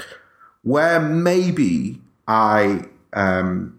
Where 0.62 1.00
maybe 1.00 2.00
I 2.26 2.84
um, 3.12 3.78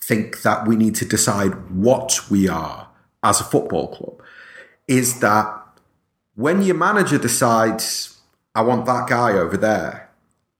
think 0.00 0.42
that 0.42 0.66
we 0.66 0.76
need 0.76 0.94
to 0.96 1.04
decide 1.04 1.70
what 1.70 2.30
we 2.30 2.48
are 2.48 2.88
as 3.22 3.40
a 3.40 3.44
football 3.44 3.88
club 3.88 4.22
is 4.86 5.20
that 5.20 5.57
when 6.38 6.62
your 6.62 6.76
manager 6.76 7.18
decides 7.18 8.18
I 8.54 8.62
want 8.62 8.86
that 8.86 9.08
guy 9.08 9.32
over 9.32 9.56
there. 9.56 10.10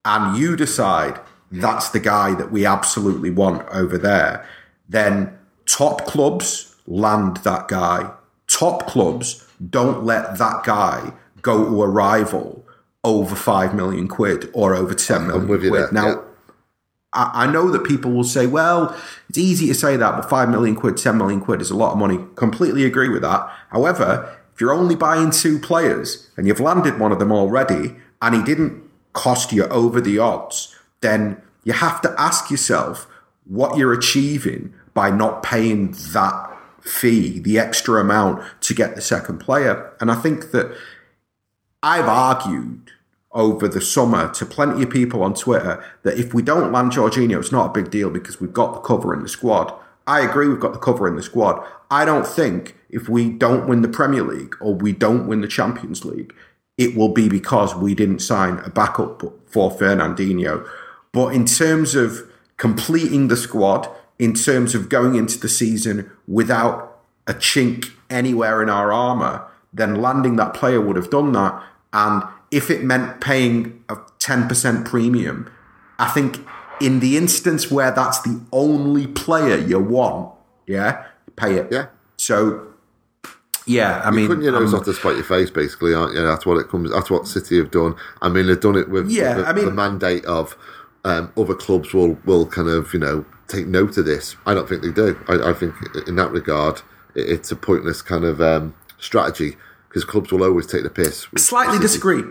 And 0.04 0.38
you 0.38 0.56
decide 0.56 1.18
that's 1.50 1.90
the 1.90 1.98
guy 1.98 2.34
that 2.34 2.52
we 2.52 2.64
absolutely 2.64 3.30
want 3.30 3.66
over 3.70 3.98
there. 3.98 4.46
Then 4.88 5.36
top 5.66 6.04
clubs 6.06 6.76
land 6.86 7.38
that 7.38 7.66
guy. 7.66 8.12
Top 8.46 8.86
clubs 8.86 9.48
don't 9.68 10.04
let 10.04 10.38
that 10.38 10.62
guy 10.62 11.12
go 11.42 11.64
to 11.64 11.82
a 11.82 11.88
rival 11.88 12.64
over 13.02 13.34
five 13.34 13.74
million 13.74 14.06
quid 14.06 14.48
or 14.52 14.76
over 14.76 14.94
ten 14.94 15.26
million 15.26 15.46
quid. 15.46 15.72
There, 15.72 15.92
now, 15.92 16.06
yeah. 16.06 16.20
I, 17.12 17.30
I 17.44 17.52
know 17.52 17.70
that 17.70 17.84
people 17.84 18.12
will 18.12 18.22
say, 18.22 18.46
well, 18.46 18.96
it's 19.28 19.38
easy 19.38 19.66
to 19.66 19.74
say 19.74 19.96
that, 19.96 20.12
but 20.12 20.30
five 20.30 20.48
million 20.48 20.76
quid, 20.76 20.96
ten 20.96 21.18
million 21.18 21.40
quid 21.40 21.60
is 21.60 21.70
a 21.70 21.76
lot 21.76 21.92
of 21.92 21.98
money. 21.98 22.18
Completely 22.36 22.84
agree 22.84 23.08
with 23.08 23.22
that. 23.22 23.50
However, 23.70 24.38
if 24.58 24.62
you're 24.62 24.74
only 24.74 24.96
buying 24.96 25.30
two 25.30 25.56
players 25.56 26.28
and 26.36 26.48
you've 26.48 26.58
landed 26.58 26.98
one 26.98 27.12
of 27.12 27.20
them 27.20 27.30
already, 27.30 27.94
and 28.20 28.34
he 28.34 28.42
didn't 28.42 28.82
cost 29.12 29.52
you 29.52 29.64
over 29.66 30.00
the 30.00 30.18
odds, 30.18 30.74
then 31.00 31.40
you 31.62 31.72
have 31.72 32.00
to 32.00 32.12
ask 32.18 32.50
yourself 32.50 33.06
what 33.44 33.78
you're 33.78 33.92
achieving 33.92 34.74
by 34.94 35.10
not 35.10 35.44
paying 35.44 35.92
that 36.12 36.58
fee, 36.80 37.38
the 37.38 37.56
extra 37.56 38.00
amount 38.00 38.42
to 38.62 38.74
get 38.74 38.96
the 38.96 39.00
second 39.00 39.38
player. 39.38 39.92
And 40.00 40.10
I 40.10 40.16
think 40.16 40.50
that 40.50 40.76
I've 41.80 42.08
argued 42.08 42.90
over 43.30 43.68
the 43.68 43.80
summer 43.80 44.28
to 44.32 44.44
plenty 44.44 44.82
of 44.82 44.90
people 44.90 45.22
on 45.22 45.34
Twitter 45.34 45.84
that 46.02 46.18
if 46.18 46.34
we 46.34 46.42
don't 46.42 46.72
land 46.72 46.90
Jorginho, 46.90 47.38
it's 47.38 47.52
not 47.52 47.66
a 47.66 47.80
big 47.80 47.92
deal 47.92 48.10
because 48.10 48.40
we've 48.40 48.52
got 48.52 48.74
the 48.74 48.80
cover 48.80 49.14
in 49.14 49.22
the 49.22 49.28
squad. 49.28 49.72
I 50.08 50.22
agree 50.22 50.48
we've 50.48 50.58
got 50.58 50.72
the 50.72 50.78
cover 50.78 51.06
in 51.06 51.16
the 51.16 51.22
squad. 51.22 51.62
I 51.90 52.06
don't 52.06 52.26
think 52.26 52.74
if 52.88 53.10
we 53.10 53.28
don't 53.28 53.68
win 53.68 53.82
the 53.82 53.88
Premier 53.88 54.22
League 54.22 54.56
or 54.58 54.74
we 54.74 54.92
don't 54.92 55.28
win 55.28 55.42
the 55.42 55.48
Champions 55.48 56.02
League, 56.04 56.34
it 56.78 56.96
will 56.96 57.10
be 57.10 57.28
because 57.28 57.74
we 57.74 57.94
didn't 57.94 58.20
sign 58.20 58.58
a 58.60 58.70
backup 58.70 59.22
for 59.46 59.70
Fernandinho. 59.70 60.66
But 61.12 61.34
in 61.34 61.44
terms 61.44 61.94
of 61.94 62.22
completing 62.56 63.28
the 63.28 63.36
squad, 63.36 63.86
in 64.18 64.32
terms 64.32 64.74
of 64.74 64.88
going 64.88 65.14
into 65.14 65.38
the 65.38 65.48
season 65.48 66.10
without 66.26 67.00
a 67.26 67.34
chink 67.34 67.92
anywhere 68.08 68.62
in 68.62 68.70
our 68.70 68.90
armour, 68.90 69.46
then 69.74 70.00
landing 70.00 70.36
that 70.36 70.54
player 70.54 70.80
would 70.80 70.96
have 70.96 71.10
done 71.10 71.32
that. 71.32 71.62
And 71.92 72.22
if 72.50 72.70
it 72.70 72.82
meant 72.82 73.20
paying 73.20 73.84
a 73.90 73.96
10% 73.96 74.86
premium, 74.86 75.50
I 75.98 76.08
think 76.08 76.46
in 76.80 77.00
the 77.00 77.16
instance 77.16 77.70
where 77.70 77.90
that's 77.90 78.20
the 78.22 78.40
only 78.52 79.06
player 79.06 79.56
you 79.58 79.78
want, 79.78 80.32
yeah, 80.66 81.06
pay 81.36 81.54
it. 81.56 81.68
Yeah. 81.70 81.86
So, 82.16 82.66
yeah, 83.66 84.00
I 84.04 84.10
mean, 84.10 84.26
couldn't 84.26 84.44
you 84.44 84.50
know 84.50 84.58
um, 84.58 84.70
not 84.70 84.84
to 84.86 84.94
spite 84.94 85.16
your 85.16 85.24
face, 85.24 85.50
basically, 85.50 85.94
aren't 85.94 86.14
you? 86.14 86.22
That's 86.22 86.46
what 86.46 86.56
it 86.58 86.68
comes. 86.68 86.90
That's 86.90 87.10
what 87.10 87.26
City 87.26 87.58
have 87.58 87.70
done. 87.70 87.94
I 88.22 88.28
mean, 88.28 88.46
they've 88.46 88.60
done 88.60 88.76
it 88.76 88.88
with 88.88 89.10
Yeah, 89.10 89.34
the, 89.34 89.46
I 89.46 89.52
mean- 89.52 89.66
the 89.66 89.70
mandate 89.70 90.24
of 90.24 90.56
um, 91.04 91.32
other 91.36 91.54
clubs 91.54 91.92
will 91.94 92.18
will 92.24 92.46
kind 92.46 92.68
of 92.68 92.92
you 92.92 93.00
know 93.00 93.24
take 93.46 93.66
note 93.66 93.96
of 93.98 94.04
this. 94.06 94.36
I 94.46 94.54
don't 94.54 94.68
think 94.68 94.82
they 94.82 94.90
do. 94.92 95.18
I, 95.28 95.50
I 95.50 95.52
think 95.52 95.74
in 96.06 96.16
that 96.16 96.30
regard, 96.30 96.82
it, 97.14 97.28
it's 97.28 97.50
a 97.52 97.56
pointless 97.56 98.02
kind 98.02 98.24
of 98.24 98.40
um, 98.40 98.74
strategy 98.98 99.56
because 99.88 100.04
clubs 100.04 100.32
will 100.32 100.42
always 100.44 100.66
take 100.66 100.82
the 100.82 100.90
piss. 100.90 101.26
slightly 101.36 101.78
disagree. 101.78 102.22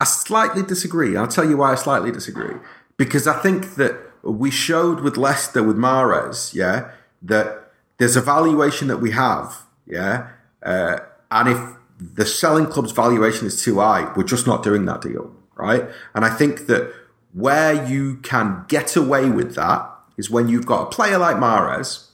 I 0.00 0.04
slightly 0.04 0.62
disagree. 0.62 1.16
I'll 1.16 1.28
tell 1.28 1.48
you 1.48 1.56
why 1.58 1.72
I 1.72 1.74
slightly 1.76 2.10
disagree. 2.10 2.56
Because 3.02 3.26
I 3.26 3.32
think 3.32 3.74
that 3.74 3.98
we 4.22 4.52
showed 4.52 5.00
with 5.00 5.16
Leicester, 5.16 5.60
with 5.60 5.76
Mahrez, 5.76 6.54
yeah, 6.54 6.92
that 7.20 7.72
there's 7.98 8.14
a 8.14 8.20
valuation 8.20 8.86
that 8.86 8.98
we 8.98 9.10
have, 9.10 9.62
yeah, 9.88 10.28
uh, 10.62 10.98
and 11.32 11.48
if 11.48 11.58
the 11.98 12.24
selling 12.24 12.66
club's 12.66 12.92
valuation 12.92 13.44
is 13.44 13.60
too 13.60 13.80
high, 13.80 14.12
we're 14.14 14.22
just 14.22 14.46
not 14.46 14.62
doing 14.62 14.84
that 14.84 15.00
deal, 15.00 15.34
right? 15.56 15.82
And 16.14 16.24
I 16.24 16.30
think 16.30 16.66
that 16.66 16.94
where 17.32 17.84
you 17.88 18.18
can 18.18 18.66
get 18.68 18.94
away 18.94 19.28
with 19.30 19.56
that 19.56 19.84
is 20.16 20.30
when 20.30 20.46
you've 20.46 20.66
got 20.66 20.82
a 20.82 20.86
player 20.86 21.18
like 21.18 21.34
Mahrez, 21.38 22.06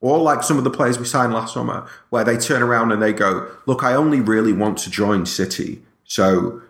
or 0.00 0.18
like 0.18 0.44
some 0.44 0.56
of 0.56 0.62
the 0.62 0.70
players 0.70 1.00
we 1.00 1.04
signed 1.04 1.34
last 1.34 1.52
summer, 1.52 1.84
where 2.10 2.22
they 2.22 2.36
turn 2.36 2.62
around 2.62 2.92
and 2.92 3.02
they 3.02 3.12
go, 3.12 3.50
"Look, 3.66 3.82
I 3.82 3.94
only 3.94 4.20
really 4.20 4.52
want 4.52 4.78
to 4.78 4.88
join 4.88 5.26
City, 5.26 5.82
so 6.04 6.62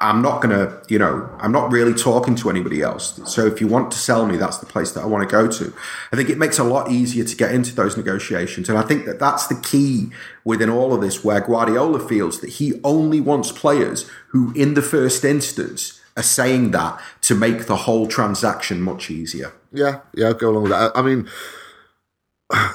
I'm 0.00 0.22
not 0.22 0.40
gonna, 0.40 0.80
you 0.88 0.98
know, 0.98 1.28
I'm 1.40 1.50
not 1.50 1.72
really 1.72 1.92
talking 1.92 2.36
to 2.36 2.50
anybody 2.50 2.82
else. 2.82 3.20
So 3.26 3.46
if 3.46 3.60
you 3.60 3.66
want 3.66 3.90
to 3.90 3.98
sell 3.98 4.26
me, 4.26 4.36
that's 4.36 4.58
the 4.58 4.66
place 4.66 4.92
that 4.92 5.02
I 5.02 5.06
want 5.06 5.28
to 5.28 5.30
go 5.30 5.48
to." 5.48 5.72
I 6.12 6.16
think 6.16 6.28
it 6.28 6.38
makes 6.38 6.58
a 6.58 6.64
lot 6.64 6.90
easier 6.90 7.24
to 7.24 7.36
get 7.36 7.52
into 7.52 7.74
those 7.74 7.96
negotiations, 7.96 8.68
and 8.68 8.78
I 8.78 8.82
think 8.82 9.06
that 9.06 9.18
that's 9.18 9.48
the 9.48 9.56
key 9.56 10.10
within 10.44 10.70
all 10.70 10.94
of 10.94 11.00
this, 11.00 11.24
where 11.24 11.40
Guardiola 11.40 11.98
feels 12.00 12.40
that 12.40 12.50
he 12.50 12.80
only 12.84 13.20
wants 13.20 13.50
players 13.50 14.08
who, 14.28 14.52
in 14.54 14.74
the 14.74 14.82
first 14.82 15.24
instance, 15.24 16.00
are 16.16 16.22
saying 16.22 16.70
that 16.72 17.00
to 17.22 17.34
make 17.34 17.66
the 17.66 17.76
whole 17.76 18.06
transaction 18.06 18.82
much 18.82 19.10
easier. 19.10 19.52
Yeah, 19.72 20.00
yeah, 20.14 20.28
I'll 20.28 20.34
go 20.34 20.50
along 20.50 20.64
with 20.64 20.72
that. 20.72 20.92
I 20.94 21.02
mean, 21.02 21.28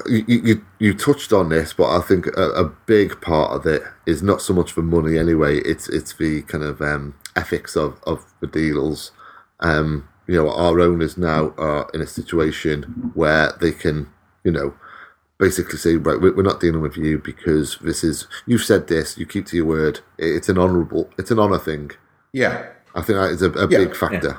you, 0.08 0.24
you 0.28 0.66
you 0.80 0.94
touched 0.94 1.32
on 1.34 1.50
this, 1.50 1.74
but 1.74 1.90
I 1.90 2.02
think 2.02 2.28
a, 2.36 2.50
a 2.52 2.66
big 2.66 3.20
part 3.22 3.52
of 3.52 3.66
it 3.66 3.84
is 4.06 4.24
not 4.24 4.42
so 4.42 4.54
much 4.54 4.72
for 4.72 4.82
money 4.82 5.18
anyway. 5.18 5.60
It's 5.60 5.88
it's 5.90 6.14
the 6.14 6.42
kind 6.44 6.64
of 6.64 6.82
um, 6.82 7.14
ethics 7.36 7.76
of, 7.76 8.00
of 8.06 8.26
the 8.40 8.48
deals. 8.48 9.12
Um, 9.60 10.08
you 10.28 10.36
know, 10.36 10.50
our 10.50 10.80
owners 10.80 11.18
now 11.18 11.54
are 11.58 11.90
in 11.94 12.02
a 12.02 12.08
situation 12.08 13.12
where 13.14 13.54
they 13.62 13.72
can, 13.72 14.08
you 14.44 14.52
know, 14.52 14.74
basically 15.38 15.78
say, 15.78 15.96
right, 15.96 16.20
we- 16.20 16.32
we're 16.32 16.44
not 16.44 16.60
dealing 16.60 16.82
with 16.82 16.98
you 16.98 17.18
because 17.20 17.78
this 17.82 18.04
is 18.04 18.28
you've 18.46 18.64
said 18.64 18.88
this, 18.88 19.18
you 19.18 19.26
keep 19.26 19.46
to 19.48 19.56
your 19.58 19.66
word. 19.66 20.00
It's 20.18 20.50
an 20.50 20.58
honourable, 20.58 21.10
it's 21.18 21.32
an 21.32 21.40
honour 21.40 21.60
thing. 21.60 21.92
Yeah, 22.34 22.66
I 22.96 23.02
think 23.02 23.18
that 23.20 23.32
is 23.32 23.42
a, 23.42 23.52
a 23.52 23.68
Yeah, 23.70 23.78
big 23.80 23.96
factor. 23.96 24.30
Yeah, 24.30 24.38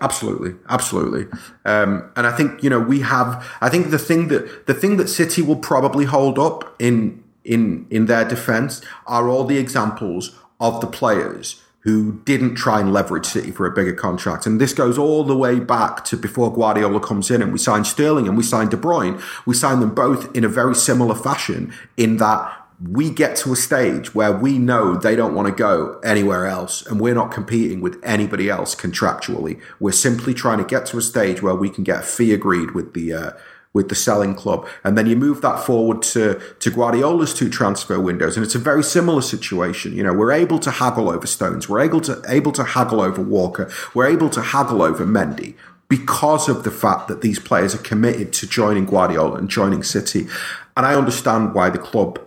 absolutely, 0.00 0.54
absolutely. 0.68 1.26
Um, 1.64 2.10
and 2.14 2.26
I 2.26 2.30
think 2.30 2.62
you 2.62 2.70
know 2.70 2.78
we 2.78 3.00
have. 3.00 3.44
I 3.60 3.68
think 3.68 3.90
the 3.90 3.98
thing 3.98 4.28
that 4.28 4.66
the 4.66 4.74
thing 4.74 4.96
that 4.96 5.08
City 5.08 5.42
will 5.42 5.56
probably 5.56 6.04
hold 6.04 6.38
up 6.38 6.76
in 6.78 7.24
in 7.44 7.86
in 7.90 8.06
their 8.06 8.24
defence 8.24 8.80
are 9.06 9.28
all 9.28 9.44
the 9.44 9.58
examples 9.58 10.38
of 10.60 10.80
the 10.80 10.86
players 10.86 11.62
who 11.80 12.20
didn't 12.24 12.56
try 12.56 12.80
and 12.80 12.92
leverage 12.92 13.26
City 13.26 13.52
for 13.52 13.64
a 13.64 13.70
bigger 13.70 13.92
contract. 13.92 14.44
And 14.44 14.60
this 14.60 14.72
goes 14.72 14.98
all 14.98 15.22
the 15.22 15.36
way 15.36 15.60
back 15.60 16.04
to 16.06 16.16
before 16.16 16.52
Guardiola 16.52 16.98
comes 16.98 17.30
in 17.30 17.40
and 17.40 17.52
we 17.52 17.58
signed 17.58 17.86
Sterling 17.86 18.26
and 18.26 18.36
we 18.36 18.42
signed 18.42 18.72
De 18.72 18.76
Bruyne. 18.76 19.22
We 19.46 19.54
signed 19.54 19.80
them 19.80 19.94
both 19.94 20.34
in 20.34 20.42
a 20.44 20.48
very 20.48 20.74
similar 20.74 21.14
fashion 21.14 21.72
in 21.96 22.16
that 22.16 22.55
we 22.80 23.08
get 23.08 23.36
to 23.36 23.52
a 23.52 23.56
stage 23.56 24.14
where 24.14 24.32
we 24.32 24.58
know 24.58 24.96
they 24.96 25.16
don't 25.16 25.34
want 25.34 25.48
to 25.48 25.54
go 25.54 25.98
anywhere 26.04 26.46
else 26.46 26.84
and 26.86 27.00
we're 27.00 27.14
not 27.14 27.30
competing 27.30 27.80
with 27.80 27.98
anybody 28.02 28.50
else 28.50 28.74
contractually. 28.74 29.60
We're 29.80 29.92
simply 29.92 30.34
trying 30.34 30.58
to 30.58 30.64
get 30.64 30.84
to 30.86 30.98
a 30.98 31.02
stage 31.02 31.40
where 31.40 31.54
we 31.54 31.70
can 31.70 31.84
get 31.84 32.00
a 32.00 32.02
fee 32.02 32.34
agreed 32.34 32.72
with 32.72 32.92
the 32.92 33.14
uh, 33.14 33.30
with 33.72 33.90
the 33.90 33.94
selling 33.94 34.34
club. 34.34 34.66
And 34.84 34.96
then 34.96 35.06
you 35.06 35.16
move 35.16 35.42
that 35.42 35.60
forward 35.60 36.00
to, 36.04 36.40
to 36.60 36.70
Guardiola's 36.70 37.34
two 37.34 37.50
transfer 37.50 38.00
windows. 38.00 38.34
And 38.34 38.44
it's 38.44 38.54
a 38.54 38.58
very 38.58 38.82
similar 38.82 39.20
situation. 39.20 39.94
You 39.94 40.02
know, 40.02 40.14
we're 40.14 40.32
able 40.32 40.58
to 40.60 40.70
haggle 40.70 41.10
over 41.10 41.26
Stones. 41.26 41.68
We're 41.68 41.80
able 41.82 42.00
to 42.02 42.22
able 42.26 42.52
to 42.52 42.64
haggle 42.64 43.02
over 43.02 43.20
Walker. 43.20 43.70
We're 43.92 44.06
able 44.06 44.30
to 44.30 44.40
haggle 44.40 44.82
over 44.82 45.04
Mendy 45.04 45.56
because 45.88 46.48
of 46.48 46.64
the 46.64 46.70
fact 46.70 47.08
that 47.08 47.20
these 47.20 47.38
players 47.38 47.74
are 47.74 47.82
committed 47.82 48.32
to 48.32 48.46
joining 48.46 48.86
Guardiola 48.86 49.36
and 49.36 49.48
joining 49.48 49.82
City. 49.82 50.26
And 50.74 50.86
I 50.86 50.94
understand 50.94 51.54
why 51.54 51.68
the 51.68 51.78
club 51.78 52.18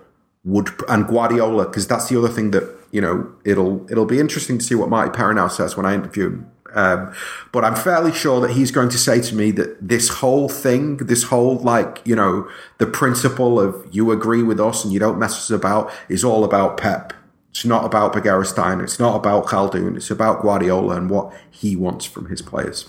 would 0.49 0.69
and 0.87 1.07
Guardiola 1.07 1.65
because 1.65 1.87
that's 1.87 2.09
the 2.09 2.17
other 2.17 2.27
thing 2.27 2.51
that 2.51 2.63
you 2.91 3.01
know 3.01 3.31
it'll 3.45 3.89
it'll 3.91 4.05
be 4.05 4.19
interesting 4.19 4.57
to 4.57 4.63
see 4.63 4.75
what 4.75 4.89
Martí 4.89 5.13
Perarnau 5.15 5.49
says 5.49 5.77
when 5.77 5.85
I 5.85 5.93
interview 5.93 6.27
him. 6.27 6.51
Um, 6.73 7.13
but 7.51 7.65
I'm 7.65 7.75
fairly 7.75 8.11
sure 8.11 8.41
that 8.41 8.51
he's 8.51 8.69
going 8.69 8.89
to 8.89 8.97
say 8.97 9.21
to 9.21 9.35
me 9.35 9.49
that 9.51 9.75
this 9.81 10.09
whole 10.09 10.47
thing, 10.49 10.97
this 10.97 11.23
whole 11.23 11.57
like 11.57 12.01
you 12.05 12.15
know 12.15 12.47
the 12.77 12.85
principle 12.85 13.59
of 13.59 13.87
you 13.91 14.11
agree 14.11 14.43
with 14.43 14.59
us 14.59 14.83
and 14.83 14.93
you 14.93 14.99
don't 14.99 15.19
mess 15.19 15.33
us 15.33 15.49
about, 15.49 15.91
is 16.09 16.23
all 16.23 16.43
about 16.43 16.77
Pep. 16.77 17.13
It's 17.51 17.65
not 17.65 17.85
about 17.85 18.13
Begiristain. 18.13 18.83
It's 18.83 18.99
not 18.99 19.15
about 19.15 19.47
Khaldoon. 19.47 19.95
It's 19.95 20.11
about 20.11 20.43
Guardiola 20.43 20.95
and 20.97 21.09
what 21.09 21.33
he 21.49 21.75
wants 21.75 22.05
from 22.05 22.27
his 22.27 22.41
players. 22.43 22.87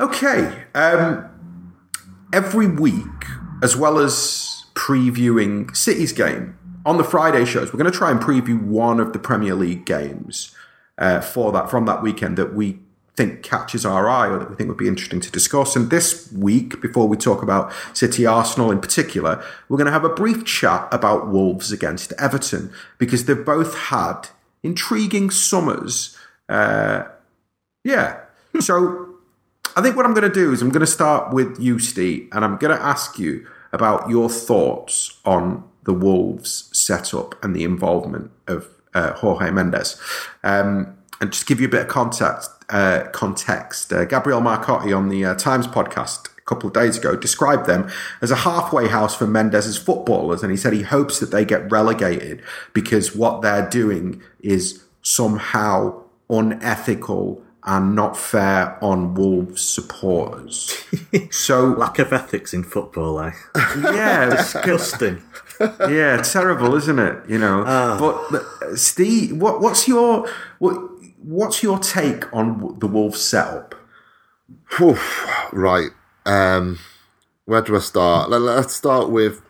Okay. 0.00 0.64
Um, 0.74 1.28
every 2.32 2.66
week, 2.66 3.04
as 3.62 3.76
well 3.76 3.98
as 3.98 4.49
previewing 4.74 5.74
City's 5.76 6.12
game 6.12 6.58
on 6.86 6.96
the 6.96 7.04
Friday 7.04 7.44
shows, 7.44 7.72
we're 7.72 7.78
going 7.78 7.90
to 7.90 7.96
try 7.96 8.10
and 8.10 8.20
preview 8.20 8.62
one 8.62 9.00
of 9.00 9.12
the 9.12 9.18
Premier 9.18 9.54
League 9.54 9.84
games 9.84 10.54
uh, 10.98 11.20
for 11.20 11.52
that 11.52 11.70
from 11.70 11.86
that 11.86 12.02
weekend 12.02 12.36
that 12.38 12.54
we 12.54 12.78
think 13.16 13.42
catches 13.42 13.84
our 13.84 14.08
eye 14.08 14.28
or 14.28 14.38
that 14.38 14.48
we 14.48 14.56
think 14.56 14.68
would 14.68 14.78
be 14.78 14.88
interesting 14.88 15.20
to 15.20 15.30
discuss. 15.30 15.76
And 15.76 15.90
this 15.90 16.32
week, 16.32 16.80
before 16.80 17.06
we 17.06 17.16
talk 17.16 17.42
about 17.42 17.72
City 17.92 18.24
Arsenal 18.24 18.70
in 18.70 18.80
particular, 18.80 19.44
we're 19.68 19.76
going 19.76 19.86
to 19.86 19.92
have 19.92 20.04
a 20.04 20.08
brief 20.08 20.44
chat 20.44 20.88
about 20.90 21.28
Wolves 21.28 21.70
against 21.70 22.12
Everton 22.18 22.72
because 22.98 23.26
they've 23.26 23.44
both 23.44 23.76
had 23.76 24.28
intriguing 24.62 25.30
summers. 25.30 26.16
Uh, 26.48 27.04
yeah. 27.84 28.20
So 28.60 29.16
I 29.76 29.82
think 29.82 29.96
what 29.96 30.06
I'm 30.06 30.14
going 30.14 30.30
to 30.30 30.34
do 30.34 30.52
is 30.52 30.62
I'm 30.62 30.70
going 30.70 30.80
to 30.80 30.86
start 30.86 31.34
with 31.34 31.58
you, 31.60 31.78
Steve, 31.78 32.28
and 32.32 32.44
I'm 32.44 32.56
going 32.56 32.76
to 32.76 32.82
ask 32.82 33.18
you 33.18 33.46
about 33.72 34.08
your 34.08 34.28
thoughts 34.28 35.18
on 35.24 35.64
the 35.84 35.92
Wolves 35.92 36.68
setup 36.72 37.42
and 37.42 37.54
the 37.54 37.64
involvement 37.64 38.30
of 38.46 38.68
uh, 38.94 39.14
Jorge 39.14 39.50
Mendes. 39.50 40.00
Um, 40.42 40.96
and 41.20 41.32
just 41.32 41.46
give 41.46 41.60
you 41.60 41.68
a 41.68 41.70
bit 41.70 41.82
of 41.82 41.88
context, 41.88 42.50
uh, 42.70 43.04
context 43.12 43.92
uh, 43.92 44.04
Gabriel 44.04 44.40
Marcotti 44.40 44.96
on 44.96 45.08
the 45.08 45.24
uh, 45.24 45.34
Times 45.34 45.66
podcast 45.66 46.28
a 46.38 46.40
couple 46.42 46.68
of 46.68 46.74
days 46.74 46.96
ago 46.96 47.14
described 47.14 47.66
them 47.66 47.90
as 48.22 48.30
a 48.30 48.36
halfway 48.36 48.88
house 48.88 49.14
for 49.14 49.26
Mendes's 49.26 49.76
footballers. 49.76 50.42
And 50.42 50.50
he 50.50 50.56
said 50.56 50.72
he 50.72 50.82
hopes 50.82 51.20
that 51.20 51.30
they 51.30 51.44
get 51.44 51.70
relegated 51.70 52.42
because 52.72 53.14
what 53.14 53.42
they're 53.42 53.68
doing 53.68 54.22
is 54.40 54.82
somehow 55.02 56.02
unethical 56.28 57.42
and 57.64 57.94
not 57.94 58.16
fair 58.16 58.82
on 58.82 59.14
Wolves 59.14 59.60
supporters. 59.60 60.84
so 61.30 61.66
Lack 61.66 61.98
of 61.98 62.12
ethics 62.12 62.54
in 62.54 62.62
football, 62.62 63.20
eh? 63.20 63.32
yeah, 63.82 64.30
Disgusting. 64.30 65.22
yeah, 65.60 66.22
terrible, 66.22 66.74
isn't 66.74 66.98
it? 66.98 67.28
You 67.28 67.38
know. 67.38 67.64
But 67.98 68.42
uh, 68.42 68.76
Steve, 68.76 69.36
what, 69.36 69.60
what's 69.60 69.86
your 69.86 70.28
what, 70.58 70.74
what's 71.22 71.62
your 71.62 71.78
take 71.78 72.34
on 72.34 72.78
the 72.78 72.86
Wolves 72.86 73.20
setup? 73.20 73.74
Whew, 74.76 74.98
right. 75.52 75.90
Um, 76.26 76.78
where 77.44 77.62
do 77.62 77.76
I 77.76 77.80
start? 77.80 78.30
Let, 78.30 78.42
us 78.42 78.74
start 78.74 79.10
with 79.10 79.42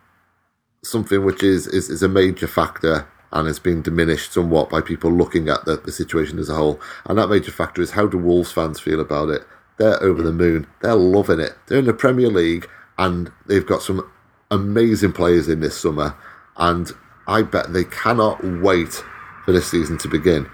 something 0.82 1.24
which 1.24 1.42
is, 1.42 1.66
is, 1.66 1.90
is 1.90 2.02
a 2.02 2.08
major 2.08 2.46
factor 2.46 3.06
and 3.33 3.47
has 3.47 3.59
been 3.59 3.83
diminished 3.83 4.33
somewhat 4.33 4.70
by 4.70 4.81
people 4.81 5.11
looking 5.11 5.49
at 5.49 5.64
the, 5.64 5.76
the 5.76 5.93
situation 5.93 6.39
as 6.39 6.49
a 6.49 6.55
whole. 6.55 6.81
And 7.05 7.18
that 7.18 7.28
major 7.28 7.53
factor 7.53 7.81
is 7.81 7.93
how 7.93 8.07
do 8.07 8.18
Wolves 8.18 8.53
fans 8.53 8.81
feel 8.81 9.01
about 9.01 9.31
it? 9.31 9.43
They're 9.78 10.03
over 10.03 10.22
the 10.22 10.33
moon. 10.33 10.66
They're 10.83 10.95
loving 10.95 11.41
it. 11.41 11.57
They're 11.66 11.78
in 11.78 11.87
the 11.87 11.95
Premier 11.95 12.28
League 12.28 12.68
and 12.99 13.33
they've 13.47 13.66
got 13.66 13.83
some 13.83 14.11
amazing 14.51 15.12
players 15.12 15.49
in 15.49 15.61
this 15.61 15.81
summer. 15.81 16.16
And 16.57 16.91
I 17.26 17.43
bet 17.43 17.72
they 17.72 17.85
cannot 17.85 18.43
wait 18.61 19.03
for 19.45 19.53
this 19.53 19.70
season 19.70 19.97
to 19.99 20.09
begin. 20.09 20.49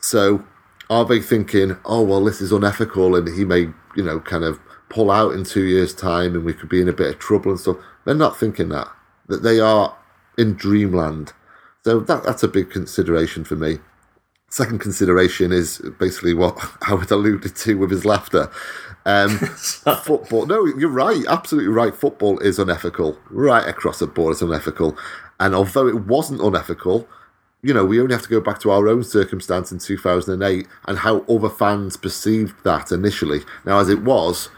So 0.00 0.44
are 0.90 1.04
they 1.04 1.20
thinking, 1.20 1.76
oh, 1.84 2.02
well, 2.02 2.24
this 2.24 2.40
is 2.40 2.52
unethical 2.52 3.14
and 3.14 3.28
he 3.28 3.44
may, 3.44 3.68
you 3.94 4.02
know, 4.02 4.20
kind 4.20 4.44
of 4.44 4.58
pull 4.88 5.10
out 5.10 5.32
in 5.32 5.44
two 5.44 5.62
years' 5.62 5.94
time 5.94 6.34
and 6.34 6.44
we 6.44 6.52
could 6.52 6.68
be 6.68 6.80
in 6.80 6.88
a 6.88 6.92
bit 6.92 7.14
of 7.14 7.18
trouble 7.18 7.52
and 7.52 7.60
stuff? 7.60 7.76
They're 8.04 8.14
not 8.14 8.38
thinking 8.38 8.70
that. 8.70 8.88
That 9.28 9.42
they 9.42 9.60
are 9.60 9.96
in 10.36 10.54
dreamland. 10.54 11.32
So 11.84 12.00
that 12.00 12.24
that's 12.24 12.42
a 12.42 12.48
big 12.48 12.70
consideration 12.70 13.44
for 13.44 13.56
me. 13.56 13.78
Second 14.50 14.80
consideration 14.80 15.50
is 15.50 15.78
basically 15.98 16.34
what 16.34 16.58
Howard 16.82 17.10
alluded 17.10 17.56
to 17.56 17.78
with 17.78 17.90
his 17.90 18.04
laughter. 18.04 18.50
Um, 19.04 19.30
football. 20.04 20.46
No, 20.46 20.66
you're 20.66 20.90
right. 20.90 21.24
Absolutely 21.26 21.72
right. 21.72 21.94
Football 21.94 22.38
is 22.40 22.58
unethical. 22.58 23.18
Right 23.30 23.66
across 23.66 23.98
the 23.98 24.06
board, 24.06 24.32
it's 24.32 24.42
unethical. 24.42 24.96
And 25.40 25.54
although 25.54 25.88
it 25.88 26.04
wasn't 26.04 26.40
unethical, 26.40 27.08
you 27.62 27.72
know, 27.72 27.84
we 27.84 28.00
only 28.00 28.14
have 28.14 28.22
to 28.22 28.28
go 28.28 28.40
back 28.40 28.60
to 28.60 28.70
our 28.70 28.88
own 28.88 29.04
circumstance 29.04 29.72
in 29.72 29.78
2008 29.78 30.66
and 30.86 30.98
how 30.98 31.20
other 31.22 31.48
fans 31.48 31.96
perceived 31.96 32.54
that 32.64 32.92
initially. 32.92 33.40
Now, 33.64 33.78
as 33.78 33.88
it 33.88 34.02
was, 34.02 34.50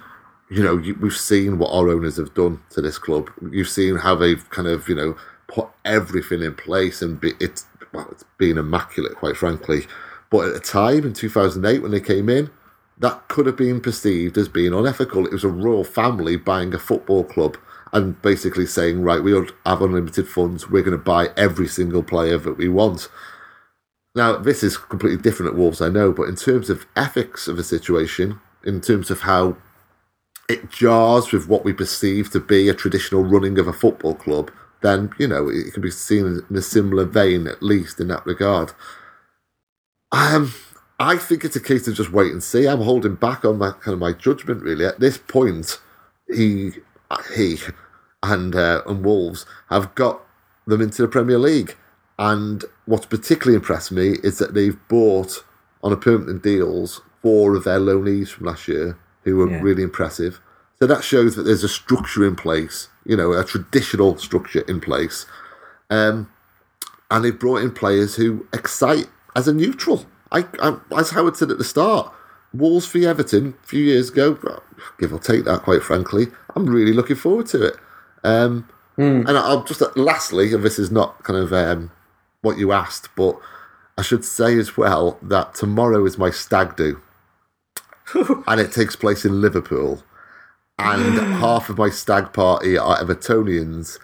you 0.50 0.62
know, 0.62 0.78
you, 0.78 0.94
we've 0.94 1.16
seen 1.16 1.58
what 1.58 1.70
our 1.70 1.88
owners 1.88 2.16
have 2.16 2.34
done 2.34 2.60
to 2.70 2.80
this 2.80 2.98
club. 2.98 3.30
You've 3.50 3.68
seen 3.68 3.96
how 3.96 4.14
they've 4.14 4.48
kind 4.50 4.68
of, 4.68 4.88
you 4.88 4.94
know, 4.94 5.16
put 5.54 5.68
everything 5.84 6.42
in 6.42 6.54
place 6.54 7.00
and 7.00 7.20
be, 7.20 7.32
it's, 7.38 7.66
well, 7.92 8.08
it's 8.10 8.24
been 8.38 8.58
immaculate, 8.58 9.14
quite 9.14 9.36
frankly. 9.36 9.82
But 10.28 10.48
at 10.48 10.54
the 10.54 10.60
time 10.60 11.04
in 11.04 11.12
2008, 11.12 11.78
when 11.80 11.92
they 11.92 12.00
came 12.00 12.28
in, 12.28 12.50
that 12.98 13.28
could 13.28 13.46
have 13.46 13.56
been 13.56 13.80
perceived 13.80 14.36
as 14.36 14.48
being 14.48 14.74
unethical. 14.74 15.26
It 15.26 15.32
was 15.32 15.44
a 15.44 15.48
royal 15.48 15.84
family 15.84 16.36
buying 16.36 16.74
a 16.74 16.78
football 16.78 17.22
club 17.22 17.56
and 17.92 18.20
basically 18.20 18.66
saying, 18.66 19.02
right, 19.02 19.22
we 19.22 19.32
have 19.32 19.80
unlimited 19.80 20.26
funds, 20.26 20.68
we're 20.68 20.82
going 20.82 20.98
to 20.98 21.04
buy 21.04 21.28
every 21.36 21.68
single 21.68 22.02
player 22.02 22.36
that 22.38 22.58
we 22.58 22.68
want. 22.68 23.08
Now, 24.16 24.36
this 24.36 24.64
is 24.64 24.76
completely 24.76 25.22
different 25.22 25.52
at 25.52 25.58
Wolves, 25.58 25.80
I 25.80 25.88
know, 25.88 26.10
but 26.10 26.28
in 26.28 26.34
terms 26.34 26.68
of 26.68 26.86
ethics 26.96 27.46
of 27.46 27.56
the 27.56 27.62
situation, 27.62 28.40
in 28.64 28.80
terms 28.80 29.08
of 29.08 29.20
how 29.20 29.56
it 30.48 30.68
jars 30.68 31.30
with 31.30 31.48
what 31.48 31.64
we 31.64 31.72
perceive 31.72 32.30
to 32.30 32.40
be 32.40 32.68
a 32.68 32.74
traditional 32.74 33.22
running 33.22 33.56
of 33.60 33.68
a 33.68 33.72
football 33.72 34.16
club, 34.16 34.50
then, 34.84 35.10
you 35.18 35.26
know, 35.26 35.48
it 35.48 35.72
can 35.72 35.82
be 35.82 35.90
seen 35.90 36.42
in 36.48 36.56
a 36.56 36.62
similar 36.62 37.04
vein, 37.06 37.46
at 37.46 37.62
least 37.62 37.98
in 38.00 38.08
that 38.08 38.26
regard. 38.26 38.72
Um, 40.12 40.52
I 41.00 41.16
think 41.16 41.44
it's 41.44 41.56
a 41.56 41.60
case 41.60 41.88
of 41.88 41.94
just 41.94 42.12
wait 42.12 42.30
and 42.32 42.42
see. 42.42 42.66
I'm 42.68 42.82
holding 42.82 43.14
back 43.16 43.44
on 43.44 43.58
my 43.58 43.70
kind 43.70 43.94
of 43.94 43.98
my 43.98 44.12
judgment 44.12 44.62
really. 44.62 44.84
At 44.84 45.00
this 45.00 45.16
point, 45.18 45.80
he 46.28 46.72
he 47.34 47.58
and 48.22 48.54
uh, 48.54 48.82
and 48.86 49.04
Wolves 49.04 49.46
have 49.70 49.94
got 49.94 50.22
them 50.66 50.80
into 50.82 51.02
the 51.02 51.08
Premier 51.08 51.38
League. 51.38 51.76
And 52.18 52.64
what's 52.86 53.06
particularly 53.06 53.56
impressed 53.56 53.90
me 53.90 54.18
is 54.22 54.38
that 54.38 54.54
they've 54.54 54.78
bought 54.88 55.44
on 55.82 55.92
a 55.92 55.96
permanent 55.96 56.42
deals 56.42 57.00
four 57.22 57.56
of 57.56 57.64
their 57.64 57.80
loanees 57.80 58.28
from 58.28 58.46
last 58.46 58.68
year 58.68 58.96
who 59.24 59.36
were 59.36 59.50
Yeah. 59.50 59.60
really 59.62 59.82
impressive. 59.82 60.40
So 60.84 60.88
that 60.88 61.02
shows 61.02 61.34
that 61.36 61.44
there's 61.44 61.64
a 61.64 61.68
structure 61.70 62.26
in 62.26 62.36
place, 62.36 62.88
you 63.06 63.16
know, 63.16 63.32
a 63.32 63.42
traditional 63.42 64.18
structure 64.18 64.60
in 64.68 64.82
place. 64.82 65.24
Um, 65.88 66.30
and 67.10 67.24
they've 67.24 67.38
brought 67.40 67.62
in 67.62 67.70
players 67.72 68.16
who 68.16 68.46
excite 68.52 69.08
as 69.34 69.48
a 69.48 69.54
neutral. 69.54 70.04
I, 70.30 70.44
I, 70.60 70.76
as 70.98 71.08
Howard 71.12 71.38
said 71.38 71.50
at 71.50 71.56
the 71.56 71.64
start, 71.64 72.12
Wolves 72.52 72.86
v 72.86 73.06
Everton 73.06 73.54
a 73.62 73.66
few 73.66 73.82
years 73.82 74.10
ago, 74.10 74.34
give 74.98 75.14
or 75.14 75.18
take 75.18 75.46
that, 75.46 75.62
quite 75.62 75.82
frankly, 75.82 76.26
I'm 76.54 76.66
really 76.66 76.92
looking 76.92 77.16
forward 77.16 77.46
to 77.46 77.62
it. 77.68 77.76
Um, 78.22 78.68
And 79.26 79.38
I'll 79.38 79.64
just 79.64 79.80
lastly, 79.96 80.52
and 80.52 80.62
this 80.62 80.78
is 80.78 80.90
not 80.90 81.22
kind 81.24 81.38
of 81.38 81.50
um, 81.50 81.92
what 82.42 82.58
you 82.58 82.72
asked, 82.72 83.08
but 83.16 83.38
I 83.96 84.02
should 84.02 84.22
say 84.22 84.58
as 84.58 84.76
well 84.76 85.18
that 85.22 85.54
tomorrow 85.54 86.04
is 86.04 86.18
my 86.18 86.28
stag 86.28 86.76
do, 86.76 87.00
and 88.46 88.60
it 88.60 88.70
takes 88.70 88.96
place 88.96 89.24
in 89.24 89.40
Liverpool, 89.40 90.02
and 90.78 91.18
half 91.40 91.68
of 91.68 91.78
my 91.78 91.90
stag 91.90 92.32
party 92.32 92.76
are 92.76 92.98
Evertonians, 92.98 93.98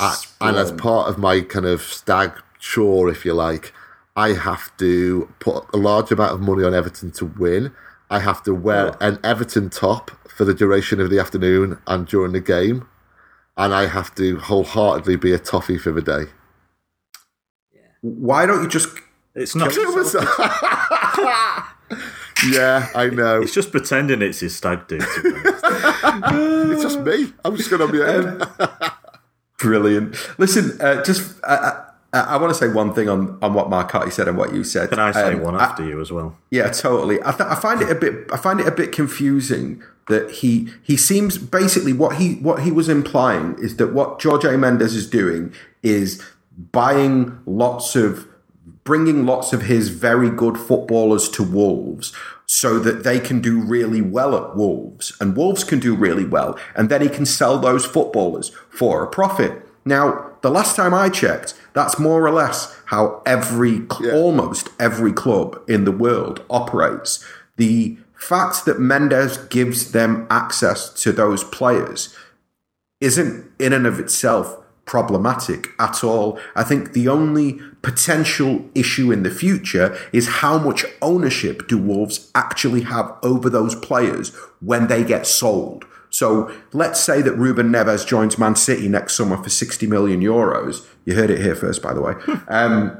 uh, 0.00 0.16
and 0.40 0.56
as 0.56 0.72
part 0.72 1.08
of 1.08 1.18
my 1.18 1.40
kind 1.40 1.66
of 1.66 1.82
stag 1.82 2.32
chore, 2.58 3.08
if 3.08 3.24
you 3.24 3.34
like, 3.34 3.72
I 4.16 4.34
have 4.34 4.76
to 4.78 5.32
put 5.40 5.64
a 5.72 5.76
large 5.76 6.10
amount 6.10 6.32
of 6.32 6.40
money 6.40 6.64
on 6.64 6.74
Everton 6.74 7.12
to 7.12 7.26
win. 7.26 7.72
I 8.10 8.18
have 8.18 8.42
to 8.42 8.54
wear 8.54 8.96
an 9.00 9.18
Everton 9.24 9.70
top 9.70 10.10
for 10.28 10.44
the 10.44 10.52
duration 10.52 11.00
of 11.00 11.08
the 11.08 11.18
afternoon 11.18 11.78
and 11.86 12.06
during 12.06 12.32
the 12.32 12.40
game, 12.40 12.86
and 13.56 13.72
I 13.72 13.86
have 13.86 14.14
to 14.16 14.38
wholeheartedly 14.38 15.16
be 15.16 15.32
a 15.32 15.38
toffee 15.38 15.78
for 15.78 15.92
the 15.92 16.02
day. 16.02 16.24
Why 18.02 18.46
don't 18.46 18.62
you 18.62 18.68
just 18.68 18.88
It's 19.34 19.54
not. 19.54 19.72
yeah, 22.50 22.88
I 22.94 23.08
know. 23.08 23.42
It's 23.42 23.54
just 23.54 23.70
pretending 23.70 24.22
it's 24.22 24.40
his 24.40 24.54
stag 24.56 24.88
do. 24.88 24.98
to 24.98 25.22
be 25.22 25.30
honest. 25.30 25.64
It's 26.72 26.82
just 26.82 27.00
me. 27.00 27.32
I'm 27.44 27.56
just 27.56 27.70
going 27.70 27.86
to 27.86 27.92
be 27.92 28.02
own. 28.02 28.40
Brilliant. 29.58 30.16
Listen, 30.38 30.80
uh, 30.80 31.02
just 31.04 31.36
uh, 31.44 31.82
I, 32.12 32.20
I 32.20 32.36
want 32.38 32.50
to 32.52 32.58
say 32.58 32.68
one 32.68 32.92
thing 32.94 33.08
on, 33.08 33.38
on 33.42 33.54
what 33.54 33.68
Marcotti 33.68 34.10
said 34.12 34.26
and 34.28 34.36
what 34.36 34.52
you 34.54 34.64
said. 34.64 34.90
Can 34.90 34.98
I 34.98 35.12
say 35.12 35.34
Um, 35.34 35.40
one 35.40 35.54
I- 35.54 35.64
after 35.64 35.84
you 35.86 36.00
as 36.00 36.10
well? 36.10 36.36
Yeah, 36.50 36.68
totally. 36.70 37.20
I, 37.24 37.30
th- 37.32 37.48
I 37.48 37.54
find 37.54 37.80
it 37.82 37.90
a 37.90 37.94
bit. 37.94 38.28
I 38.32 38.36
find 38.36 38.58
it 38.60 38.66
a 38.66 38.72
bit 38.72 38.90
confusing 38.92 39.82
that 40.08 40.30
he 40.30 40.68
he 40.82 40.96
seems 40.96 41.38
basically 41.38 41.92
what 41.92 42.16
he 42.16 42.34
what 42.36 42.62
he 42.62 42.72
was 42.72 42.88
implying 42.88 43.54
is 43.60 43.76
that 43.76 43.92
what 43.92 44.20
Jorge 44.20 44.56
Mendes 44.56 44.94
is 44.96 45.08
doing 45.08 45.52
is 45.84 46.20
buying 46.72 47.38
lots 47.46 47.94
of 47.94 48.26
bringing 48.84 49.24
lots 49.26 49.52
of 49.52 49.62
his 49.62 49.90
very 49.90 50.30
good 50.30 50.58
footballers 50.58 51.28
to 51.30 51.42
Wolves 51.42 52.12
so 52.46 52.78
that 52.78 53.04
they 53.04 53.20
can 53.20 53.40
do 53.40 53.60
really 53.60 54.02
well 54.02 54.36
at 54.36 54.56
Wolves 54.56 55.16
and 55.20 55.36
Wolves 55.36 55.64
can 55.64 55.78
do 55.78 55.94
really 55.94 56.24
well 56.24 56.58
and 56.74 56.88
then 56.88 57.00
he 57.00 57.08
can 57.08 57.24
sell 57.24 57.58
those 57.58 57.84
footballers 57.84 58.50
for 58.68 59.02
a 59.02 59.10
profit. 59.10 59.66
Now, 59.84 60.32
the 60.42 60.50
last 60.50 60.76
time 60.76 60.94
I 60.94 61.08
checked, 61.08 61.54
that's 61.72 61.98
more 61.98 62.24
or 62.24 62.30
less 62.30 62.76
how 62.86 63.22
every 63.24 63.86
cl- 63.90 64.14
almost 64.14 64.68
every 64.78 65.12
club 65.12 65.60
in 65.68 65.84
the 65.84 65.92
world 65.92 66.44
operates. 66.50 67.24
The 67.56 67.96
fact 68.14 68.64
that 68.66 68.80
Mendes 68.80 69.36
gives 69.36 69.92
them 69.92 70.26
access 70.30 70.92
to 71.02 71.12
those 71.12 71.42
players 71.44 72.14
isn't 73.00 73.50
in 73.58 73.72
and 73.72 73.86
of 73.86 73.98
itself 73.98 74.61
problematic 74.84 75.70
at 75.78 76.02
all. 76.02 76.38
I 76.54 76.64
think 76.64 76.92
the 76.92 77.08
only 77.08 77.60
potential 77.82 78.68
issue 78.74 79.10
in 79.12 79.22
the 79.22 79.30
future 79.30 79.96
is 80.12 80.28
how 80.28 80.58
much 80.58 80.84
ownership 81.00 81.68
do 81.68 81.78
Wolves 81.78 82.30
actually 82.34 82.82
have 82.82 83.16
over 83.22 83.48
those 83.48 83.74
players 83.74 84.34
when 84.60 84.88
they 84.88 85.04
get 85.04 85.26
sold. 85.26 85.84
So 86.10 86.52
let's 86.72 87.00
say 87.00 87.22
that 87.22 87.34
Ruben 87.34 87.72
Neves 87.72 88.06
joins 88.06 88.38
Man 88.38 88.54
City 88.54 88.88
next 88.88 89.14
summer 89.14 89.42
for 89.42 89.48
60 89.48 89.86
million 89.86 90.20
euros. 90.20 90.86
You 91.06 91.14
heard 91.14 91.30
it 91.30 91.40
here 91.40 91.54
first, 91.54 91.82
by 91.82 91.94
the 91.94 92.00
way. 92.00 92.14
Um, 92.48 92.98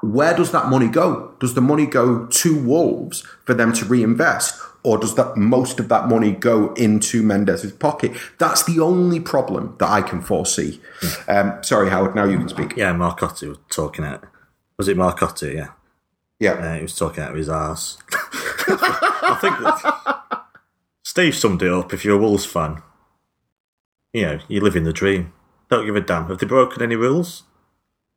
where 0.00 0.34
does 0.34 0.52
that 0.52 0.68
money 0.68 0.86
go? 0.86 1.34
Does 1.40 1.54
the 1.54 1.60
money 1.60 1.84
go 1.86 2.26
to 2.26 2.64
Wolves 2.64 3.22
for 3.44 3.54
them 3.54 3.72
to 3.72 3.84
reinvest? 3.84 4.60
Or 4.84 4.96
does 4.96 5.16
that 5.16 5.36
most 5.36 5.80
of 5.80 5.88
that 5.88 6.08
money 6.08 6.30
go 6.32 6.72
into 6.74 7.22
Mendes' 7.22 7.72
pocket? 7.72 8.12
That's 8.38 8.62
the 8.64 8.80
only 8.80 9.18
problem 9.20 9.74
that 9.80 9.88
I 9.90 10.02
can 10.02 10.20
foresee. 10.22 10.80
Um, 11.26 11.54
sorry, 11.62 11.90
Howard. 11.90 12.14
Now 12.14 12.24
you 12.24 12.38
can 12.38 12.48
speak. 12.48 12.76
Yeah, 12.76 12.92
Marcotti 12.94 13.48
was 13.48 13.58
talking 13.70 14.04
out. 14.04 14.24
Was 14.78 14.88
it 14.88 14.96
Marcotti? 14.96 15.54
Yeah. 15.54 15.68
Yeah, 16.38 16.52
Uh, 16.52 16.74
he 16.76 16.82
was 16.82 16.94
talking 16.96 17.22
out 17.24 17.32
of 17.32 17.36
his 17.36 17.48
arse. 17.48 17.98
I 18.68 19.36
think 19.40 19.58
that 19.58 20.44
Steve 21.02 21.34
summed 21.34 21.62
it 21.62 21.72
up. 21.72 21.92
If 21.92 22.04
you're 22.04 22.14
a 22.16 22.20
Wolves 22.20 22.46
fan, 22.46 22.80
you 24.12 24.22
know, 24.22 24.38
you 24.46 24.60
live 24.60 24.76
in 24.76 24.84
the 24.84 24.92
dream. 24.92 25.32
Don't 25.68 25.84
give 25.84 25.96
a 25.96 26.00
damn. 26.00 26.28
Have 26.28 26.38
they 26.38 26.46
broken 26.46 26.82
any 26.82 26.94
rules? 26.96 27.42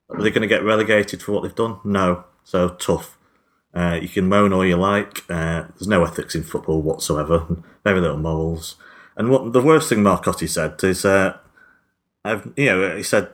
Are 0.10 0.22
they 0.22 0.30
going 0.30 0.44
to 0.44 0.48
get 0.48 0.64
relegated 0.64 1.24
for 1.24 1.32
what 1.32 1.42
they've 1.44 1.56
done? 1.56 1.80
No. 1.84 2.26
So 2.44 2.70
tough. 2.70 3.18
Uh, 3.74 4.00
you 4.02 4.10
can 4.10 4.28
moan 4.28 4.54
all 4.54 4.66
you 4.66 4.76
like. 4.76 5.24
Uh, 5.30 5.66
there's 5.76 5.88
no 5.88 6.04
ethics 6.04 6.36
in 6.36 6.44
football 6.44 6.82
whatsoever. 6.82 7.46
Very 7.84 8.02
little 8.02 8.18
morals. 8.18 8.76
And 9.16 9.30
what 9.30 9.54
the 9.54 9.62
worst 9.62 9.90
thing 9.90 10.00
Marcotti 10.00 10.50
said 10.50 10.84
is, 10.84 11.06
uh, 11.06 11.38
I've 12.24 12.52
you 12.56 12.66
know, 12.66 12.96
he 12.98 13.04
said, 13.04 13.30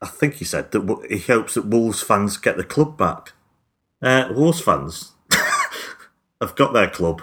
I 0.00 0.06
think 0.06 0.34
he 0.34 0.44
said 0.44 0.72
that 0.72 1.06
he 1.08 1.18
hopes 1.18 1.54
that 1.54 1.66
Wolves 1.66 2.02
fans 2.02 2.36
get 2.36 2.56
the 2.56 2.64
club 2.64 2.96
back. 2.96 3.32
Uh, 4.02 4.28
Wolves 4.30 4.60
fans 4.60 5.12
have 6.40 6.54
got 6.54 6.72
their 6.72 6.90
club. 6.90 7.22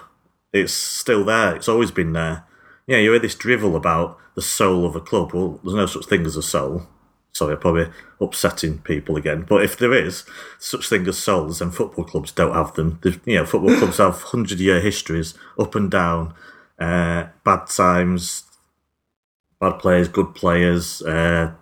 It's 0.51 0.73
still 0.73 1.23
there. 1.23 1.55
It's 1.55 1.69
always 1.69 1.91
been 1.91 2.13
there. 2.13 2.45
Yeah, 2.87 2.97
you 2.97 3.11
hear 3.11 3.19
this 3.19 3.35
drivel 3.35 3.75
about 3.75 4.17
the 4.35 4.41
soul 4.41 4.85
of 4.85 4.95
a 4.95 5.01
club. 5.01 5.33
Well, 5.33 5.59
there's 5.63 5.75
no 5.75 5.85
such 5.85 6.05
thing 6.05 6.25
as 6.25 6.35
a 6.35 6.43
soul. 6.43 6.87
Sorry, 7.35 7.57
probably 7.57 7.87
upsetting 8.21 8.77
people 8.79 9.17
again. 9.17 9.45
But 9.47 9.63
if 9.63 9.75
there 9.77 9.93
is 9.93 10.23
such 10.59 10.87
thing 10.87 11.07
as 11.07 11.17
souls, 11.17 11.59
then 11.59 11.71
football 11.71 12.05
clubs 12.05 12.31
don't 12.31 12.53
have 12.53 12.75
them. 12.75 12.99
They've, 13.01 13.19
you 13.25 13.35
know, 13.37 13.45
football 13.45 13.75
clubs 13.75 13.97
have 13.97 14.21
hundred 14.21 14.59
year 14.59 14.79
histories, 14.79 15.33
up 15.57 15.73
and 15.73 15.89
down, 15.89 16.35
uh, 16.77 17.27
bad 17.43 17.65
times, 17.67 18.43
bad 19.59 19.79
players, 19.79 20.07
good 20.07 20.35
players, 20.35 21.01
uh, 21.01 21.53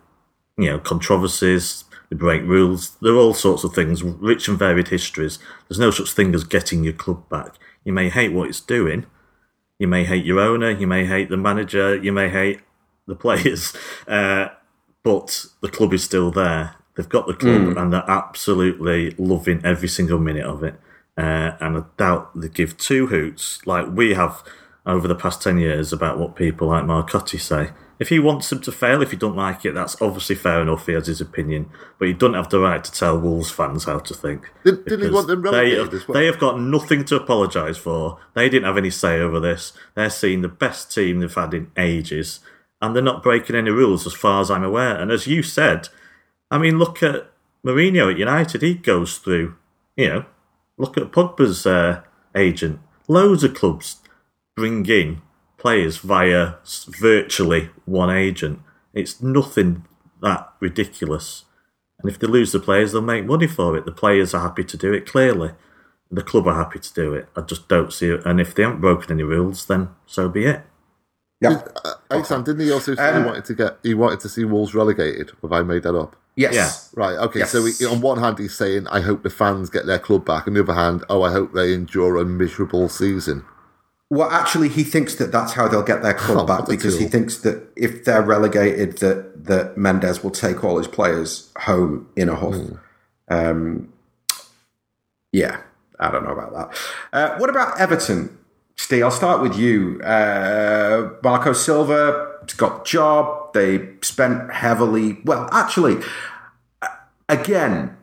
you 0.58 0.66
know, 0.66 0.80
controversies. 0.80 1.86
They 2.10 2.18
break 2.18 2.42
rules. 2.44 2.98
There 3.02 3.14
are 3.14 3.18
all 3.18 3.34
sorts 3.34 3.64
of 3.64 3.74
things, 3.74 4.04
rich 4.04 4.50
and 4.50 4.60
varied 4.60 4.90
histories. 4.90 5.40
There's 5.70 5.80
no 5.80 5.92
such 5.92 6.12
thing 6.12 6.36
as 6.36 6.44
getting 6.44 6.84
your 6.84 6.92
club 6.92 7.30
back. 7.30 7.56
You 7.86 7.94
may 7.94 8.10
hate 8.10 8.34
what 8.34 8.50
it's 8.50 8.60
doing. 8.60 9.06
You 9.80 9.88
may 9.88 10.04
hate 10.04 10.26
your 10.26 10.40
owner. 10.40 10.70
You 10.70 10.86
may 10.86 11.06
hate 11.06 11.30
the 11.30 11.38
manager. 11.38 11.96
You 11.96 12.12
may 12.12 12.30
hate 12.30 12.60
the 13.08 13.16
players. 13.16 13.74
Uh, 14.08 14.50
but 15.04 15.46
the 15.62 15.70
club 15.70 15.94
is 15.94 16.04
still 16.04 16.32
there. 16.32 16.76
They've 16.96 17.08
got 17.08 17.28
the 17.28 17.34
club 17.34 17.62
mm. 17.62 17.82
and 17.82 17.94
they're 17.94 18.10
absolutely 18.10 19.12
loving 19.18 19.62
every 19.64 19.88
single 19.88 20.20
minute 20.20 20.46
of 20.46 20.64
it. 20.64 20.76
Uh, 21.18 21.52
and 21.60 21.78
I 21.78 21.84
doubt 21.98 22.40
they 22.40 22.50
give 22.50 22.78
two 22.78 23.08
hoots 23.08 23.66
like 23.66 23.88
we 23.88 24.14
have 24.14 24.44
over 24.86 25.08
the 25.08 25.16
past 25.16 25.42
10 25.42 25.58
years 25.58 25.94
about 25.94 26.18
what 26.18 26.36
people 26.36 26.68
like 26.68 26.84
Marcotti 26.84 27.40
say. 27.40 27.72
If 28.00 28.10
he 28.10 28.18
wants 28.18 28.50
them 28.50 28.62
to 28.62 28.72
fail, 28.72 29.04
if 29.04 29.12
he 29.12 29.18
don't 29.18 29.36
like 29.36 29.64
it, 29.64 29.76
that's 29.76 30.02
obviously 30.02 30.36
fair 30.36 30.60
enough. 30.64 30.88
He 30.88 30.94
has 30.94 31.06
his 31.06 31.22
opinion, 31.22 31.70
but 32.00 32.08
he 32.08 32.16
doesn't 32.16 32.34
have 32.34 32.50
the 32.50 32.60
right 32.60 32.84
to 32.84 32.92
tell 32.92 33.20
Wolves 33.20 33.52
fans 33.52 33.84
how 33.84 34.00
to 34.00 34.14
think. 34.16 34.50
Did, 34.66 34.86
did 34.86 35.04
he 35.04 35.10
want 35.12 35.28
them 35.28 35.44
relegated 35.44 35.92
they, 35.92 35.98
as 35.98 36.08
well? 36.08 36.14
They 36.16 36.26
have 36.26 36.40
got 36.40 36.60
nothing 36.60 37.06
to 37.06 37.18
apologise 37.18 37.78
for. 37.78 38.18
They 38.34 38.50
didn't 38.50 38.66
have 38.66 38.78
any 38.78 38.90
say 38.90 39.20
over 39.20 39.40
this. 39.40 39.74
They're 39.94 40.10
seeing 40.10 40.42
the 40.42 40.48
best 40.48 40.92
team 40.92 41.20
they've 41.20 41.32
had 41.32 41.54
in 41.54 41.72
ages 41.78 42.40
and 42.82 42.96
they're 42.96 43.04
not 43.04 43.24
breaking 43.24 43.56
any 43.56 43.70
rules 43.70 44.08
as 44.08 44.14
far 44.14 44.42
as 44.42 44.50
I'm 44.50 44.64
aware. 44.64 45.00
And 45.00 45.12
as 45.12 45.28
you 45.28 45.44
said, 45.44 45.90
I 46.50 46.58
mean, 46.58 46.80
look 46.80 47.04
at 47.04 47.32
Mourinho 47.66 48.12
at 48.12 48.18
United. 48.18 48.62
He 48.62 48.74
goes 48.74 49.18
through, 49.18 49.56
you 49.96 50.10
know, 50.10 50.26
look 50.78 50.98
at 50.98 51.12
Pogba's 51.12 51.66
uh, 51.66 52.02
agent. 52.36 52.80
Loads 53.08 53.44
of 53.44 53.54
clubs 53.54 53.98
bring 54.56 54.86
in 54.88 55.22
players 55.58 55.98
via 55.98 56.56
virtually 56.88 57.70
one 57.86 58.10
agent. 58.10 58.60
It's 58.94 59.22
nothing 59.22 59.86
that 60.22 60.52
ridiculous. 60.60 61.46
And 62.00 62.10
if 62.10 62.18
they 62.18 62.28
lose 62.28 62.52
the 62.52 62.60
players, 62.60 62.92
they'll 62.92 63.02
make 63.02 63.26
money 63.26 63.48
for 63.48 63.78
it. 63.78 63.86
The 63.86 63.92
players 63.92 64.34
are 64.34 64.42
happy 64.42 64.64
to 64.64 64.78
do 64.78 64.92
it, 64.92 65.06
clearly. 65.06 65.52
The 66.10 66.24
club 66.24 66.48
are 66.48 66.56
happy 66.56 66.80
to 66.80 66.94
do 66.94 67.14
it. 67.14 67.30
I 67.36 67.42
just 67.42 67.68
don't 67.68 67.94
see 67.94 68.10
it. 68.10 68.26
And 68.26 68.42
if 68.42 68.56
they 68.56 68.64
haven't 68.64 68.82
broken 68.82 69.12
any 69.12 69.24
rules, 69.24 69.66
then 69.68 69.90
so 70.06 70.28
be 70.28 70.46
it. 70.46 70.64
Yeah. 71.42 71.62
Uh, 71.84 71.94
Alexander, 72.12 72.54
didn't 72.54 72.66
he 72.66 72.72
also 72.72 72.96
say 72.96 73.10
um, 73.10 73.24
he 73.24 73.28
wanted 73.28 73.46
to 73.46 73.54
get 73.56 73.78
he 73.84 73.94
wanted 73.94 74.20
to 74.22 74.30
see 74.30 74.46
Wolves 74.46 74.76
relegated? 74.76 75.32
Have 75.42 75.52
I 75.52 75.64
made 75.64 75.84
that 75.84 75.96
up? 75.96 76.16
Yes. 76.36 76.54
Yeah. 76.54 77.04
Right. 77.04 77.18
Okay. 77.18 77.40
Yes. 77.40 77.52
So 77.52 77.66
he, 77.66 77.86
on 77.86 78.00
one 78.02 78.20
hand, 78.20 78.38
he's 78.40 78.54
saying, 78.54 78.88
"I 78.88 79.02
hope 79.02 79.24
the 79.24 79.30
fans 79.30 79.70
get 79.70 79.86
their 79.86 80.00
club 80.00 80.26
back." 80.26 80.48
On 80.48 80.54
the 80.54 80.62
other 80.62 80.74
hand, 80.74 81.04
oh, 81.10 81.24
I 81.24 81.32
hope 81.32 81.54
they 81.54 81.74
endure 81.74 82.18
a 82.18 82.26
miserable 82.26 82.88
season. 82.90 83.44
Well, 84.10 84.30
actually, 84.30 84.70
he 84.70 84.84
thinks 84.84 85.16
that 85.16 85.32
that's 85.32 85.54
how 85.54 85.68
they'll 85.68 85.84
get 85.84 86.04
their 86.04 86.14
club 86.14 86.50
oh, 86.50 86.58
back 86.58 86.68
because 86.68 87.00
he 87.00 87.08
thinks 87.08 87.38
that 87.40 87.68
if 87.76 88.04
they're 88.06 88.22
relegated, 88.22 88.98
that 89.00 89.46
that 89.46 89.78
Mendes 89.78 90.24
will 90.24 90.32
take 90.32 90.64
all 90.64 90.78
his 90.78 90.88
players 90.88 91.52
home 91.58 92.08
in 92.16 92.30
a 92.30 92.36
huff. 92.36 92.54
Mm. 92.54 92.80
Um, 93.30 93.94
yeah, 95.32 95.62
I 96.00 96.12
don't 96.12 96.24
know 96.24 96.34
about 96.34 96.54
that. 96.54 96.78
Uh, 97.14 97.38
what 97.38 97.50
about 97.50 97.80
Everton? 97.80 98.38
Steve, 98.92 99.04
I'll 99.06 99.12
start 99.12 99.42
with 99.42 99.58
you. 99.58 100.02
Uh, 100.02 101.12
Marco 101.24 101.54
Silva 101.54 102.40
got 102.58 102.84
job. 102.84 103.54
They 103.54 103.88
spent 104.02 104.52
heavily. 104.52 105.18
Well, 105.24 105.48
actually, 105.54 106.04
again, 107.30 107.96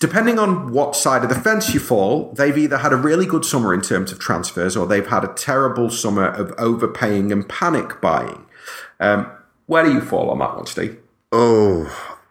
depending 0.00 0.40
on 0.40 0.72
what 0.72 0.96
side 0.96 1.22
of 1.22 1.28
the 1.28 1.36
fence 1.36 1.72
you 1.72 1.78
fall, 1.78 2.32
they've 2.32 2.58
either 2.58 2.78
had 2.78 2.92
a 2.92 2.96
really 2.96 3.24
good 3.24 3.44
summer 3.44 3.72
in 3.72 3.82
terms 3.82 4.10
of 4.10 4.18
transfers 4.18 4.76
or 4.76 4.84
they've 4.84 5.06
had 5.06 5.22
a 5.22 5.32
terrible 5.34 5.90
summer 5.90 6.26
of 6.26 6.52
overpaying 6.58 7.30
and 7.30 7.48
panic 7.48 8.00
buying. 8.00 8.44
Um, 8.98 9.30
where 9.66 9.84
do 9.84 9.92
you 9.92 10.00
fall 10.00 10.28
on 10.28 10.40
that 10.40 10.56
one, 10.56 10.66
Steve? 10.66 10.98
Oh, 11.30 11.84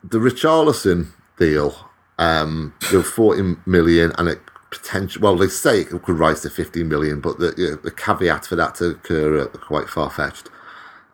the 0.03 0.17
Richarlison 0.17 1.11
deal, 1.39 1.89
um, 2.17 2.73
the 2.91 3.03
40 3.03 3.55
million, 3.65 4.11
and 4.17 4.27
it 4.27 4.41
potential. 4.71 5.21
Well, 5.21 5.35
they 5.35 5.47
say 5.47 5.81
it 5.81 5.89
could 5.89 6.17
rise 6.17 6.41
to 6.41 6.49
15 6.49 6.87
million, 6.87 7.21
but 7.21 7.37
the, 7.37 7.53
you 7.57 7.71
know, 7.71 7.75
the 7.75 7.91
caveat 7.91 8.47
for 8.47 8.55
that 8.55 8.75
to 8.75 8.91
occur 8.91 9.41
are 9.41 9.47
quite 9.47 9.87
far 9.87 10.09
fetched. 10.09 10.49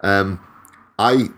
Um, 0.02 0.40
I 0.98 1.30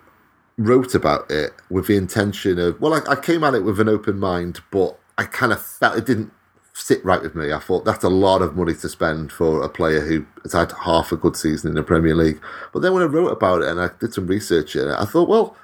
wrote 0.58 0.94
about 0.94 1.32
it 1.32 1.54
with 1.70 1.88
the 1.88 1.96
intention 1.96 2.60
of, 2.60 2.80
well, 2.80 2.94
I, 2.94 3.14
I 3.14 3.16
came 3.16 3.44
at 3.44 3.56
it 3.56 3.64
with 3.64 3.80
an 3.80 3.90
open 3.90 4.20
mind, 4.20 4.60
but 4.70 5.00
I 5.18 5.24
kind 5.24 5.52
of 5.52 5.62
felt 5.62 5.98
it 5.98 6.06
didn't 6.06 6.32
sit 6.74 7.04
right 7.04 7.22
with 7.22 7.36
me. 7.36 7.52
I 7.52 7.60
thought 7.60 7.86
that's 7.86 8.04
a 8.04 8.10
lot 8.10 8.42
of 8.42 8.56
money 8.56 8.74
to 8.74 8.90
spend 8.90 9.32
for 9.32 9.62
a 9.62 9.70
player 9.70 10.02
who 10.02 10.26
has 10.44 10.54
had 10.54 10.72
half 10.84 11.12
a 11.12 11.18
good 11.18 11.36
season 11.36 11.70
in 11.70 11.76
the 11.76 11.84
Premier 11.84 12.16
League. 12.16 12.42
But 12.74 12.82
then 12.82 12.94
when 12.94 13.04
I 13.04 13.08
wrote 13.08 13.32
about 13.32 13.62
it 13.62 13.70
and 13.70 13.80
I 13.80 13.90
did 14.00 14.14
some 14.14 14.28
research 14.28 14.76
in 14.76 14.90
it, 14.90 14.96
I 14.98 15.06
thought, 15.06 15.30
well, 15.30 15.56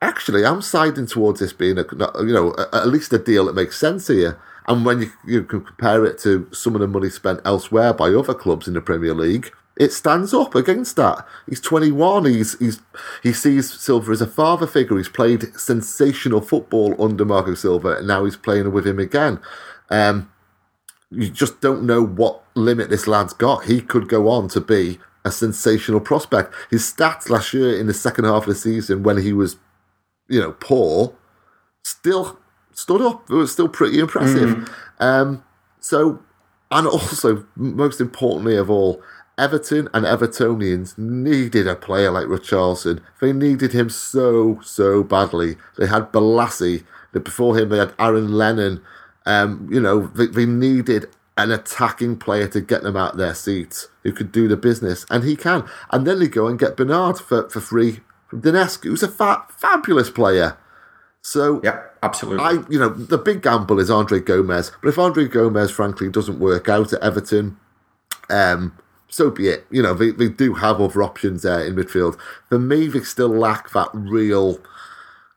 actually, 0.00 0.44
I'm 0.44 0.62
siding 0.62 1.06
towards 1.06 1.40
this 1.40 1.52
being 1.52 1.78
a, 1.78 1.84
you 2.20 2.32
know, 2.32 2.54
at 2.72 2.88
least 2.88 3.12
a 3.12 3.18
deal 3.18 3.46
that 3.46 3.54
makes 3.54 3.78
sense 3.78 4.08
here. 4.08 4.38
And 4.66 4.84
when 4.84 5.02
you, 5.02 5.10
you 5.26 5.42
can 5.44 5.62
compare 5.62 6.04
it 6.04 6.18
to 6.20 6.48
some 6.52 6.74
of 6.74 6.80
the 6.80 6.86
money 6.86 7.10
spent 7.10 7.40
elsewhere 7.44 7.92
by 7.92 8.10
other 8.10 8.34
clubs 8.34 8.68
in 8.68 8.74
the 8.74 8.80
Premier 8.80 9.14
League, 9.14 9.50
it 9.76 9.92
stands 9.92 10.34
up 10.34 10.54
against 10.54 10.96
that. 10.96 11.26
He's 11.48 11.60
21. 11.60 12.26
He's 12.26 12.58
he's 12.58 12.80
he 13.22 13.32
sees 13.32 13.72
Silva 13.72 14.12
as 14.12 14.20
a 14.20 14.26
father 14.26 14.66
figure. 14.66 14.98
He's 14.98 15.08
played 15.08 15.58
sensational 15.58 16.40
football 16.40 16.94
under 17.02 17.24
Marco 17.24 17.54
Silva, 17.54 17.96
and 17.96 18.06
now 18.06 18.24
he's 18.24 18.36
playing 18.36 18.70
with 18.72 18.86
him 18.86 18.98
again. 18.98 19.40
Um, 19.88 20.30
you 21.10 21.30
just 21.30 21.60
don't 21.60 21.84
know 21.84 22.04
what 22.04 22.42
limit 22.54 22.90
this 22.90 23.06
lad's 23.06 23.32
got. 23.32 23.64
He 23.64 23.80
could 23.80 24.08
go 24.08 24.28
on 24.28 24.48
to 24.48 24.60
be 24.60 24.98
a 25.24 25.30
sensational 25.30 26.00
prospect. 26.00 26.52
His 26.70 26.82
stats 26.82 27.28
last 27.28 27.52
year 27.54 27.78
in 27.78 27.86
the 27.86 27.94
second 27.94 28.24
half 28.24 28.42
of 28.42 28.48
the 28.48 28.54
season, 28.54 29.02
when 29.02 29.18
he 29.18 29.32
was, 29.32 29.56
you 30.28 30.40
know, 30.40 30.52
poor, 30.52 31.14
still 31.82 32.38
stood 32.72 33.00
up. 33.00 33.30
It 33.30 33.34
was 33.34 33.52
still 33.52 33.68
pretty 33.68 33.98
impressive. 33.98 34.50
Mm. 34.50 34.68
Um, 35.00 35.44
so, 35.80 36.20
and 36.70 36.86
also, 36.86 37.46
most 37.56 38.00
importantly 38.00 38.56
of 38.56 38.70
all, 38.70 39.02
Everton 39.38 39.88
and 39.94 40.04
Evertonians 40.04 40.96
needed 40.98 41.66
a 41.66 41.74
player 41.74 42.10
like 42.10 42.26
Richarlison. 42.26 43.00
They 43.20 43.32
needed 43.32 43.72
him 43.72 43.88
so, 43.88 44.60
so 44.62 45.02
badly. 45.02 45.56
They 45.78 45.86
had 45.86 46.12
Bolasie. 46.12 46.84
Before 47.12 47.58
him, 47.58 47.70
they 47.70 47.78
had 47.78 47.94
Aaron 47.98 48.32
Lennon. 48.32 48.82
Um, 49.26 49.68
you 49.70 49.80
know, 49.80 50.06
they, 50.08 50.26
they 50.26 50.46
needed 50.46 51.08
an 51.36 51.50
attacking 51.50 52.18
player 52.18 52.46
to 52.48 52.60
get 52.60 52.82
them 52.82 52.96
out 52.96 53.12
of 53.12 53.18
their 53.18 53.34
seats 53.34 53.88
who 54.02 54.12
could 54.12 54.32
do 54.32 54.48
the 54.48 54.56
business, 54.56 55.06
and 55.10 55.24
he 55.24 55.34
can. 55.34 55.64
And 55.90 56.06
then 56.06 56.18
they 56.18 56.28
go 56.28 56.46
and 56.46 56.58
get 56.58 56.76
Bernard 56.76 57.18
for, 57.18 57.48
for 57.48 57.60
free 57.60 58.00
from 58.28 58.42
Donetsk, 58.42 58.84
who's 58.84 59.02
a 59.02 59.08
fa- 59.08 59.44
fabulous 59.48 60.10
player. 60.10 60.58
So 61.22 61.60
yeah, 61.64 61.82
absolutely. 62.02 62.44
I 62.44 62.50
you 62.68 62.78
know 62.78 62.88
the 62.88 63.18
big 63.18 63.42
gamble 63.42 63.78
is 63.78 63.90
Andre 63.90 64.20
Gomes, 64.20 64.72
but 64.82 64.88
if 64.88 64.98
Andre 64.98 65.26
Gomes, 65.26 65.70
frankly 65.70 66.10
doesn't 66.10 66.38
work 66.38 66.68
out 66.68 66.92
at 66.92 67.02
Everton, 67.02 67.56
um, 68.28 68.76
so 69.08 69.30
be 69.30 69.48
it. 69.48 69.66
You 69.70 69.82
know 69.82 69.94
they, 69.94 70.10
they 70.10 70.28
do 70.28 70.54
have 70.54 70.80
other 70.80 71.02
options 71.02 71.42
there 71.42 71.64
in 71.64 71.76
midfield. 71.76 72.18
For 72.48 72.58
me, 72.58 72.88
they 72.88 73.00
still 73.00 73.28
lack 73.28 73.70
that 73.72 73.88
real 73.92 74.58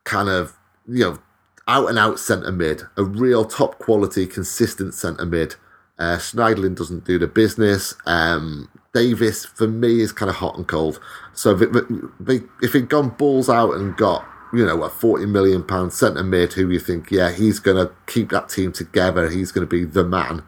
kind 0.04 0.30
of 0.30 0.54
you 0.88 1.04
know 1.04 1.20
out 1.68 1.90
and 1.90 1.98
out 1.98 2.20
centre 2.20 2.52
mid, 2.52 2.84
a 2.98 3.04
real 3.04 3.46
top 3.46 3.80
quality, 3.80 4.28
consistent 4.28 4.94
centre 4.94 5.26
mid. 5.26 5.56
Uh, 5.98 6.18
Schneiderlin 6.18 6.76
doesn't 6.76 7.06
do 7.06 7.18
the 7.18 7.28
business. 7.28 7.96
Um, 8.06 8.70
Davis, 8.94 9.46
for 9.46 9.68
me, 9.68 10.02
is 10.02 10.12
kind 10.12 10.30
of 10.30 10.36
hot 10.36 10.58
and 10.58 10.68
cold. 10.68 11.00
So 11.34 11.54
they, 11.54 11.82
they, 12.20 12.46
if 12.62 12.74
he'd 12.74 12.90
gone 12.90 13.10
balls 13.10 13.50
out 13.50 13.74
and 13.74 13.96
got 13.96 14.26
you 14.56 14.66
know, 14.66 14.84
a 14.84 14.90
forty 14.90 15.26
million 15.26 15.64
pound 15.64 15.94
centre 15.94 16.24
mid 16.24 16.54
who 16.54 16.70
you 16.70 16.80
think, 16.80 17.12
yeah, 17.12 17.32
he's 17.32 17.60
going 17.60 17.78
to 17.78 17.94
keep 18.08 18.30
that 18.30 18.50
team 18.50 18.72
together. 18.72 19.30
He's 19.30 19.52
going 19.52 19.68
to 19.68 19.70
be 19.70 19.86
the 19.86 20.04
man. 20.04 20.44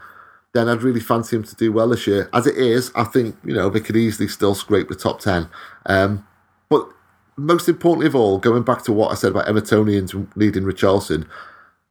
Then 0.53 0.69
I'd 0.69 0.81
really 0.81 0.99
fancy 0.99 1.35
him 1.35 1.43
to 1.43 1.55
do 1.55 1.71
well 1.71 1.89
this 1.89 2.07
year. 2.07 2.29
As 2.33 2.47
it 2.47 2.57
is, 2.57 2.91
I 2.95 3.03
think 3.03 3.35
you 3.43 3.53
know 3.53 3.69
they 3.69 3.79
could 3.79 3.95
easily 3.95 4.27
still 4.27 4.55
scrape 4.55 4.89
the 4.89 4.95
top 4.95 5.19
ten. 5.19 5.49
Um, 5.85 6.25
but 6.69 6.87
most 7.35 7.69
importantly 7.69 8.07
of 8.07 8.15
all, 8.15 8.39
going 8.39 8.63
back 8.63 8.83
to 8.83 8.93
what 8.93 9.11
I 9.11 9.15
said 9.15 9.31
about 9.31 9.47
Evertonians 9.47 10.27
needing 10.35 10.63
Richarlison, 10.63 11.27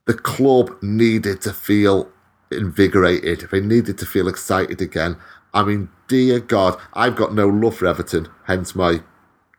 the 0.06 0.14
club 0.14 0.76
needed 0.82 1.40
to 1.42 1.52
feel 1.52 2.10
invigorated, 2.50 3.48
they 3.50 3.60
needed 3.60 3.98
to 3.98 4.06
feel 4.06 4.28
excited 4.28 4.80
again, 4.80 5.16
I 5.56 5.64
mean, 5.64 5.88
dear 6.06 6.38
God, 6.38 6.78
I've 6.92 7.16
got 7.16 7.34
no 7.34 7.48
love 7.48 7.76
for 7.76 7.86
Everton, 7.86 8.28
hence 8.44 8.74
my 8.74 9.00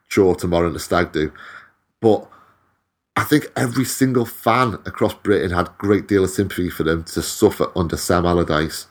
chore 0.08 0.36
tomorrow 0.36 0.68
in 0.68 0.72
the 0.72 0.78
stag 0.78 1.10
do. 1.10 1.32
But 2.00 2.30
I 3.18 3.24
think 3.24 3.50
every 3.56 3.84
single 3.84 4.24
fan 4.24 4.74
across 4.86 5.12
Britain 5.12 5.50
had 5.50 5.66
a 5.66 5.74
great 5.76 6.06
deal 6.06 6.22
of 6.22 6.30
sympathy 6.30 6.70
for 6.70 6.84
them 6.84 7.02
to 7.02 7.20
suffer 7.20 7.66
under 7.74 7.96
Sam 7.96 8.24
Allardyce. 8.24 8.86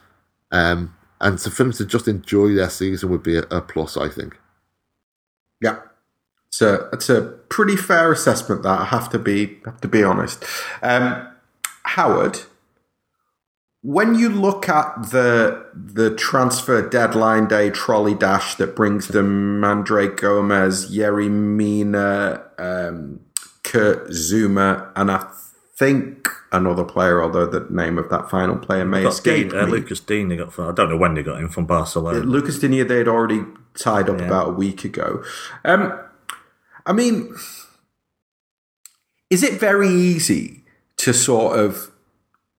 Um, 0.52 0.94
and 1.22 1.40
to, 1.40 1.50
for 1.50 1.64
them 1.64 1.72
to 1.72 1.86
just 1.86 2.10
enjoy 2.10 2.54
their 2.54 2.70
season 2.70 3.10
would 3.10 3.24
be 3.24 3.38
a, 3.38 3.44
a 3.44 3.62
plus, 3.62 3.96
I 3.96 4.10
think. 4.10 4.38
Yeah. 5.62 5.80
A, 6.60 6.90
it's 6.92 7.10
a 7.10 7.22
pretty 7.48 7.78
fair 7.78 8.12
assessment 8.12 8.64
that 8.64 8.82
I 8.82 8.86
have 8.86 9.10
to 9.12 9.20
be 9.20 9.60
have 9.64 9.80
to 9.80 9.88
be 9.88 10.04
honest. 10.04 10.44
Um, 10.82 11.30
Howard, 11.84 12.42
when 13.82 14.16
you 14.16 14.28
look 14.28 14.68
at 14.68 15.12
the 15.12 15.68
the 15.74 16.14
transfer 16.14 16.88
deadline 16.90 17.48
day 17.48 17.70
trolley 17.70 18.16
dash 18.16 18.56
that 18.56 18.76
brings 18.76 19.10
them 19.10 19.64
Andre 19.64 20.08
Gomes, 20.08 20.92
Yerry 20.92 21.30
Mina, 21.30 22.44
um, 22.58 23.20
Kurt 23.68 24.10
Zouma, 24.12 24.92
and 24.96 25.12
I 25.12 25.28
think 25.76 26.30
another 26.52 26.86
player, 26.86 27.22
although 27.22 27.46
the 27.46 27.68
name 27.70 27.98
of 27.98 28.10
that 28.10 28.30
final 28.30 28.58
player 28.58 28.86
may 28.86 29.04
Got 29.04 29.10
escape 29.10 29.50
Digne, 29.50 29.60
uh. 29.60 29.66
Lucas 29.66 30.00
Digne, 30.00 30.30
they 30.30 30.38
got 30.38 30.54
from, 30.54 30.70
I 30.70 30.72
don't 30.72 30.90
know 30.90 30.98
when 30.98 31.16
they 31.16 31.24
got 31.24 31.40
him 31.40 31.50
from 31.50 31.66
Barcelona. 31.66 32.20
Lucas 32.20 32.60
Digne 32.60 32.82
they 32.84 32.98
had 32.98 33.08
already 33.08 33.44
tied 33.76 34.10
up 34.10 34.22
about 34.22 34.48
a 34.48 34.52
week 34.52 34.86
ago. 34.86 35.22
Um, 35.66 36.00
I 36.86 36.94
mean, 36.94 37.36
is 39.30 39.44
it 39.44 39.60
very 39.60 39.90
easy 39.90 40.64
to 40.98 41.14
sort 41.14 41.60
of 41.60 41.92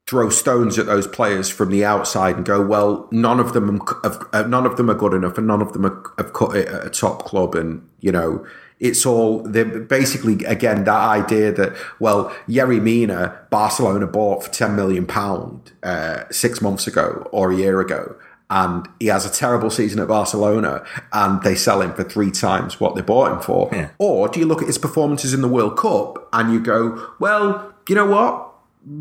throw 0.07 0.29
stones 0.29 0.79
at 0.79 0.87
those 0.87 1.07
players 1.07 1.49
from 1.49 1.71
the 1.71 1.85
outside 1.85 2.37
and 2.37 2.45
go, 2.45 2.65
well, 2.65 3.09
none 3.11 3.41
of 3.41 3.55
them 3.55 3.81
have, 4.05 4.49
none 4.49 4.67
of 4.67 4.77
them 4.77 4.91
are 4.91 4.95
good 4.95 5.15
enough, 5.15 5.39
and 5.39 5.47
none 5.47 5.63
of 5.63 5.73
them 5.73 5.85
have, 5.85 6.05
have 6.19 6.33
cut 6.35 6.55
it 6.55 6.69
at 6.69 6.87
a 6.87 6.91
top 6.91 7.25
club, 7.25 7.55
and 7.55 7.89
you 8.01 8.13
know. 8.13 8.47
It's 8.81 9.05
all 9.05 9.41
basically 9.41 10.45
again 10.45 10.85
that 10.85 11.09
idea 11.09 11.53
that 11.53 11.77
well 11.99 12.31
Yerry 12.49 12.81
Mina 12.81 13.39
Barcelona 13.51 14.07
bought 14.07 14.45
for 14.45 14.51
ten 14.51 14.77
million 14.77 15.07
pound 15.07 15.73
uh, 15.83 16.25
six 16.31 16.61
months 16.61 16.87
ago 16.87 17.29
or 17.33 17.51
a 17.51 17.57
year 17.57 17.81
ago, 17.81 18.15
and 18.51 18.89
he 18.99 19.07
has 19.07 19.27
a 19.27 19.31
terrible 19.31 19.71
season 19.71 20.01
at 20.01 20.09
Barcelona, 20.09 20.85
and 21.13 21.43
they 21.43 21.55
sell 21.55 21.83
him 21.83 21.93
for 21.93 22.05
three 22.05 22.31
times 22.31 22.81
what 22.81 22.95
they 22.95 23.03
bought 23.03 23.33
him 23.33 23.41
for. 23.41 23.69
Yeah. 23.73 23.91
Or 23.99 24.29
do 24.29 24.41
you 24.41 24.47
look 24.47 24.63
at 24.63 24.69
his 24.69 24.79
performances 24.79 25.35
in 25.35 25.43
the 25.43 25.49
World 25.49 25.77
Cup 25.77 26.29
and 26.33 26.53
you 26.53 26.61
go, 26.61 27.13
well, 27.19 27.75
you 27.89 27.95
know 27.95 28.07
what? 28.07 28.55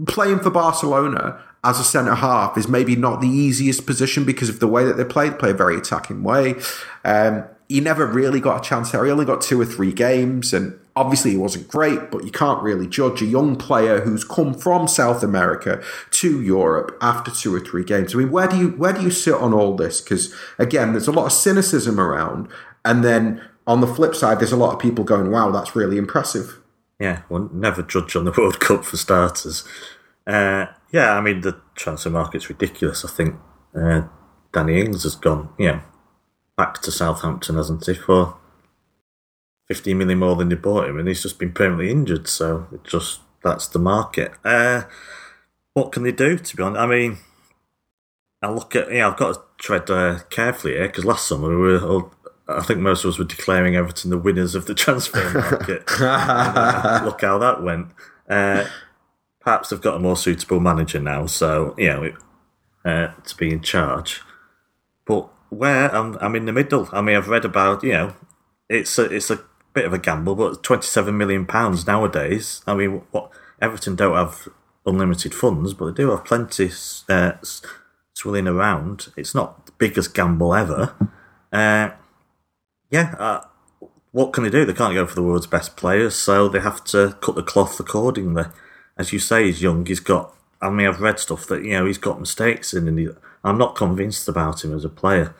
Playing 0.07 0.39
for 0.39 0.49
Barcelona 0.49 1.41
as 1.63 1.79
a 1.79 1.83
centre 1.83 2.15
half 2.15 2.57
is 2.57 2.67
maybe 2.67 2.95
not 2.95 3.21
the 3.21 3.27
easiest 3.27 3.85
position 3.85 4.25
because 4.25 4.49
of 4.49 4.59
the 4.59 4.67
way 4.67 4.83
that 4.83 4.97
they 4.97 5.05
play. 5.05 5.29
They 5.29 5.35
play 5.37 5.51
a 5.51 5.53
very 5.53 5.77
attacking 5.77 6.23
way. 6.23 6.55
Um, 7.05 7.45
he 7.67 7.81
never 7.81 8.05
really 8.05 8.39
got 8.39 8.65
a 8.65 8.67
chance 8.67 8.91
there. 8.91 9.03
He 9.03 9.11
only 9.11 9.25
got 9.25 9.41
two 9.41 9.59
or 9.59 9.65
three 9.65 9.91
games, 9.91 10.53
and 10.53 10.79
obviously 10.95 11.31
he 11.31 11.37
wasn't 11.37 11.67
great, 11.67 12.11
but 12.11 12.23
you 12.23 12.31
can't 12.31 12.61
really 12.61 12.87
judge 12.87 13.21
a 13.21 13.25
young 13.25 13.55
player 13.55 14.01
who's 14.01 14.23
come 14.23 14.53
from 14.53 14.87
South 14.87 15.21
America 15.21 15.83
to 16.11 16.41
Europe 16.41 16.97
after 17.01 17.29
two 17.29 17.53
or 17.53 17.59
three 17.59 17.83
games. 17.83 18.15
I 18.15 18.19
mean, 18.19 18.31
where 18.31 18.47
do 18.47 18.57
you 18.57 18.69
where 18.69 18.93
do 18.93 19.01
you 19.01 19.11
sit 19.11 19.35
on 19.35 19.53
all 19.53 19.75
this? 19.75 19.99
Because 19.99 20.33
again, 20.57 20.93
there's 20.93 21.07
a 21.07 21.11
lot 21.11 21.25
of 21.25 21.33
cynicism 21.33 21.99
around, 21.99 22.47
and 22.85 23.03
then 23.03 23.41
on 23.65 23.81
the 23.81 23.87
flip 23.87 24.15
side, 24.15 24.39
there's 24.39 24.53
a 24.53 24.57
lot 24.57 24.73
of 24.73 24.79
people 24.79 25.03
going, 25.03 25.29
"Wow, 25.29 25.51
that's 25.51 25.75
really 25.75 25.97
impressive." 25.97 26.59
Yeah, 26.99 27.23
well, 27.29 27.49
never 27.53 27.83
judge 27.83 28.15
on 28.15 28.25
the 28.25 28.33
World 28.37 28.59
Cup 28.59 28.85
for 28.85 28.97
starters. 28.97 29.63
Uh, 30.25 30.67
yeah, 30.91 31.13
I 31.13 31.21
mean, 31.21 31.41
the 31.41 31.59
transfer 31.75 32.09
market's 32.09 32.49
ridiculous. 32.49 33.05
I 33.05 33.09
think 33.09 33.35
uh, 33.75 34.03
Danny 34.53 34.79
Ings 34.81 35.03
has 35.03 35.15
gone, 35.15 35.49
you 35.59 35.67
know, 35.67 35.81
back 36.57 36.81
to 36.81 36.91
Southampton, 36.91 37.55
hasn't 37.55 37.85
he, 37.85 37.93
for 37.93 38.35
15 39.67 39.97
million 39.97 40.19
more 40.19 40.35
than 40.35 40.49
they 40.49 40.55
bought 40.55 40.89
him, 40.89 40.99
and 40.99 41.07
he's 41.07 41.21
just 41.21 41.39
been 41.39 41.51
permanently 41.51 41.91
injured, 41.91 42.27
so 42.27 42.67
it 42.73 42.83
just 42.83 43.21
that's 43.43 43.67
the 43.67 43.79
market. 43.79 44.31
Uh, 44.43 44.83
what 45.73 45.91
can 45.91 46.03
they 46.03 46.11
do, 46.11 46.37
to 46.37 46.55
be 46.55 46.63
honest? 46.63 46.81
I 46.81 46.87
mean, 46.87 47.17
I 48.41 48.49
look 48.49 48.75
at, 48.75 48.91
yeah, 48.91 49.07
I've 49.07 49.17
got 49.17 49.33
to 49.33 49.41
tread 49.57 49.89
uh, 49.89 50.19
carefully 50.29 50.73
here, 50.73 50.87
because 50.87 51.05
last 51.05 51.27
summer 51.27 51.49
we 51.49 51.55
were 51.55 51.79
all, 51.79 52.13
I 52.47 52.63
think 52.63 52.79
most 52.79 53.03
of 53.03 53.11
us 53.11 53.19
were 53.19 53.25
declaring 53.25 53.75
Everton 53.75 54.09
the 54.09 54.17
winners 54.17 54.55
of 54.55 54.65
the 54.65 54.73
transfer 54.75 55.31
market. 55.33 55.83
Uh, 55.99 57.01
look 57.03 57.21
how 57.21 57.37
that 57.37 57.61
went. 57.61 57.87
Uh, 58.29 58.65
perhaps 59.39 59.69
they've 59.69 59.81
got 59.81 59.95
a 59.95 59.99
more 59.99 60.15
suitable 60.15 60.59
manager 60.59 60.99
now, 60.99 61.25
so 61.25 61.75
you 61.77 61.87
know, 61.87 62.13
uh, 62.85 63.13
to 63.23 63.35
be 63.35 63.51
in 63.51 63.61
charge. 63.61 64.21
But 65.05 65.29
where 65.49 65.93
I'm, 65.93 66.17
I'm 66.19 66.35
in 66.35 66.45
the 66.45 66.53
middle. 66.53 66.89
I 66.91 67.01
mean, 67.01 67.15
I've 67.15 67.27
read 67.27 67.45
about 67.45 67.83
you 67.83 67.93
know, 67.93 68.13
it's 68.69 68.97
a, 68.97 69.03
it's 69.03 69.29
a 69.29 69.43
bit 69.73 69.85
of 69.85 69.93
a 69.93 69.99
gamble, 69.99 70.35
but 70.35 70.63
27 70.63 71.17
million 71.17 71.45
pounds 71.45 71.85
nowadays. 71.85 72.61
I 72.65 72.73
mean, 72.73 73.01
what 73.11 73.31
Everton 73.61 73.95
don't 73.95 74.15
have 74.15 74.49
unlimited 74.85 75.33
funds, 75.33 75.73
but 75.73 75.87
they 75.87 76.03
do 76.03 76.11
have 76.11 76.25
plenty 76.25 76.71
uh, 77.09 77.33
swilling 78.13 78.47
around. 78.47 79.11
It's 79.15 79.35
not 79.35 79.65
the 79.65 79.71
biggest 79.73 80.13
gamble 80.13 80.55
ever. 80.55 80.95
Uh, 81.51 81.91
yeah, 82.89 83.15
uh, 83.19 83.41
what 84.11 84.33
can 84.33 84.43
they 84.43 84.49
do? 84.49 84.65
They 84.65 84.73
can't 84.73 84.93
go 84.93 85.05
for 85.05 85.15
the 85.15 85.23
world's 85.23 85.47
best 85.47 85.77
players, 85.77 86.15
so 86.15 86.47
they 86.47 86.59
have 86.59 86.83
to 86.85 87.17
cut 87.21 87.35
the 87.35 87.43
cloth 87.43 87.79
accordingly. 87.79 88.45
As 88.97 89.13
you 89.13 89.19
say, 89.19 89.45
he's 89.45 89.61
young. 89.61 89.85
He's 89.85 89.99
got. 89.99 90.33
I 90.61 90.69
mean, 90.71 90.87
I've 90.87 91.01
read 91.01 91.19
stuff 91.19 91.45
that 91.47 91.63
you 91.63 91.71
know 91.71 91.85
he's 91.85 91.99
got 91.99 92.19
mistakes 92.19 92.73
in, 92.73 92.87
and 92.87 92.97
he, 92.97 93.09
I'm 93.47 93.57
not 93.57 93.75
convinced 93.75 94.27
about 94.27 94.63
him 94.63 94.73
as 94.73 94.83
a 94.83 94.89
player 94.89 95.33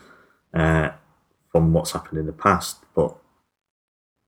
uh, 0.54 0.92
from 1.52 1.74
what's 1.74 1.92
happened 1.92 2.20
in 2.20 2.26
the 2.26 2.34
past. 2.34 2.78
But 2.96 3.18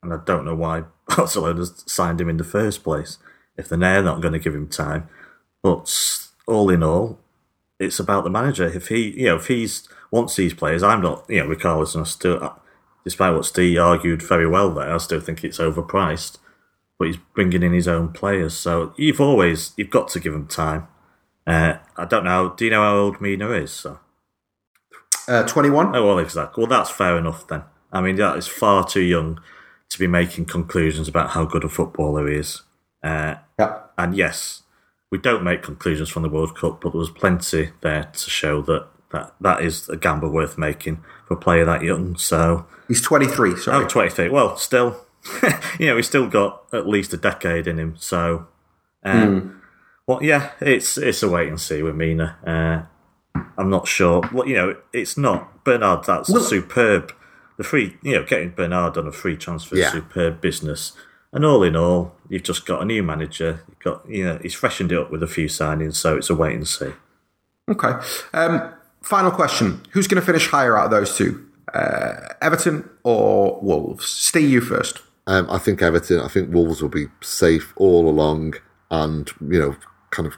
and 0.04 0.14
I 0.14 0.20
don't 0.26 0.46
know 0.46 0.56
why 0.56 0.84
Barcelona 1.08 1.66
signed 1.66 2.20
him 2.20 2.30
in 2.30 2.38
the 2.38 2.44
first 2.44 2.84
place 2.84 3.18
if 3.58 3.70
they're 3.70 4.04
not 4.04 4.22
going 4.22 4.34
to 4.34 4.40
give 4.40 4.56
him 4.56 4.68
time. 4.68 5.10
But 5.62 6.28
all 6.48 6.70
in 6.70 6.84
all, 6.84 7.20
it's 7.80 8.00
about 8.00 8.24
the 8.24 8.30
manager. 8.30 8.68
If 8.68 8.90
he, 8.90 9.12
you 9.12 9.26
know, 9.28 9.36
if 9.38 9.48
he's 9.48 9.88
wants 10.12 10.36
these 10.36 10.54
players, 10.54 10.84
I'm 10.84 11.02
not, 11.02 11.26
you 11.30 11.44
know, 11.44 11.54
Richarlison. 11.54 12.02
I 12.02 12.04
still, 12.04 12.62
despite 13.04 13.34
what 13.34 13.46
Steve 13.46 13.80
argued 13.80 14.22
very 14.22 14.48
well 14.48 14.74
there, 14.74 14.94
I 14.94 14.98
still 14.98 15.20
think 15.20 15.44
it's 15.44 15.58
overpriced. 15.58 16.38
But 16.98 17.08
he's 17.08 17.18
bringing 17.34 17.64
in 17.64 17.72
his 17.72 17.88
own 17.88 18.10
players, 18.10 18.54
so 18.56 18.94
you've 18.98 19.22
always 19.22 19.72
you've 19.78 19.90
got 19.90 20.10
to 20.10 20.20
give 20.20 20.34
him 20.34 20.48
time. 20.48 20.88
Uh, 21.50 21.78
I 21.98 22.06
don't 22.06 22.24
know. 22.26 22.54
Do 22.56 22.66
you 22.66 22.72
know 22.72 22.84
how 22.84 22.96
old 22.96 23.22
Mina 23.22 23.50
is? 23.52 23.72
So. 23.72 24.00
Uh, 25.28 25.44
21? 25.48 25.96
Oh, 25.96 26.06
well, 26.06 26.20
exactly. 26.20 26.62
Well, 26.62 26.70
that's 26.70 26.90
fair 26.90 27.18
enough 27.18 27.48
then. 27.48 27.64
I 27.92 28.02
mean, 28.02 28.16
that 28.18 28.38
is 28.38 28.48
far 28.48 28.86
too 28.88 29.02
young 29.02 29.40
to 29.90 30.00
be 30.00 30.08
making 30.08 30.46
conclusions 30.46 31.08
about 31.08 31.32
how 31.32 31.46
good 31.46 31.64
a 31.64 31.70
footballer 31.70 32.28
he 32.30 32.36
is. 32.38 32.62
Uh, 33.04 33.36
Yeah. 33.60 33.80
and 33.98 34.16
yes, 34.16 34.64
we 35.12 35.18
don't 35.18 35.44
make 35.44 35.64
conclusions 35.64 36.10
from 36.10 36.24
the 36.24 36.30
World 36.30 36.56
Cup, 36.56 36.82
but 36.82 36.92
there 36.92 37.00
was 37.00 37.10
plenty 37.10 37.72
there 37.82 38.10
to 38.14 38.30
show 38.30 38.62
that 38.64 38.88
that, 39.12 39.34
that 39.42 39.62
is 39.64 39.90
a 39.90 39.98
gamble 39.98 40.30
worth 40.30 40.56
making 40.60 41.04
for 41.28 41.34
a 41.34 41.38
player 41.38 41.66
that 41.66 41.82
young. 41.82 42.16
So, 42.16 42.68
He's 42.88 43.02
23, 43.02 43.56
sorry. 43.58 43.84
oh, 43.84 43.88
23. 43.88 44.30
Well, 44.30 44.56
still, 44.56 45.04
you 45.80 45.88
know, 45.88 45.96
he's 45.96 46.06
still 46.08 46.28
got 46.28 46.66
at 46.72 46.88
least 46.88 47.12
a 47.14 47.18
decade 47.18 47.66
in 47.66 47.80
him. 47.80 47.96
So, 47.98 48.46
um, 49.04 49.59
well, 50.10 50.24
yeah, 50.24 50.52
it's 50.60 50.98
it's 50.98 51.22
a 51.22 51.30
wait 51.30 51.48
and 51.50 51.62
see 51.62 51.84
with 51.84 51.96
Mina. 51.96 52.36
Uh, 52.46 53.42
I'm 53.58 53.70
not 53.70 53.88
sure. 53.88 54.22
Well, 54.34 54.48
you 54.48 54.56
know, 54.56 54.76
it's 54.92 55.18
not 55.18 55.64
Bernard. 55.64 56.04
That's 56.06 56.30
Well- 56.30 56.42
superb. 56.42 57.14
The 57.58 57.64
free, 57.66 57.98
you 58.02 58.14
know, 58.16 58.24
getting 58.24 58.52
Bernard 58.52 58.98
on 58.98 59.06
a 59.06 59.12
free 59.12 59.36
transfer, 59.36 59.76
is 59.76 59.82
Yeah. 59.82 59.92
superb 59.92 60.40
business. 60.40 60.94
And 61.34 61.44
all 61.46 61.62
in 61.62 61.76
all, 61.76 62.16
you've 62.30 62.44
just 62.44 62.66
got 62.66 62.82
a 62.82 62.86
new 62.86 63.04
manager. 63.04 63.60
You've 63.68 63.80
got, 63.80 64.10
you 64.10 64.24
know, 64.24 64.40
he's 64.42 64.54
freshened 64.56 64.94
it 64.94 64.98
up 64.98 65.12
with 65.12 65.22
a 65.22 65.28
few 65.28 65.48
signings, 65.48 65.96
so 65.96 66.16
it's 66.18 66.30
a 66.30 66.36
wait 66.36 66.56
and 66.56 66.66
see. 66.66 66.94
Okay. 67.70 67.94
Um, 68.34 68.62
final 69.02 69.30
question. 69.30 69.82
Who's 69.92 70.08
going 70.08 70.22
to 70.22 70.26
finish 70.26 70.48
higher 70.48 70.78
out 70.78 70.86
of 70.86 70.92
those 70.92 71.16
two? 71.18 71.46
Uh, 71.74 72.14
Everton 72.42 72.90
or 73.04 73.60
Wolves? 73.62 74.06
Steve, 74.08 74.50
you 74.50 74.62
first. 74.62 75.02
Um, 75.28 75.46
I 75.52 75.58
think 75.60 75.82
Everton. 75.82 76.22
I 76.22 76.30
think 76.30 76.52
Wolves 76.54 76.82
will 76.82 76.90
be 76.90 77.08
safe 77.22 77.74
all 77.76 78.10
along, 78.10 78.54
and 78.90 79.30
you 79.42 79.60
know, 79.60 79.76
kind 80.12 80.28
of 80.28 80.38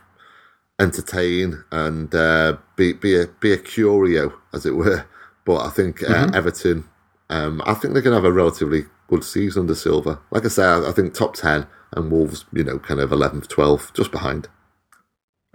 entertain 0.79 1.63
and 1.71 2.13
uh, 2.15 2.57
be 2.75 2.93
be 2.93 3.19
a 3.19 3.27
be 3.39 3.53
a 3.53 3.57
curio, 3.57 4.33
as 4.53 4.65
it 4.65 4.75
were. 4.75 5.05
But 5.45 5.65
I 5.65 5.69
think 5.69 6.03
uh, 6.07 6.29
Everton. 6.33 6.85
Um, 7.29 7.61
I 7.65 7.73
think 7.73 7.93
they're 7.93 8.03
going 8.03 8.11
to 8.11 8.21
have 8.21 8.25
a 8.25 8.31
relatively 8.31 8.85
good 9.07 9.23
season 9.23 9.61
under 9.61 9.75
Silva. 9.75 10.19
Like 10.31 10.43
I 10.43 10.49
say, 10.49 10.65
I, 10.65 10.89
I 10.89 10.91
think 10.91 11.13
top 11.13 11.33
ten 11.33 11.65
and 11.93 12.11
Wolves, 12.11 12.45
you 12.53 12.63
know, 12.63 12.79
kind 12.79 12.99
of 12.99 13.09
11th, 13.09 13.47
12th, 13.47 13.93
just 13.93 14.11
behind. 14.11 14.47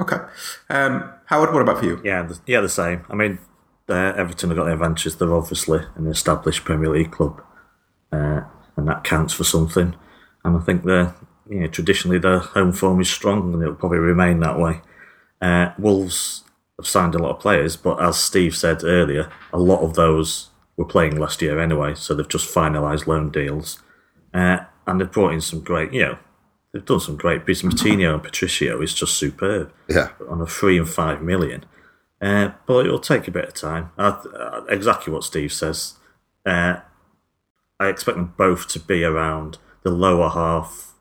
Okay. 0.00 0.18
Um, 0.68 1.10
Howard, 1.26 1.52
what 1.52 1.62
about 1.62 1.78
for 1.78 1.86
you? 1.86 2.00
Yeah, 2.04 2.22
the, 2.22 2.38
yeah, 2.46 2.60
the 2.60 2.68
same. 2.68 3.04
I 3.08 3.14
mean, 3.14 3.38
uh, 3.88 4.12
Everton 4.16 4.50
have 4.50 4.58
got 4.58 4.64
the 4.64 4.72
advantages. 4.72 5.16
They're 5.16 5.34
obviously 5.34 5.80
an 5.94 6.06
established 6.06 6.64
Premier 6.64 6.90
League 6.90 7.12
club, 7.12 7.42
uh, 8.12 8.42
and 8.76 8.88
that 8.88 9.04
counts 9.04 9.32
for 9.32 9.44
something. 9.44 9.96
And 10.44 10.56
I 10.56 10.60
think 10.60 10.84
they're, 10.84 11.14
you 11.48 11.60
know, 11.60 11.66
traditionally 11.66 12.18
their 12.18 12.38
home 12.38 12.72
form 12.72 13.00
is 13.00 13.08
strong, 13.10 13.52
and 13.54 13.62
it'll 13.62 13.74
probably 13.74 13.98
remain 13.98 14.40
that 14.40 14.58
way. 14.58 14.80
Uh, 15.40 15.72
Wolves, 15.78 16.42
have 16.78 16.86
signed 16.86 17.14
a 17.14 17.18
lot 17.18 17.30
of 17.30 17.40
players, 17.40 17.74
but 17.76 18.02
as 18.02 18.18
Steve 18.18 18.54
said 18.54 18.84
earlier, 18.84 19.30
a 19.52 19.58
lot 19.58 19.80
of 19.80 19.94
those 19.94 20.50
were 20.76 20.84
playing 20.84 21.16
last 21.16 21.40
year 21.40 21.58
anyway, 21.58 21.94
so 21.94 22.14
they've 22.14 22.28
just 22.28 22.54
finalised 22.54 23.06
loan 23.06 23.30
deals. 23.30 23.82
Uh, 24.34 24.58
and 24.86 25.00
they've 25.00 25.10
brought 25.10 25.32
in 25.32 25.40
some 25.40 25.60
great, 25.60 25.92
you 25.92 26.02
know, 26.02 26.18
they've 26.72 26.84
done 26.84 27.00
some 27.00 27.16
great 27.16 27.46
business. 27.46 27.74
Moutinho 27.74 28.12
and 28.14 28.22
Patricio 28.22 28.82
is 28.82 28.92
just 28.92 29.14
superb 29.14 29.72
Yeah. 29.88 30.10
on 30.28 30.40
a 30.42 30.46
three 30.46 30.76
and 30.76 30.88
five 30.88 31.22
million. 31.22 31.64
Uh, 32.20 32.50
but 32.66 32.84
it'll 32.84 32.98
take 32.98 33.26
a 33.26 33.30
bit 33.30 33.46
of 33.46 33.54
time. 33.54 33.90
Uh, 33.96 34.16
uh, 34.38 34.64
exactly 34.68 35.12
what 35.12 35.24
Steve 35.24 35.52
says. 35.54 35.94
Uh, 36.44 36.80
I 37.80 37.88
expect 37.88 38.16
them 38.18 38.34
both 38.36 38.68
to 38.68 38.78
be 38.80 39.02
around 39.02 39.56
the 39.82 39.90
lower 39.90 40.28
half 40.28 40.92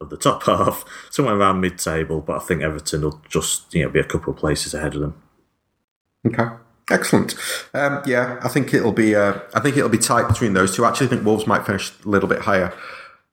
of 0.00 0.10
the 0.10 0.16
top 0.16 0.42
half, 0.46 0.84
somewhere 1.10 1.36
around 1.36 1.60
mid-table. 1.60 2.20
But 2.20 2.42
I 2.42 2.44
think 2.44 2.62
Everton 2.62 3.02
will 3.02 3.22
just 3.28 3.74
you 3.74 3.84
know 3.84 3.90
be 3.90 4.00
a 4.00 4.04
couple 4.04 4.32
of 4.32 4.38
places 4.38 4.74
ahead 4.74 4.94
of 4.94 5.00
them. 5.00 5.22
Okay. 6.26 6.46
Excellent. 6.90 7.34
Um, 7.72 8.02
yeah, 8.04 8.38
I 8.42 8.48
think 8.48 8.74
it'll 8.74 8.92
be. 8.92 9.14
Uh, 9.14 9.38
I 9.54 9.60
think 9.60 9.76
it'll 9.76 9.88
be 9.88 9.98
tight 9.98 10.28
between 10.28 10.52
those 10.52 10.76
two. 10.76 10.84
I 10.84 10.88
actually 10.88 11.06
think 11.06 11.24
Wolves 11.24 11.46
might 11.46 11.64
finish 11.64 11.92
a 12.04 12.08
little 12.08 12.28
bit 12.28 12.40
higher, 12.40 12.74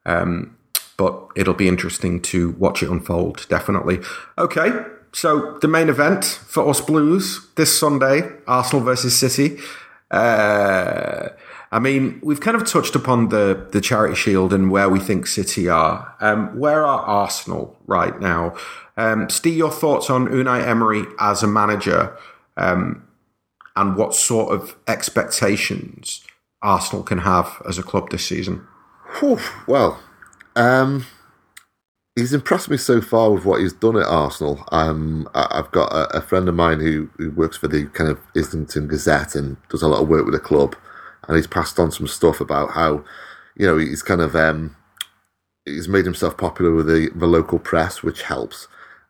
um, 0.05 0.55
but 0.95 1.27
it'll 1.35 1.53
be 1.53 1.67
interesting 1.67 2.21
to 2.23 2.51
watch 2.51 2.81
it 2.81 2.89
unfold. 2.89 3.45
Definitely. 3.49 3.99
Okay, 4.37 4.71
so 5.11 5.57
the 5.59 5.67
main 5.67 5.89
event 5.89 6.23
for 6.23 6.69
us 6.69 6.79
Blues 6.79 7.45
this 7.55 7.77
Sunday: 7.77 8.21
Arsenal 8.47 8.85
versus 8.85 9.17
City. 9.17 9.59
Uh, 10.09 11.29
I 11.71 11.79
mean, 11.79 12.19
we've 12.21 12.41
kind 12.41 12.57
of 12.57 12.67
touched 12.67 12.95
upon 12.95 13.29
the 13.29 13.67
the 13.71 13.81
Charity 13.81 14.15
Shield 14.15 14.53
and 14.53 14.69
where 14.69 14.89
we 14.89 14.99
think 14.99 15.27
City 15.27 15.69
are. 15.69 16.15
Um, 16.19 16.57
where 16.59 16.85
are 16.85 17.01
Arsenal 17.01 17.77
right 17.87 18.19
now? 18.19 18.55
Um, 18.97 19.29
Steve, 19.29 19.57
your 19.57 19.71
thoughts 19.71 20.09
on 20.09 20.27
Unai 20.27 20.65
Emery 20.67 21.05
as 21.19 21.43
a 21.43 21.47
manager? 21.47 22.17
Um, 22.57 23.07
and 23.75 23.95
what 23.95 24.13
sort 24.13 24.53
of 24.53 24.75
expectations 24.87 26.23
Arsenal 26.61 27.03
can 27.03 27.19
have 27.19 27.61
as 27.67 27.77
a 27.77 27.83
club 27.83 28.09
this 28.09 28.25
season. 28.25 28.67
Well, 29.67 29.99
um, 30.55 31.05
he's 32.15 32.33
impressed 32.33 32.69
me 32.69 32.77
so 32.77 33.01
far 33.01 33.31
with 33.31 33.45
what 33.45 33.61
he's 33.61 33.73
done 33.73 33.97
at 33.97 34.05
Arsenal. 34.05 34.63
Um, 34.71 35.27
I've 35.33 35.71
got 35.71 35.91
a, 35.91 36.17
a 36.17 36.21
friend 36.21 36.47
of 36.47 36.55
mine 36.55 36.79
who, 36.79 37.09
who 37.17 37.31
works 37.31 37.57
for 37.57 37.67
the 37.67 37.85
kind 37.87 38.09
of 38.09 38.19
Islington 38.35 38.87
Gazette 38.87 39.35
and 39.35 39.57
does 39.69 39.81
a 39.81 39.87
lot 39.87 40.01
of 40.01 40.07
work 40.07 40.25
with 40.25 40.33
the 40.33 40.39
club, 40.39 40.75
and 41.27 41.37
he's 41.37 41.47
passed 41.47 41.79
on 41.79 41.91
some 41.91 42.07
stuff 42.07 42.41
about 42.41 42.71
how, 42.71 43.03
you 43.55 43.65
know, 43.67 43.77
he's 43.77 44.01
kind 44.01 44.21
of 44.21 44.35
um, 44.35 44.75
he's 45.65 45.87
made 45.87 46.05
himself 46.05 46.37
popular 46.37 46.73
with 46.73 46.87
the, 46.87 47.09
the 47.15 47.27
local 47.27 47.59
press, 47.59 48.03
which 48.03 48.23
helps, 48.23 48.67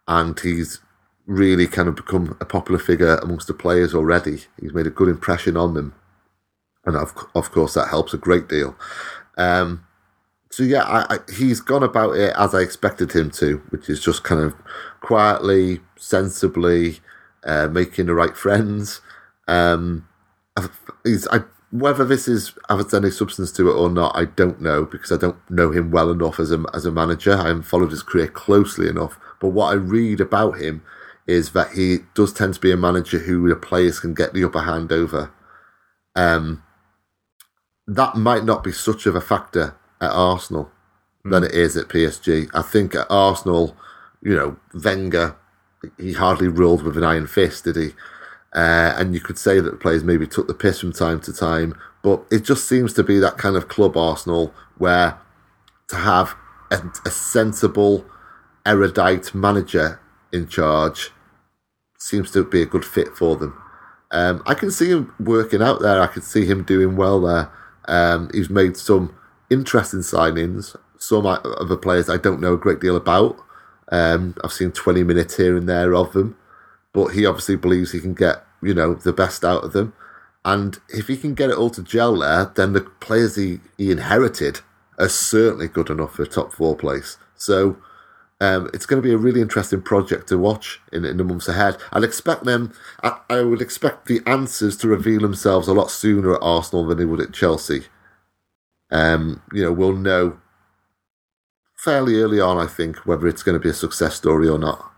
and 0.07 0.39
he's 0.39 0.80
really 1.26 1.68
kind 1.68 1.88
of 1.88 1.95
become 1.95 2.38
a 2.41 2.45
popular 2.45 2.80
figure 2.80 3.16
amongst 3.18 3.47
the 3.47 3.53
players 3.53 3.93
already. 3.93 4.43
He's 4.59 4.74
made 4.74 4.88
a 4.88 4.91
good 4.91 5.07
impression 5.07 5.55
on 5.55 5.74
them, 5.74 5.93
and 6.86 6.95
of 6.95 7.14
of 7.36 7.51
course 7.51 7.74
that 7.76 7.89
helps 7.89 8.14
a 8.14 8.18
great 8.18 8.47
deal. 8.47 8.76
Um, 9.38 9.86
so 10.51 10.64
yeah, 10.64 10.84
I, 10.84 11.16
I, 11.16 11.20
he's 11.34 11.62
gone 11.62 11.84
about 11.84 12.16
it 12.16 12.34
as 12.38 12.53
I 12.53 12.59
expected 12.59 13.14
him 13.14 13.32
to, 13.32 13.62
which 13.70 13.89
is 13.89 14.03
just 14.03 14.24
kind 14.24 14.41
of 14.41 14.53
quietly, 14.99 15.80
sensibly, 15.95 16.99
uh, 17.45 17.70
making 17.70 18.07
the 18.07 18.14
right 18.14 18.36
friends. 18.36 18.99
Um, 19.47 20.07
he's 21.05 21.28
I, 21.30 21.39
whether 21.72 22.03
this 22.03 22.28
is 22.28 22.53
has 22.69 22.93
any 22.93 23.09
substance 23.09 23.51
to 23.53 23.69
it 23.69 23.74
or 23.74 23.89
not, 23.89 24.15
I 24.15 24.26
don't 24.26 24.61
know 24.61 24.86
because 24.86 25.11
I 25.11 25.17
don't 25.17 25.38
know 25.49 25.72
him 25.72 25.89
well 25.89 26.11
enough 26.11 26.39
as 26.39 26.51
a 26.51 26.63
as 26.74 26.86
a 26.86 26.91
manager. 26.91 27.34
I 27.34 27.47
haven't 27.47 27.63
followed 27.63 27.91
his 27.91 28.03
career 28.03 28.28
closely 28.28 28.88
enough, 28.89 29.17
but 29.39 29.49
what 29.49 29.72
I 29.72 29.76
read 29.76 30.19
about 30.19 30.59
him 30.59 30.84
is 31.28 31.51
that 31.53 31.72
he 31.72 31.99
does 32.13 32.34
tend 32.34 32.55
to 32.55 32.59
be 32.59 32.72
a 32.72 32.78
manager 32.78 33.19
who 33.19 33.47
the 33.47 33.55
players 33.55 33.99
can 33.99 34.13
get 34.13 34.34
the 34.34 34.43
upper 34.43 34.61
hand 34.61 34.91
over. 34.91 35.32
Um, 36.15 36.63
that 37.88 38.15
might 38.15 38.43
not 38.43 38.63
be 38.63 38.72
such 38.72 39.05
of 39.05 39.15
a 39.15 39.22
factor 39.22 39.76
at 40.01 40.11
Arsenal 40.11 40.72
mm. 41.26 41.32
than 41.32 41.43
it 41.43 41.51
is 41.51 41.78
at 41.78 41.88
PSG. 41.88 42.49
I 42.53 42.61
think 42.61 42.95
at 42.95 43.07
Arsenal, 43.09 43.78
you 44.22 44.36
know, 44.36 44.57
Wenger, 44.74 45.36
he 45.97 46.13
hardly 46.13 46.47
ruled 46.47 46.84
with 46.84 46.97
an 46.97 47.03
iron 47.03 47.28
fist, 47.28 47.63
did 47.63 47.76
he? 47.76 47.91
Uh, 48.54 48.93
and 48.97 49.14
you 49.14 49.22
could 49.22 49.38
say 49.38 49.60
that 49.60 49.72
the 49.72 49.78
players 49.78 50.04
maybe 50.04 50.28
took 50.28 50.47
the 50.47 50.54
piss 50.54 50.80
from 50.80 50.91
time 50.91 51.20
to 51.22 51.32
time, 51.32 51.74
but 52.04 52.24
it 52.32 52.43
just 52.43 52.68
seems 52.68 52.93
to 52.93 53.04
be 53.04 53.18
that 53.20 53.38
kind 53.38 53.56
of 53.56 53.68
club 53.68 53.95
Arsenal 53.95 54.54
where 54.78 55.18
to 55.88 55.95
have 55.95 56.36
a, 56.70 56.82
a 57.06 57.10
sensible, 57.10 58.06
erudite 58.66 59.34
manager 59.34 59.99
in 60.32 60.47
charge 60.47 61.12
seems 61.97 62.32
to 62.32 62.43
be 62.43 62.62
a 62.62 62.66
good 62.66 62.86
fit 62.86 63.10
for 63.16 63.36
them. 63.36 63.56
Um, 64.12 64.43
I 64.45 64.56
can 64.56 64.72
see 64.72 64.89
him 64.89 65.14
working 65.20 65.62
out 65.62 65.82
there. 65.82 66.02
I 66.02 66.08
can 66.08 66.22
see 66.22 66.45
him 66.45 66.64
doing 66.64 66.95
well 66.95 67.22
there. 67.22 67.49
Um, 67.86 68.30
he's 68.34 68.49
made 68.49 68.76
some 68.76 69.16
interesting 69.49 69.99
signings. 69.99 70.76
Some 70.97 71.26
other 71.26 71.78
players 71.78 72.10
I 72.10 72.18
don't 72.18 72.41
know 72.41 72.54
a 72.54 72.58
great 72.58 72.80
deal 72.80 72.95
about. 72.95 73.38
Um, 73.91 74.36
I've 74.43 74.54
seen 74.54 74.72
20 74.72 75.04
minutes 75.04 75.38
here 75.38 75.58
and 75.58 75.68
there 75.68 75.93
of 75.93 76.14
them, 76.14 76.38
but 76.94 77.10
he 77.10 77.26
obviously 77.26 77.56
believes 77.56 77.92
he 77.92 78.00
can 78.00 78.14
get 78.14 78.44
you 78.62 78.74
know 78.74 78.94
the 78.94 79.14
best 79.14 79.44
out 79.44 79.64
of 79.64 79.74
them. 79.74 79.94
And 80.44 80.80
if 80.89 81.08
he 81.08 81.18
can 81.18 81.36
get 81.36 81.52
it 81.52 81.58
all 81.58 81.70
to 81.70 81.84
gel 81.84 82.18
there, 82.18 82.52
then 82.56 82.74
the 82.74 82.82
players 82.82 83.36
he, 83.36 83.60
he 83.78 83.92
inherited 83.92 84.62
are 84.98 85.10
certainly 85.10 85.68
good 85.68 85.89
enough 85.89 86.16
for 86.16 86.24
a 86.24 86.28
top 86.28 86.52
four 86.52 86.76
place. 86.76 87.18
So 87.36 87.78
um, 88.39 88.70
it's 88.74 88.88
going 88.88 89.00
to 89.00 89.08
be 89.08 89.14
a 89.14 89.20
really 89.20 89.39
interesting 89.39 89.84
project 89.84 90.30
to 90.30 90.38
watch 90.39 90.82
in, 90.92 91.06
in 91.06 91.18
the 91.18 91.24
months 91.24 91.48
ahead. 91.48 91.78
I'd 91.92 92.04
expect 92.04 92.44
them. 92.44 92.74
I, 93.04 93.20
I, 93.30 93.42
would 93.42 93.62
expect 93.62 94.08
the 94.08 94.22
answers 94.26 94.76
to 94.78 94.88
reveal 94.88 95.22
themselves 95.22 95.68
a 95.68 95.74
lot 95.76 95.92
sooner 95.92 96.34
at 96.34 96.42
Arsenal 96.42 96.88
than 96.88 96.98
they 96.98 97.06
would 97.06 97.22
at 97.22 97.34
Chelsea. 97.34 97.86
Um, 98.89 99.44
you 99.54 99.64
know, 99.64 99.72
we'll 99.72 99.94
know 99.94 100.39
fairly 101.78 102.16
early 102.16 102.39
on, 102.39 102.58
I 102.58 102.66
think, 102.66 103.06
whether 103.06 103.28
it's 103.28 103.44
going 103.44 103.54
to 103.54 103.64
be 103.64 103.70
a 103.70 103.74
success 103.74 104.16
story 104.16 104.50
or 104.50 104.58
not. 104.58 104.91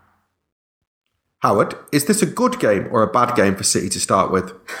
Howard, 1.44 1.74
is 1.92 2.06
this 2.06 2.22
a 2.22 2.26
good 2.26 2.58
game 2.58 2.88
or 2.90 3.02
a 3.02 3.06
bad 3.06 3.36
game 3.36 3.54
for 3.54 3.64
City 3.64 3.90
to 3.90 4.00
start 4.00 4.32
with? 4.32 4.52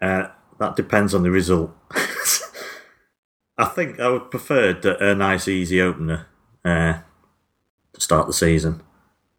uh, 0.00 0.26
that 0.58 0.74
depends 0.74 1.14
on 1.14 1.22
the 1.22 1.30
result. 1.30 1.70
I 3.56 3.66
think 3.66 4.00
I 4.00 4.08
would 4.08 4.28
prefer 4.28 4.70
a 4.98 5.14
nice, 5.14 5.46
easy 5.46 5.80
opener. 5.80 6.26
Uh, 6.64 7.02
to 7.92 8.00
start 8.00 8.26
the 8.26 8.32
season 8.32 8.82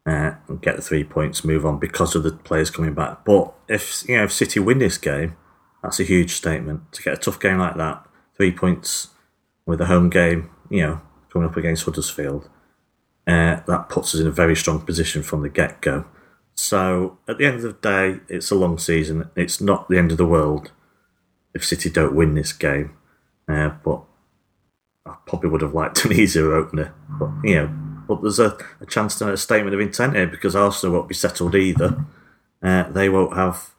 uh, 0.06 0.36
and 0.48 0.62
get 0.62 0.78
the 0.78 0.82
three 0.82 1.04
points, 1.04 1.44
move 1.44 1.66
on 1.66 1.80
because 1.80 2.16
of 2.16 2.24
the 2.24 2.32
players 2.32 2.70
coming 2.70 2.94
back. 2.94 3.26
But 3.26 3.54
if 3.68 4.08
you 4.08 4.16
know 4.16 4.24
if 4.24 4.32
City 4.32 4.62
win 4.62 4.80
this 4.80 4.98
game, 4.98 5.36
that's 5.82 6.00
a 6.00 6.04
huge 6.04 6.32
statement 6.32 6.94
to 6.94 7.04
get 7.04 7.16
a 7.16 7.18
tough 7.18 7.42
game 7.42 7.58
like 7.58 7.76
that. 7.76 8.06
Three 8.38 8.54
points 8.54 9.10
with 9.66 9.82
a 9.82 9.88
home 9.88 10.10
game, 10.10 10.50
you 10.70 10.82
know, 10.82 11.02
coming 11.30 11.50
up 11.50 11.58
against 11.58 11.84
Huddersfield. 11.84 12.50
Uh, 13.28 13.60
that 13.68 13.90
puts 13.90 14.16
us 14.16 14.22
in 14.22 14.28
a 14.28 14.32
very 14.32 14.56
strong 14.56 14.80
position 14.80 15.24
from 15.24 15.42
the 15.42 15.50
get 15.50 15.82
go. 15.82 16.06
So 16.56 17.18
at 17.28 17.38
the 17.38 17.46
end 17.46 17.58
of 17.58 17.62
the 17.64 17.74
day, 17.74 18.20
it's 18.30 18.52
a 18.52 18.56
long 18.56 18.78
season. 18.78 19.30
It's 19.36 19.60
not 19.60 19.90
the 19.90 19.98
end 19.98 20.12
of 20.12 20.18
the 20.18 20.26
world 20.26 20.72
if 21.54 21.66
City 21.66 21.90
don't 21.90 22.16
win 22.16 22.36
this 22.36 22.54
game. 22.54 22.96
Uh, 23.48 23.70
but 23.84 24.04
I 25.06 25.16
probably 25.26 25.50
would 25.50 25.62
have 25.62 25.74
liked 25.74 26.06
an 26.06 26.14
easier 26.14 26.54
opener. 26.54 26.94
But 27.10 27.32
you 27.44 27.56
know, 27.56 27.74
but 28.08 28.22
there's 28.22 28.40
a, 28.40 28.58
a 28.80 28.86
chance 28.86 29.18
to 29.18 29.26
make 29.26 29.34
a 29.36 29.38
statement 29.38 29.74
of 29.74 29.82
intent 29.82 30.16
here 30.16 30.28
because 30.28 30.56
Arsenal 30.56 30.96
won't 30.96 31.10
be 31.10 31.16
settled 31.16 31.56
either. 31.56 32.06
Uh, 32.62 32.84
they 32.90 33.10
won't 33.10 33.36
have 33.36 33.72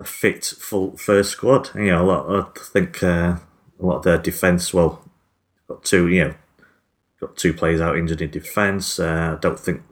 a 0.00 0.04
fit 0.04 0.44
full 0.44 0.96
first 0.96 1.32
squad. 1.32 1.70
You 1.74 1.86
know, 1.86 2.04
a 2.04 2.06
lot, 2.06 2.54
I 2.56 2.60
think 2.60 3.02
uh, 3.02 3.36
a 3.80 3.84
lot 3.84 3.98
of 3.98 4.04
their 4.04 4.18
defence. 4.18 4.72
Well, 4.72 5.04
got 5.68 5.84
two. 5.84 6.08
You 6.08 6.24
know, 6.24 6.34
got 7.20 7.36
two 7.36 7.52
players 7.52 7.80
out 7.80 7.98
injured 7.98 8.22
in 8.22 8.30
defence. 8.30 8.98
Uh, 8.98 9.34
I 9.36 9.40
don't 9.40 9.60
think 9.60 9.82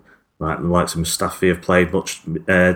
like 0.42 0.58
the 0.58 0.66
likes 0.66 0.94
of 0.94 1.00
Mustafi 1.00 1.48
have 1.48 1.62
played 1.62 1.92
much 1.92 2.20
uh, 2.48 2.74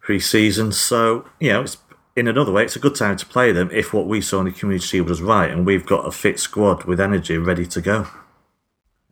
pre-season. 0.00 0.72
So 0.72 1.26
you 1.38 1.52
know, 1.52 1.62
it's 1.62 1.78
in 2.16 2.26
another 2.26 2.50
way, 2.50 2.64
it's 2.64 2.76
a 2.76 2.80
good 2.80 2.94
time 2.94 3.16
to 3.18 3.26
play 3.26 3.52
them 3.52 3.70
if 3.72 3.92
what 3.92 4.06
we 4.06 4.22
saw 4.22 4.40
in 4.40 4.46
the 4.46 4.52
Community 4.52 4.84
Shield 4.84 5.08
was 5.08 5.20
right, 5.20 5.50
and 5.50 5.66
we've 5.66 5.84
got 5.84 6.06
a 6.06 6.10
fit 6.10 6.40
squad 6.40 6.84
with 6.84 6.98
energy 6.98 7.36
ready 7.36 7.66
to 7.66 7.80
go. 7.80 8.06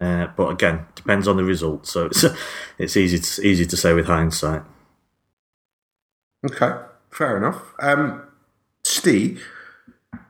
Uh, 0.01 0.28
but 0.37 0.49
again, 0.49 0.87
depends 0.95 1.28
on 1.28 1.37
the 1.37 1.45
result. 1.45 1.87
So 1.87 2.07
it's 2.07 2.24
it's 2.78 2.97
easy 2.97 3.18
to, 3.18 3.47
easy 3.47 3.66
to 3.66 3.76
say 3.76 3.93
with 3.93 4.07
hindsight. 4.07 4.62
Okay, 6.45 6.72
fair 7.11 7.37
enough. 7.37 7.62
Um, 7.78 8.22
Steve, 8.82 9.47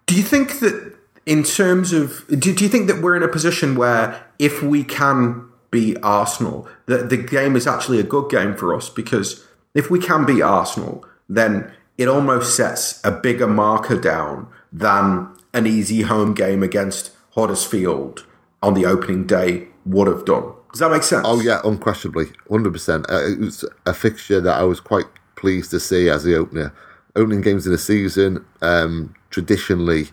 do 0.07 0.15
you 0.15 0.23
think 0.23 0.61
that 0.61 0.97
in 1.27 1.43
terms 1.43 1.93
of 1.93 2.25
do, 2.29 2.53
do 2.53 2.65
you 2.65 2.69
think 2.69 2.89
that 2.89 3.01
we're 3.01 3.17
in 3.17 3.23
a 3.23 3.29
position 3.29 3.77
where 3.77 4.27
if 4.39 4.63
we 4.63 4.85
can 4.85 5.49
beat 5.75 5.99
Arsenal, 6.05 6.68
that 6.87 7.11
the 7.11 7.16
game 7.16 7.57
is 7.57 7.66
actually 7.66 7.99
a 7.99 8.05
good 8.05 8.31
game 8.31 8.55
for 8.55 8.72
us 8.72 8.89
because 8.89 9.45
if 9.75 9.91
we 9.91 9.99
can 9.99 10.25
beat 10.25 10.41
Arsenal, 10.41 11.05
then 11.29 11.72
it 11.99 12.07
almost 12.07 12.55
sets 12.57 13.01
a 13.03 13.11
bigger 13.11 13.49
marker 13.49 14.01
down 14.01 14.47
than 14.72 15.29
an 15.53 15.66
easy 15.66 16.03
home 16.03 16.33
game 16.33 16.62
against 16.62 17.11
Huddersfield 17.35 18.25
on 18.62 18.75
the 18.75 18.87
opening 18.87 19.27
day 19.27 19.66
would 19.85 20.07
have 20.07 20.25
done. 20.25 20.53
Does 20.70 20.79
that 20.79 20.93
make 20.93 21.03
sense? 21.03 21.27
Oh 21.27 21.41
yeah, 21.41 21.61
unquestionably, 21.64 22.27
hundred 22.49 22.68
uh, 22.68 22.72
percent. 22.72 23.07
It 23.09 23.41
was 23.41 23.64
a 23.85 23.93
fixture 23.93 24.41
that 24.41 24.61
I 24.61 24.62
was 24.62 24.79
quite 24.79 25.07
pleased 25.35 25.72
to 25.72 25.81
see 25.81 26.09
as 26.09 26.22
the 26.22 26.37
opener. 26.37 26.72
Opening 27.16 27.41
games 27.41 27.66
in 27.66 27.72
the 27.72 27.79
season, 27.79 28.45
um, 28.62 29.12
traditionally, 29.31 30.07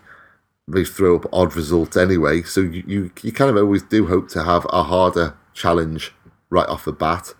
they 0.66 0.84
throw 0.84 1.16
up 1.16 1.26
odd 1.32 1.54
results 1.54 1.96
anyway. 1.96 2.42
So 2.42 2.60
you, 2.60 2.82
you, 2.86 3.12
you 3.22 3.32
kind 3.32 3.50
of 3.50 3.56
always 3.56 3.82
do 3.82 4.06
hope 4.06 4.28
to 4.30 4.42
have 4.42 4.66
a 4.70 4.82
harder 4.82 5.36
challenge 5.54 6.12
right 6.50 6.68
off 6.68 6.84
the 6.84 6.92
bat. 6.92 7.34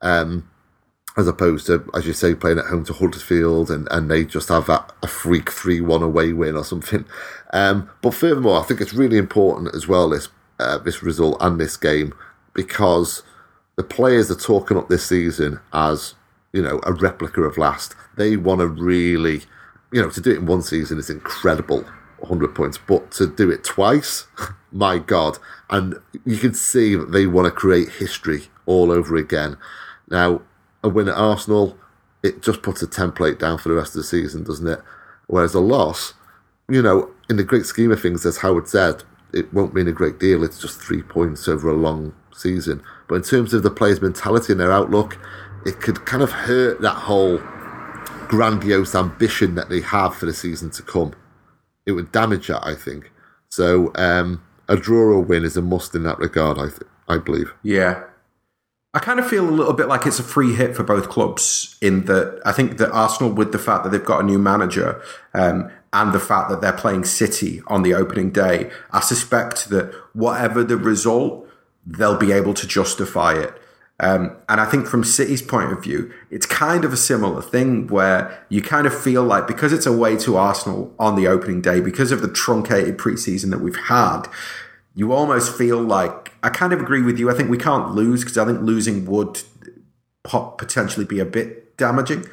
Um, 0.00 0.48
as 1.18 1.26
opposed 1.26 1.66
to, 1.66 1.84
as 1.94 2.06
you 2.06 2.12
say, 2.12 2.32
playing 2.32 2.58
at 2.58 2.66
home 2.66 2.84
to 2.84 2.92
Huddersfield 2.92 3.72
and, 3.72 3.88
and 3.90 4.08
they 4.08 4.24
just 4.24 4.48
have 4.50 4.66
that 4.66 4.92
a 5.02 5.08
freak 5.08 5.50
3 5.50 5.80
1 5.80 6.02
away 6.02 6.32
win 6.32 6.56
or 6.56 6.64
something. 6.64 7.04
Um, 7.52 7.90
but 8.02 8.14
furthermore, 8.14 8.60
I 8.60 8.62
think 8.62 8.80
it's 8.80 8.94
really 8.94 9.18
important 9.18 9.74
as 9.74 9.88
well, 9.88 10.08
this, 10.08 10.28
uh, 10.60 10.78
this 10.78 11.02
result 11.02 11.36
and 11.40 11.58
this 11.58 11.76
game, 11.76 12.14
because 12.54 13.24
the 13.74 13.82
players 13.82 14.30
are 14.30 14.36
talking 14.36 14.76
up 14.76 14.88
this 14.88 15.06
season 15.06 15.58
as, 15.72 16.14
you 16.52 16.62
know, 16.62 16.78
a 16.84 16.92
replica 16.92 17.42
of 17.42 17.58
last. 17.58 17.96
They 18.16 18.36
want 18.36 18.60
to 18.60 18.68
really, 18.68 19.42
you 19.92 20.00
know, 20.00 20.10
to 20.10 20.20
do 20.20 20.30
it 20.30 20.38
in 20.38 20.46
one 20.46 20.62
season 20.62 20.98
is 20.98 21.10
incredible, 21.10 21.84
100 22.20 22.54
points, 22.54 22.78
but 22.78 23.10
to 23.12 23.26
do 23.26 23.50
it 23.50 23.64
twice, 23.64 24.26
my 24.72 24.98
God. 24.98 25.38
And 25.70 25.96
you 26.24 26.38
can 26.38 26.54
see 26.54 26.94
that 26.94 27.12
they 27.12 27.26
want 27.26 27.46
to 27.46 27.50
create 27.50 27.90
history 27.90 28.44
all 28.66 28.90
over 28.90 29.16
again. 29.16 29.56
Now, 30.10 30.42
a 30.82 30.88
win 30.88 31.08
at 31.08 31.16
Arsenal, 31.16 31.76
it 32.22 32.42
just 32.42 32.62
puts 32.62 32.82
a 32.82 32.86
template 32.86 33.38
down 33.38 33.58
for 33.58 33.68
the 33.68 33.74
rest 33.74 33.90
of 33.90 33.98
the 33.98 34.04
season, 34.04 34.44
doesn't 34.44 34.66
it? 34.66 34.80
Whereas 35.26 35.54
a 35.54 35.60
loss, 35.60 36.14
you 36.68 36.82
know, 36.82 37.10
in 37.28 37.36
the 37.36 37.44
great 37.44 37.66
scheme 37.66 37.90
of 37.90 38.00
things, 38.00 38.24
as 38.24 38.38
Howard 38.38 38.68
said, 38.68 39.02
it 39.32 39.52
won't 39.52 39.74
mean 39.74 39.88
a 39.88 39.92
great 39.92 40.18
deal. 40.18 40.42
It's 40.42 40.60
just 40.60 40.80
three 40.80 41.02
points 41.02 41.48
over 41.48 41.68
a 41.68 41.74
long 41.74 42.14
season. 42.34 42.82
But 43.08 43.16
in 43.16 43.22
terms 43.22 43.52
of 43.52 43.62
the 43.62 43.70
players' 43.70 44.00
mentality 44.00 44.52
and 44.52 44.60
their 44.60 44.72
outlook, 44.72 45.18
it 45.66 45.80
could 45.80 46.06
kind 46.06 46.22
of 46.22 46.30
hurt 46.30 46.80
that 46.80 46.94
whole 46.94 47.38
grandiose 48.28 48.94
ambition 48.94 49.54
that 49.54 49.68
they 49.68 49.80
have 49.80 50.14
for 50.14 50.26
the 50.26 50.32
season 50.32 50.70
to 50.70 50.82
come. 50.82 51.14
It 51.88 51.92
would 51.92 52.12
damage 52.12 52.48
that, 52.48 52.64
I 52.64 52.74
think. 52.74 53.10
So 53.48 53.92
um, 53.94 54.44
a 54.68 54.76
draw 54.76 55.14
or 55.14 55.20
win 55.20 55.44
is 55.44 55.56
a 55.56 55.62
must 55.62 55.94
in 55.94 56.02
that 56.04 56.18
regard, 56.18 56.58
I 56.58 56.68
th- 56.68 56.82
I 57.08 57.16
believe. 57.16 57.54
Yeah, 57.62 58.04
I 58.94 59.00
kind 59.00 59.18
of 59.18 59.26
feel 59.26 59.48
a 59.48 59.50
little 59.50 59.72
bit 59.72 59.88
like 59.88 60.06
it's 60.06 60.18
a 60.18 60.22
free 60.22 60.54
hit 60.54 60.74
for 60.74 60.82
both 60.82 61.08
clubs 61.08 61.78
in 61.80 62.04
that 62.04 62.40
I 62.44 62.52
think 62.52 62.78
that 62.78 62.90
Arsenal, 62.90 63.32
with 63.32 63.52
the 63.52 63.58
fact 63.58 63.84
that 63.84 63.90
they've 63.90 64.04
got 64.04 64.20
a 64.20 64.26
new 64.26 64.38
manager 64.38 65.00
um, 65.34 65.70
and 65.92 66.12
the 66.12 66.20
fact 66.20 66.50
that 66.50 66.60
they're 66.60 66.72
playing 66.72 67.04
City 67.04 67.62
on 67.66 67.82
the 67.82 67.94
opening 67.94 68.30
day, 68.30 68.70
I 68.90 69.00
suspect 69.00 69.70
that 69.70 69.94
whatever 70.12 70.64
the 70.64 70.76
result, 70.76 71.48
they'll 71.86 72.18
be 72.18 72.32
able 72.32 72.54
to 72.54 72.66
justify 72.66 73.34
it. 73.34 73.57
Um, 74.00 74.36
and 74.48 74.60
I 74.60 74.64
think 74.64 74.86
from 74.86 75.02
City's 75.02 75.42
point 75.42 75.72
of 75.72 75.82
view, 75.82 76.12
it's 76.30 76.46
kind 76.46 76.84
of 76.84 76.92
a 76.92 76.96
similar 76.96 77.42
thing 77.42 77.88
where 77.88 78.44
you 78.48 78.62
kind 78.62 78.86
of 78.86 78.96
feel 78.96 79.24
like 79.24 79.48
because 79.48 79.72
it's 79.72 79.86
away 79.86 80.16
to 80.18 80.36
Arsenal 80.36 80.94
on 81.00 81.16
the 81.16 81.26
opening 81.26 81.60
day, 81.60 81.80
because 81.80 82.12
of 82.12 82.22
the 82.22 82.28
truncated 82.28 82.96
preseason 82.96 83.50
that 83.50 83.58
we've 83.58 83.76
had, 83.76 84.28
you 84.94 85.12
almost 85.12 85.56
feel 85.56 85.80
like 85.80 86.32
I 86.42 86.48
kind 86.50 86.72
of 86.72 86.80
agree 86.80 87.02
with 87.02 87.18
you. 87.18 87.28
I 87.28 87.34
think 87.34 87.50
we 87.50 87.58
can't 87.58 87.92
lose 87.92 88.22
because 88.22 88.38
I 88.38 88.44
think 88.44 88.60
losing 88.62 89.04
would 89.06 89.42
potentially 90.22 91.04
be 91.04 91.18
a 91.18 91.24
bit 91.24 91.76
damaging. 91.76 92.26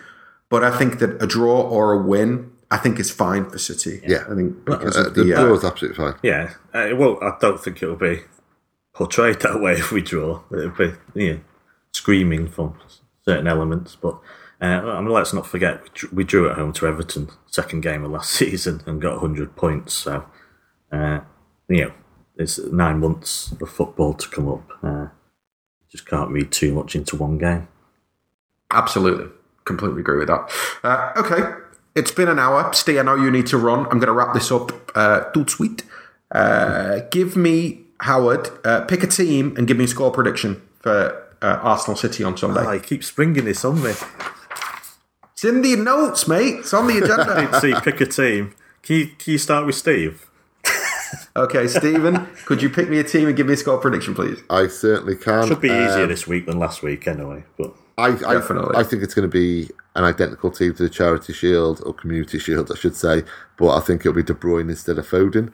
But 0.49 0.63
I 0.63 0.78
think 0.78 0.99
that 0.99 1.22
a 1.22 1.26
draw 1.26 1.61
or 1.61 1.93
a 1.93 2.01
win, 2.01 2.51
I 2.70 2.78
think 2.78 2.99
is 2.99 3.09
fine 3.09 3.49
for 3.49 3.57
City. 3.57 4.01
Yeah, 4.05 4.26
I 4.30 4.36
think 4.36 4.66
because 4.66 4.95
uh, 4.95 5.07
of 5.07 5.16
the, 5.16 5.24
the 5.24 5.34
uh, 5.36 5.41
draw 5.43 5.53
is 5.55 5.63
absolutely 5.63 5.97
fine. 5.97 6.16
Yeah, 6.22 6.53
uh, 6.74 6.89
well, 6.95 7.18
I 7.24 7.36
don't 7.41 7.59
think 7.59 7.82
it'll 7.82 7.95
be 7.95 8.22
portrayed 8.93 9.41
that 9.41 9.59
way 9.59 9.74
if 9.74 9.91
we 9.91 10.01
draw. 10.01 10.41
It'll 10.51 10.70
be 10.70 10.93
you 11.16 11.34
know, 11.34 11.39
screaming 11.95 12.47
from 12.47 12.77
certain 13.25 13.47
elements, 13.47 13.95
but. 13.95 14.19
Uh, 14.61 14.65
I 14.65 15.01
mean, 15.01 15.09
let's 15.09 15.33
not 15.33 15.45
forget 15.45 15.81
we 16.13 16.23
drew, 16.23 16.49
at 16.49 16.55
home 16.55 16.71
to 16.73 16.87
Everton, 16.87 17.29
second 17.45 17.81
game 17.81 18.05
of 18.05 18.11
last 18.11 18.31
season, 18.39 18.81
and 18.85 19.01
got 19.01 19.21
100 19.21 19.53
points. 19.57 19.93
So, 19.93 20.23
uh, 20.93 21.19
you 21.67 21.81
know, 21.81 21.91
it's 22.37 22.57
nine 22.59 22.99
months 22.99 23.53
of 23.61 23.69
football 23.69 24.13
to 24.13 24.29
come 24.29 24.47
up. 24.47 24.71
Uh, 24.81 25.07
just 25.89 26.07
can't 26.07 26.29
read 26.29 26.51
too 26.51 26.73
much 26.73 26.95
into 26.95 27.15
one 27.15 27.37
game. 27.37 27.67
Absolutely. 28.71 29.27
Completely 29.63 30.01
agree 30.01 30.19
with 30.19 30.27
that. 30.27 30.51
Uh, 30.83 31.11
okay. 31.17 31.53
It's 31.95 32.11
been 32.11 32.27
an 32.27 32.39
hour. 32.39 32.73
Steve, 32.73 32.99
I 32.99 33.03
know 33.03 33.15
you 33.15 33.31
need 33.31 33.47
to 33.47 33.57
run. 33.57 33.85
I'm 33.85 33.99
going 33.99 34.07
to 34.07 34.11
wrap 34.11 34.33
this 34.33 34.51
up. 34.51 34.71
Uh, 34.93 35.21
tout 35.31 35.49
sweet. 35.49 35.83
Uh, 36.31 36.99
give 37.09 37.37
me, 37.37 37.81
Howard, 38.01 38.49
uh, 38.65 38.81
pick 38.81 39.03
a 39.03 39.07
team 39.07 39.55
and 39.57 39.67
give 39.67 39.77
me 39.77 39.85
a 39.85 39.87
score 39.87 40.11
prediction 40.11 40.61
for 40.81 41.24
uh, 41.41 41.59
Arsenal 41.61 41.95
City 41.95 42.23
on 42.23 42.38
Sunday. 42.38 42.61
Oh, 42.65 42.69
I 42.69 42.79
keep 42.79 43.03
springing 43.03 43.45
this 43.45 43.63
on 43.65 43.81
me. 43.81 43.91
It's 45.33 45.43
in 45.43 45.61
the 45.61 45.75
notes, 45.75 46.27
mate. 46.27 46.59
It's 46.59 46.73
on 46.73 46.88
the 46.88 46.97
agenda. 46.97 47.59
See, 47.61 47.73
pick 47.81 48.01
a 48.01 48.05
team. 48.05 48.53
Can 48.83 48.95
you, 48.95 49.07
can 49.07 49.31
you 49.33 49.38
start 49.38 49.65
with 49.65 49.75
Steve? 49.75 50.29
okay, 51.36 51.67
Stephen, 51.67 52.27
could 52.45 52.61
you 52.61 52.69
pick 52.69 52.89
me 52.89 52.99
a 52.99 53.03
team 53.03 53.27
and 53.27 53.36
give 53.36 53.47
me 53.47 53.53
a 53.53 53.57
score 53.57 53.77
prediction, 53.77 54.15
please? 54.15 54.39
I 54.49 54.67
certainly 54.67 55.15
can. 55.15 55.47
Should 55.47 55.61
be 55.61 55.67
easier 55.67 56.03
Um, 56.03 56.09
this 56.09 56.25
week 56.27 56.45
than 56.45 56.59
last 56.59 56.81
week, 56.83 57.07
anyway. 57.07 57.43
But 57.57 57.73
I, 57.97 58.11
Definitely. 58.11 58.75
I, 58.75 58.81
I 58.81 58.83
think 58.83 59.03
it's 59.03 59.13
going 59.13 59.29
to 59.29 59.33
be 59.33 59.69
an 59.95 60.03
identical 60.03 60.51
team 60.51 60.73
to 60.75 60.83
the 60.83 60.89
Charity 60.89 61.33
Shield 61.33 61.81
or 61.86 61.93
Community 61.93 62.39
Shield, 62.39 62.71
I 62.71 62.75
should 62.75 62.95
say. 62.95 63.23
But 63.57 63.75
I 63.75 63.79
think 63.79 64.01
it'll 64.01 64.13
be 64.13 64.23
De 64.23 64.33
Bruyne 64.33 64.69
instead 64.69 64.97
of 64.97 65.07
Foden. 65.07 65.51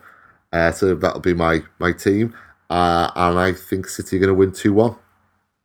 Uh, 0.52 0.72
so 0.72 0.96
that'll 0.96 1.22
be 1.22 1.34
my 1.34 1.64
my 1.80 1.94
team, 1.94 2.36
uh, 2.70 3.10
and 3.16 3.40
I 3.40 3.54
think 3.54 3.88
City 3.88 4.18
are 4.18 4.20
going 4.20 4.28
to 4.28 4.34
win 4.34 4.52
two 4.52 4.74
one. 4.74 4.96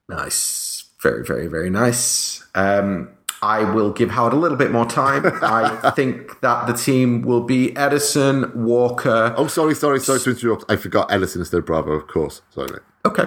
Nice. 0.09 0.85
Very, 1.03 1.25
very, 1.25 1.47
very 1.47 1.71
nice. 1.71 2.45
Um, 2.55 3.11
I 3.43 3.65
will 3.65 3.93
give 3.93 4.11
Howard 4.11 4.33
a 4.33 4.37
little 4.37 4.57
bit 4.57 4.73
more 4.73 4.87
time. 4.87 5.25
I 5.43 5.91
think 5.91 6.41
that 6.41 6.67
the 6.67 6.73
team 6.73 7.23
will 7.23 7.43
be 7.43 7.69
Ederson, 7.73 8.55
Walker. 8.55 9.35
Oh, 9.37 9.47
sorry, 9.47 9.75
sorry, 9.75 10.01
sorry 10.01 10.21
to 10.21 10.31
interrupt. 10.31 10.65
I 10.69 10.77
forgot 10.77 11.11
Ederson 11.11 11.37
instead 11.37 11.59
of 11.59 11.67
Bravo, 11.67 11.93
of 11.93 12.07
course. 12.07 12.43
Sorry, 12.51 12.71
mate. 12.73 12.83
Okay. 13.05 13.27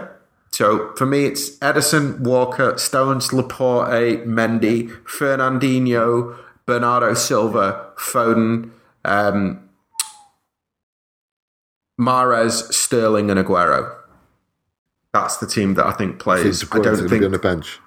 So 0.51 0.93
for 0.95 1.05
me, 1.05 1.25
it's 1.25 1.57
Ederson, 1.59 2.19
Walker, 2.21 2.77
Stones, 2.77 3.31
Laporte, 3.31 4.25
Mendy, 4.25 4.89
Fernandinho, 5.03 6.37
Bernardo 6.65 7.13
Silva, 7.13 7.91
Foden, 7.97 8.71
um, 9.05 9.69
Mahrez, 11.99 12.73
Sterling, 12.73 13.29
and 13.29 13.39
Aguero. 13.39 13.98
That's 15.13 15.37
the 15.37 15.47
team 15.47 15.73
that 15.75 15.85
I 15.85 15.91
think 15.91 16.15
Is 16.17 16.21
plays. 16.21 16.59
De 16.61 16.67
I 16.71 16.79
don't 16.79 16.97
think 16.97 17.09
be 17.21 17.25
on 17.25 17.31
the 17.31 17.39
bench. 17.39 17.79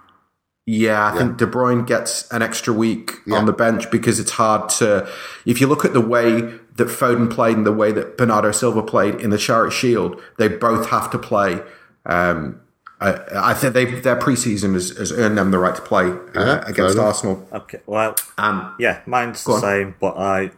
Yeah, 0.67 1.13
I 1.13 1.19
think 1.19 1.39
De 1.39 1.47
Bruyne 1.47 1.87
gets 1.87 2.31
an 2.31 2.41
extra 2.43 2.73
week 2.73 3.13
Yeah. 3.27 3.37
on 3.39 3.47
the 3.47 3.53
bench 3.53 3.91
because 3.91 4.21
it's 4.21 4.31
hard 4.33 4.69
to. 4.79 5.09
If 5.45 5.61
you 5.61 5.67
look 5.67 5.85
at 5.85 5.93
the 5.93 6.01
way 6.01 6.41
that 6.41 6.89
Foden 6.89 7.31
played 7.31 7.57
and 7.57 7.67
the 7.67 7.73
way 7.73 7.91
that 7.93 8.17
Bernardo 8.17 8.53
Silva 8.53 8.83
played 8.83 9.17
in 9.17 9.31
the 9.31 9.39
Charity 9.39 9.75
Shield, 9.75 10.21
they 10.39 10.49
both 10.49 10.89
have 10.91 11.11
to 11.11 11.19
play. 11.19 11.61
Um, 12.07 12.61
I, 13.01 13.19
I 13.35 13.55
think 13.55 13.75
they, 13.75 13.85
their 13.87 14.17
preseason 14.17 14.75
has, 14.75 14.91
has 14.97 15.11
earned 15.13 15.37
them 15.37 15.51
the 15.51 15.59
right 15.59 15.75
to 15.75 15.83
play 15.83 16.07
uh, 16.07 16.19
Yeah, 16.35 16.65
against 16.69 16.95
enough. 16.95 17.07
Arsenal. 17.07 17.49
okay, 17.53 17.81
well, 17.87 18.15
And 18.39 18.71
yeah, 18.79 19.01
mine's 19.07 19.43
Go 19.43 19.53
the 19.53 19.57
on. 19.57 19.61
same, 19.63 19.95
but 20.01 20.17
I 20.17 20.53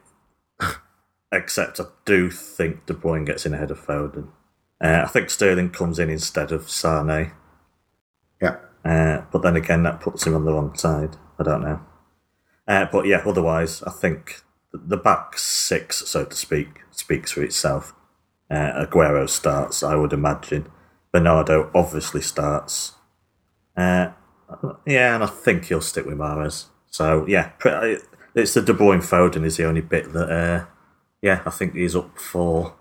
except 1.32 1.80
I 1.80 1.84
do 2.04 2.30
think 2.30 2.86
De 2.86 2.92
Bruyne 2.94 3.24
gets 3.26 3.46
in 3.46 3.54
ahead 3.54 3.70
of 3.70 3.80
Foden. 3.84 4.28
Uh, 4.82 5.02
I 5.04 5.08
think 5.08 5.30
Sterling 5.30 5.70
comes 5.70 5.98
in 5.98 6.10
instead 6.10 6.52
of 6.52 6.68
Sane. 6.70 7.32
yeah, 8.40 8.56
Uh, 8.84 9.22
but 9.32 9.42
then 9.42 9.56
again, 9.56 9.82
that 9.84 10.00
puts 10.00 10.26
him 10.26 10.34
on 10.34 10.44
the 10.44 10.52
wrong 10.52 10.74
side. 10.76 11.16
I 11.38 11.42
don't 11.42 11.62
know. 11.62 11.80
Uh, 12.68 12.86
but 12.90 13.06
yeah, 13.06 13.22
otherwise, 13.26 13.82
I 13.84 13.90
think 13.90 14.42
the- 14.72 14.96
back 14.96 15.38
six, 15.38 15.98
so 16.08 16.24
to 16.24 16.36
speak, 16.36 16.80
speaks 16.90 17.32
for 17.32 17.42
itself. 17.42 17.94
Uh, 18.50 18.84
Aguero 18.86 19.28
starts, 19.28 19.82
I 19.82 19.94
would 19.96 20.12
imagine. 20.12 20.66
Bernardo 21.12 21.70
obviously 21.74 22.20
starts. 22.20 22.92
Uh, 23.76 24.10
yeah, 24.86 25.14
and 25.14 25.24
I 25.24 25.26
think 25.28 25.66
he'll 25.66 25.80
stick 25.80 26.04
with 26.06 26.18
Mahrez. 26.18 26.66
So 26.90 27.24
yeah, 27.26 27.48
pre- 27.58 28.00
it's 28.34 28.54
the 28.54 28.62
De 28.62 28.74
Bruyne 28.74 29.00
Foden 29.02 29.44
is 29.44 29.56
the 29.56 29.64
only 29.66 29.80
bit 29.80 30.12
that, 30.12 30.30
uh, 30.30 30.64
yeah, 31.22 31.40
I 31.46 31.50
think 31.50 31.74
he's 31.74 31.96
up 31.96 32.18
for 32.18 32.74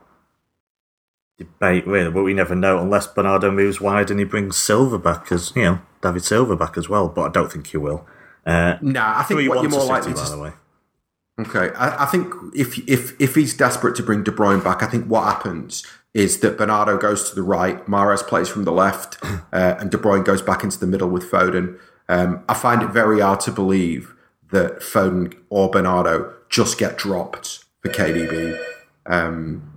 debate 1.43 1.87
really, 1.87 2.11
but 2.11 2.23
we 2.23 2.33
never 2.33 2.55
know 2.55 2.79
unless 2.79 3.07
Bernardo 3.07 3.51
moves 3.51 3.79
wide 3.79 4.09
and 4.09 4.19
he 4.19 4.25
brings 4.25 4.57
Silva 4.57 4.97
back 4.97 5.31
as 5.31 5.53
you 5.55 5.63
know 5.63 5.81
David 6.01 6.23
Silva 6.23 6.55
back 6.55 6.77
as 6.77 6.89
well. 6.89 7.07
But 7.07 7.23
I 7.23 7.31
don't 7.31 7.51
think 7.51 7.67
he 7.67 7.77
will. 7.77 8.05
Uh, 8.45 8.77
nah, 8.81 9.19
I 9.19 9.23
think 9.23 9.47
what 9.49 9.61
you're 9.61 9.69
more 9.69 9.81
City, 9.81 9.91
likely 9.91 10.13
by 10.13 10.25
to 10.25 10.31
the 10.31 10.39
way. 10.39 10.51
Okay, 11.39 11.73
I, 11.75 12.03
I 12.03 12.05
think 12.05 12.33
if 12.55 12.77
if 12.87 13.19
if 13.19 13.35
he's 13.35 13.55
desperate 13.55 13.95
to 13.95 14.03
bring 14.03 14.23
De 14.23 14.31
Bruyne 14.31 14.63
back, 14.63 14.83
I 14.83 14.87
think 14.87 15.05
what 15.05 15.23
happens 15.23 15.85
is 16.13 16.41
that 16.41 16.57
Bernardo 16.57 16.97
goes 16.97 17.29
to 17.29 17.35
the 17.35 17.41
right, 17.41 17.83
Mahrez 17.87 18.21
plays 18.21 18.47
from 18.47 18.65
the 18.65 18.71
left, 18.71 19.17
uh, 19.23 19.75
and 19.79 19.89
De 19.89 19.97
Bruyne 19.97 20.23
goes 20.23 20.41
back 20.41 20.63
into 20.63 20.79
the 20.79 20.87
middle 20.87 21.09
with 21.09 21.29
Foden. 21.29 21.79
Um, 22.07 22.43
I 22.47 22.53
find 22.53 22.83
it 22.83 22.89
very 22.89 23.19
hard 23.19 23.39
to 23.41 23.51
believe 23.51 24.13
that 24.51 24.79
Foden 24.81 25.35
or 25.49 25.69
Bernardo 25.69 26.33
just 26.49 26.77
get 26.77 26.97
dropped 26.97 27.65
for 27.81 27.89
KDB. 27.89 28.59
Um, 29.07 29.71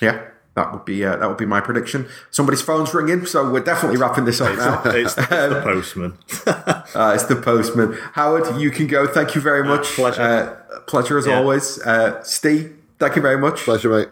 yeah, 0.00 0.24
That 0.54 0.70
would 0.72 0.84
be 0.84 1.02
uh, 1.04 1.16
that 1.16 1.26
would 1.28 1.38
be 1.38 1.46
my 1.46 1.60
prediction. 1.60 2.06
Somebody's 2.30 2.60
phone's 2.60 2.92
ringing, 2.92 3.24
so 3.24 3.50
we're 3.50 3.60
definitely 3.60 3.96
wrapping 3.98 4.26
this 4.26 4.40
up 4.40 4.54
now. 4.58 4.82
It's, 4.90 5.16
it's 5.16 5.28
the 5.28 5.60
postman. 5.64 6.18
Uh, 6.94 7.12
it's 7.14 7.24
the 7.24 7.36
postman. 7.36 7.94
Howard, 8.12 8.60
you 8.60 8.70
can 8.70 8.86
go. 8.86 9.06
Thank 9.06 9.34
you 9.34 9.40
very 9.40 9.64
much. 9.64 9.86
pleasure. 9.94 10.20
Uh, 10.20 10.80
pleasure 10.80 11.16
as 11.16 11.26
Yeah. 11.26 11.38
always. 11.38 11.80
Uh, 11.80 12.22
Steve, 12.22 12.76
thank 12.98 13.16
you 13.16 13.22
very 13.22 13.38
much. 13.38 13.60
Pleasure, 13.60 13.88
mate. 13.88 14.08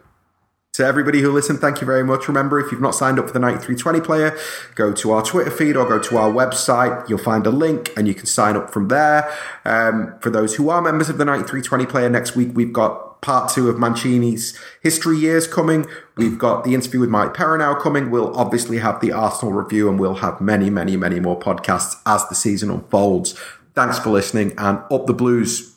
To 0.74 0.84
everybody 0.86 1.20
who 1.20 1.30
listened, 1.30 1.59
thank 1.59 1.80
you 1.82 1.86
very 1.86 2.05
much. 2.05 2.26
Remember, 2.26 2.59
if 2.59 2.72
you've 2.72 2.80
not 2.80 2.95
signed 2.95 3.18
up 3.18 3.26
for 3.26 3.32
the 3.34 3.38
9320 3.38 4.01
player, 4.01 4.38
go 4.76 4.93
to 4.95 5.11
our 5.11 5.22
Twitter 5.22 5.51
feed 5.51 5.76
or 5.76 5.84
go 5.86 5.99
to 5.99 6.16
our 6.16 6.30
website. 6.32 7.07
You'll 7.09 7.18
find 7.18 7.47
a 7.47 7.51
link 7.51 7.93
and 7.99 8.09
you 8.09 8.14
can 8.14 8.24
sign 8.26 8.57
up 8.57 8.70
from 8.70 8.88
there. 8.88 9.30
Um, 9.66 10.14
for 10.20 10.30
those 10.30 10.55
who 10.55 10.70
are 10.70 10.80
members 10.80 11.11
of 11.11 11.18
the 11.18 11.24
9320 11.26 11.84
player, 11.86 12.09
next 12.09 12.34
week 12.36 12.51
we've 12.55 12.72
got 12.72 13.10
part 13.21 13.51
two 13.51 13.68
of 13.68 13.77
Mancini's 13.77 14.59
history 14.83 15.16
years 15.16 15.47
coming. 15.47 15.87
We've 16.16 16.39
got 16.39 16.64
the 16.64 16.75
interview 16.75 17.01
with 17.01 17.11
Martí 17.11 17.35
Perarnau 17.35 17.81
coming. 17.81 18.11
We'll 18.11 18.37
obviously 18.37 18.79
have 18.79 19.01
the 19.01 19.12
Arsenal 19.12 19.53
review 19.53 19.89
and 19.89 19.99
we'll 19.99 20.16
have 20.16 20.41
many, 20.41 20.71
many, 20.71 20.97
many 20.97 21.21
more 21.21 21.39
podcasts 21.39 22.01
as 22.07 22.27
the 22.29 22.35
season 22.35 22.71
unfolds. 22.71 23.39
Thanks 23.75 23.99
for 23.99 24.11
listening 24.11 24.53
and 24.59 24.79
up 24.91 25.07
the 25.07 25.14
blues. 25.14 25.77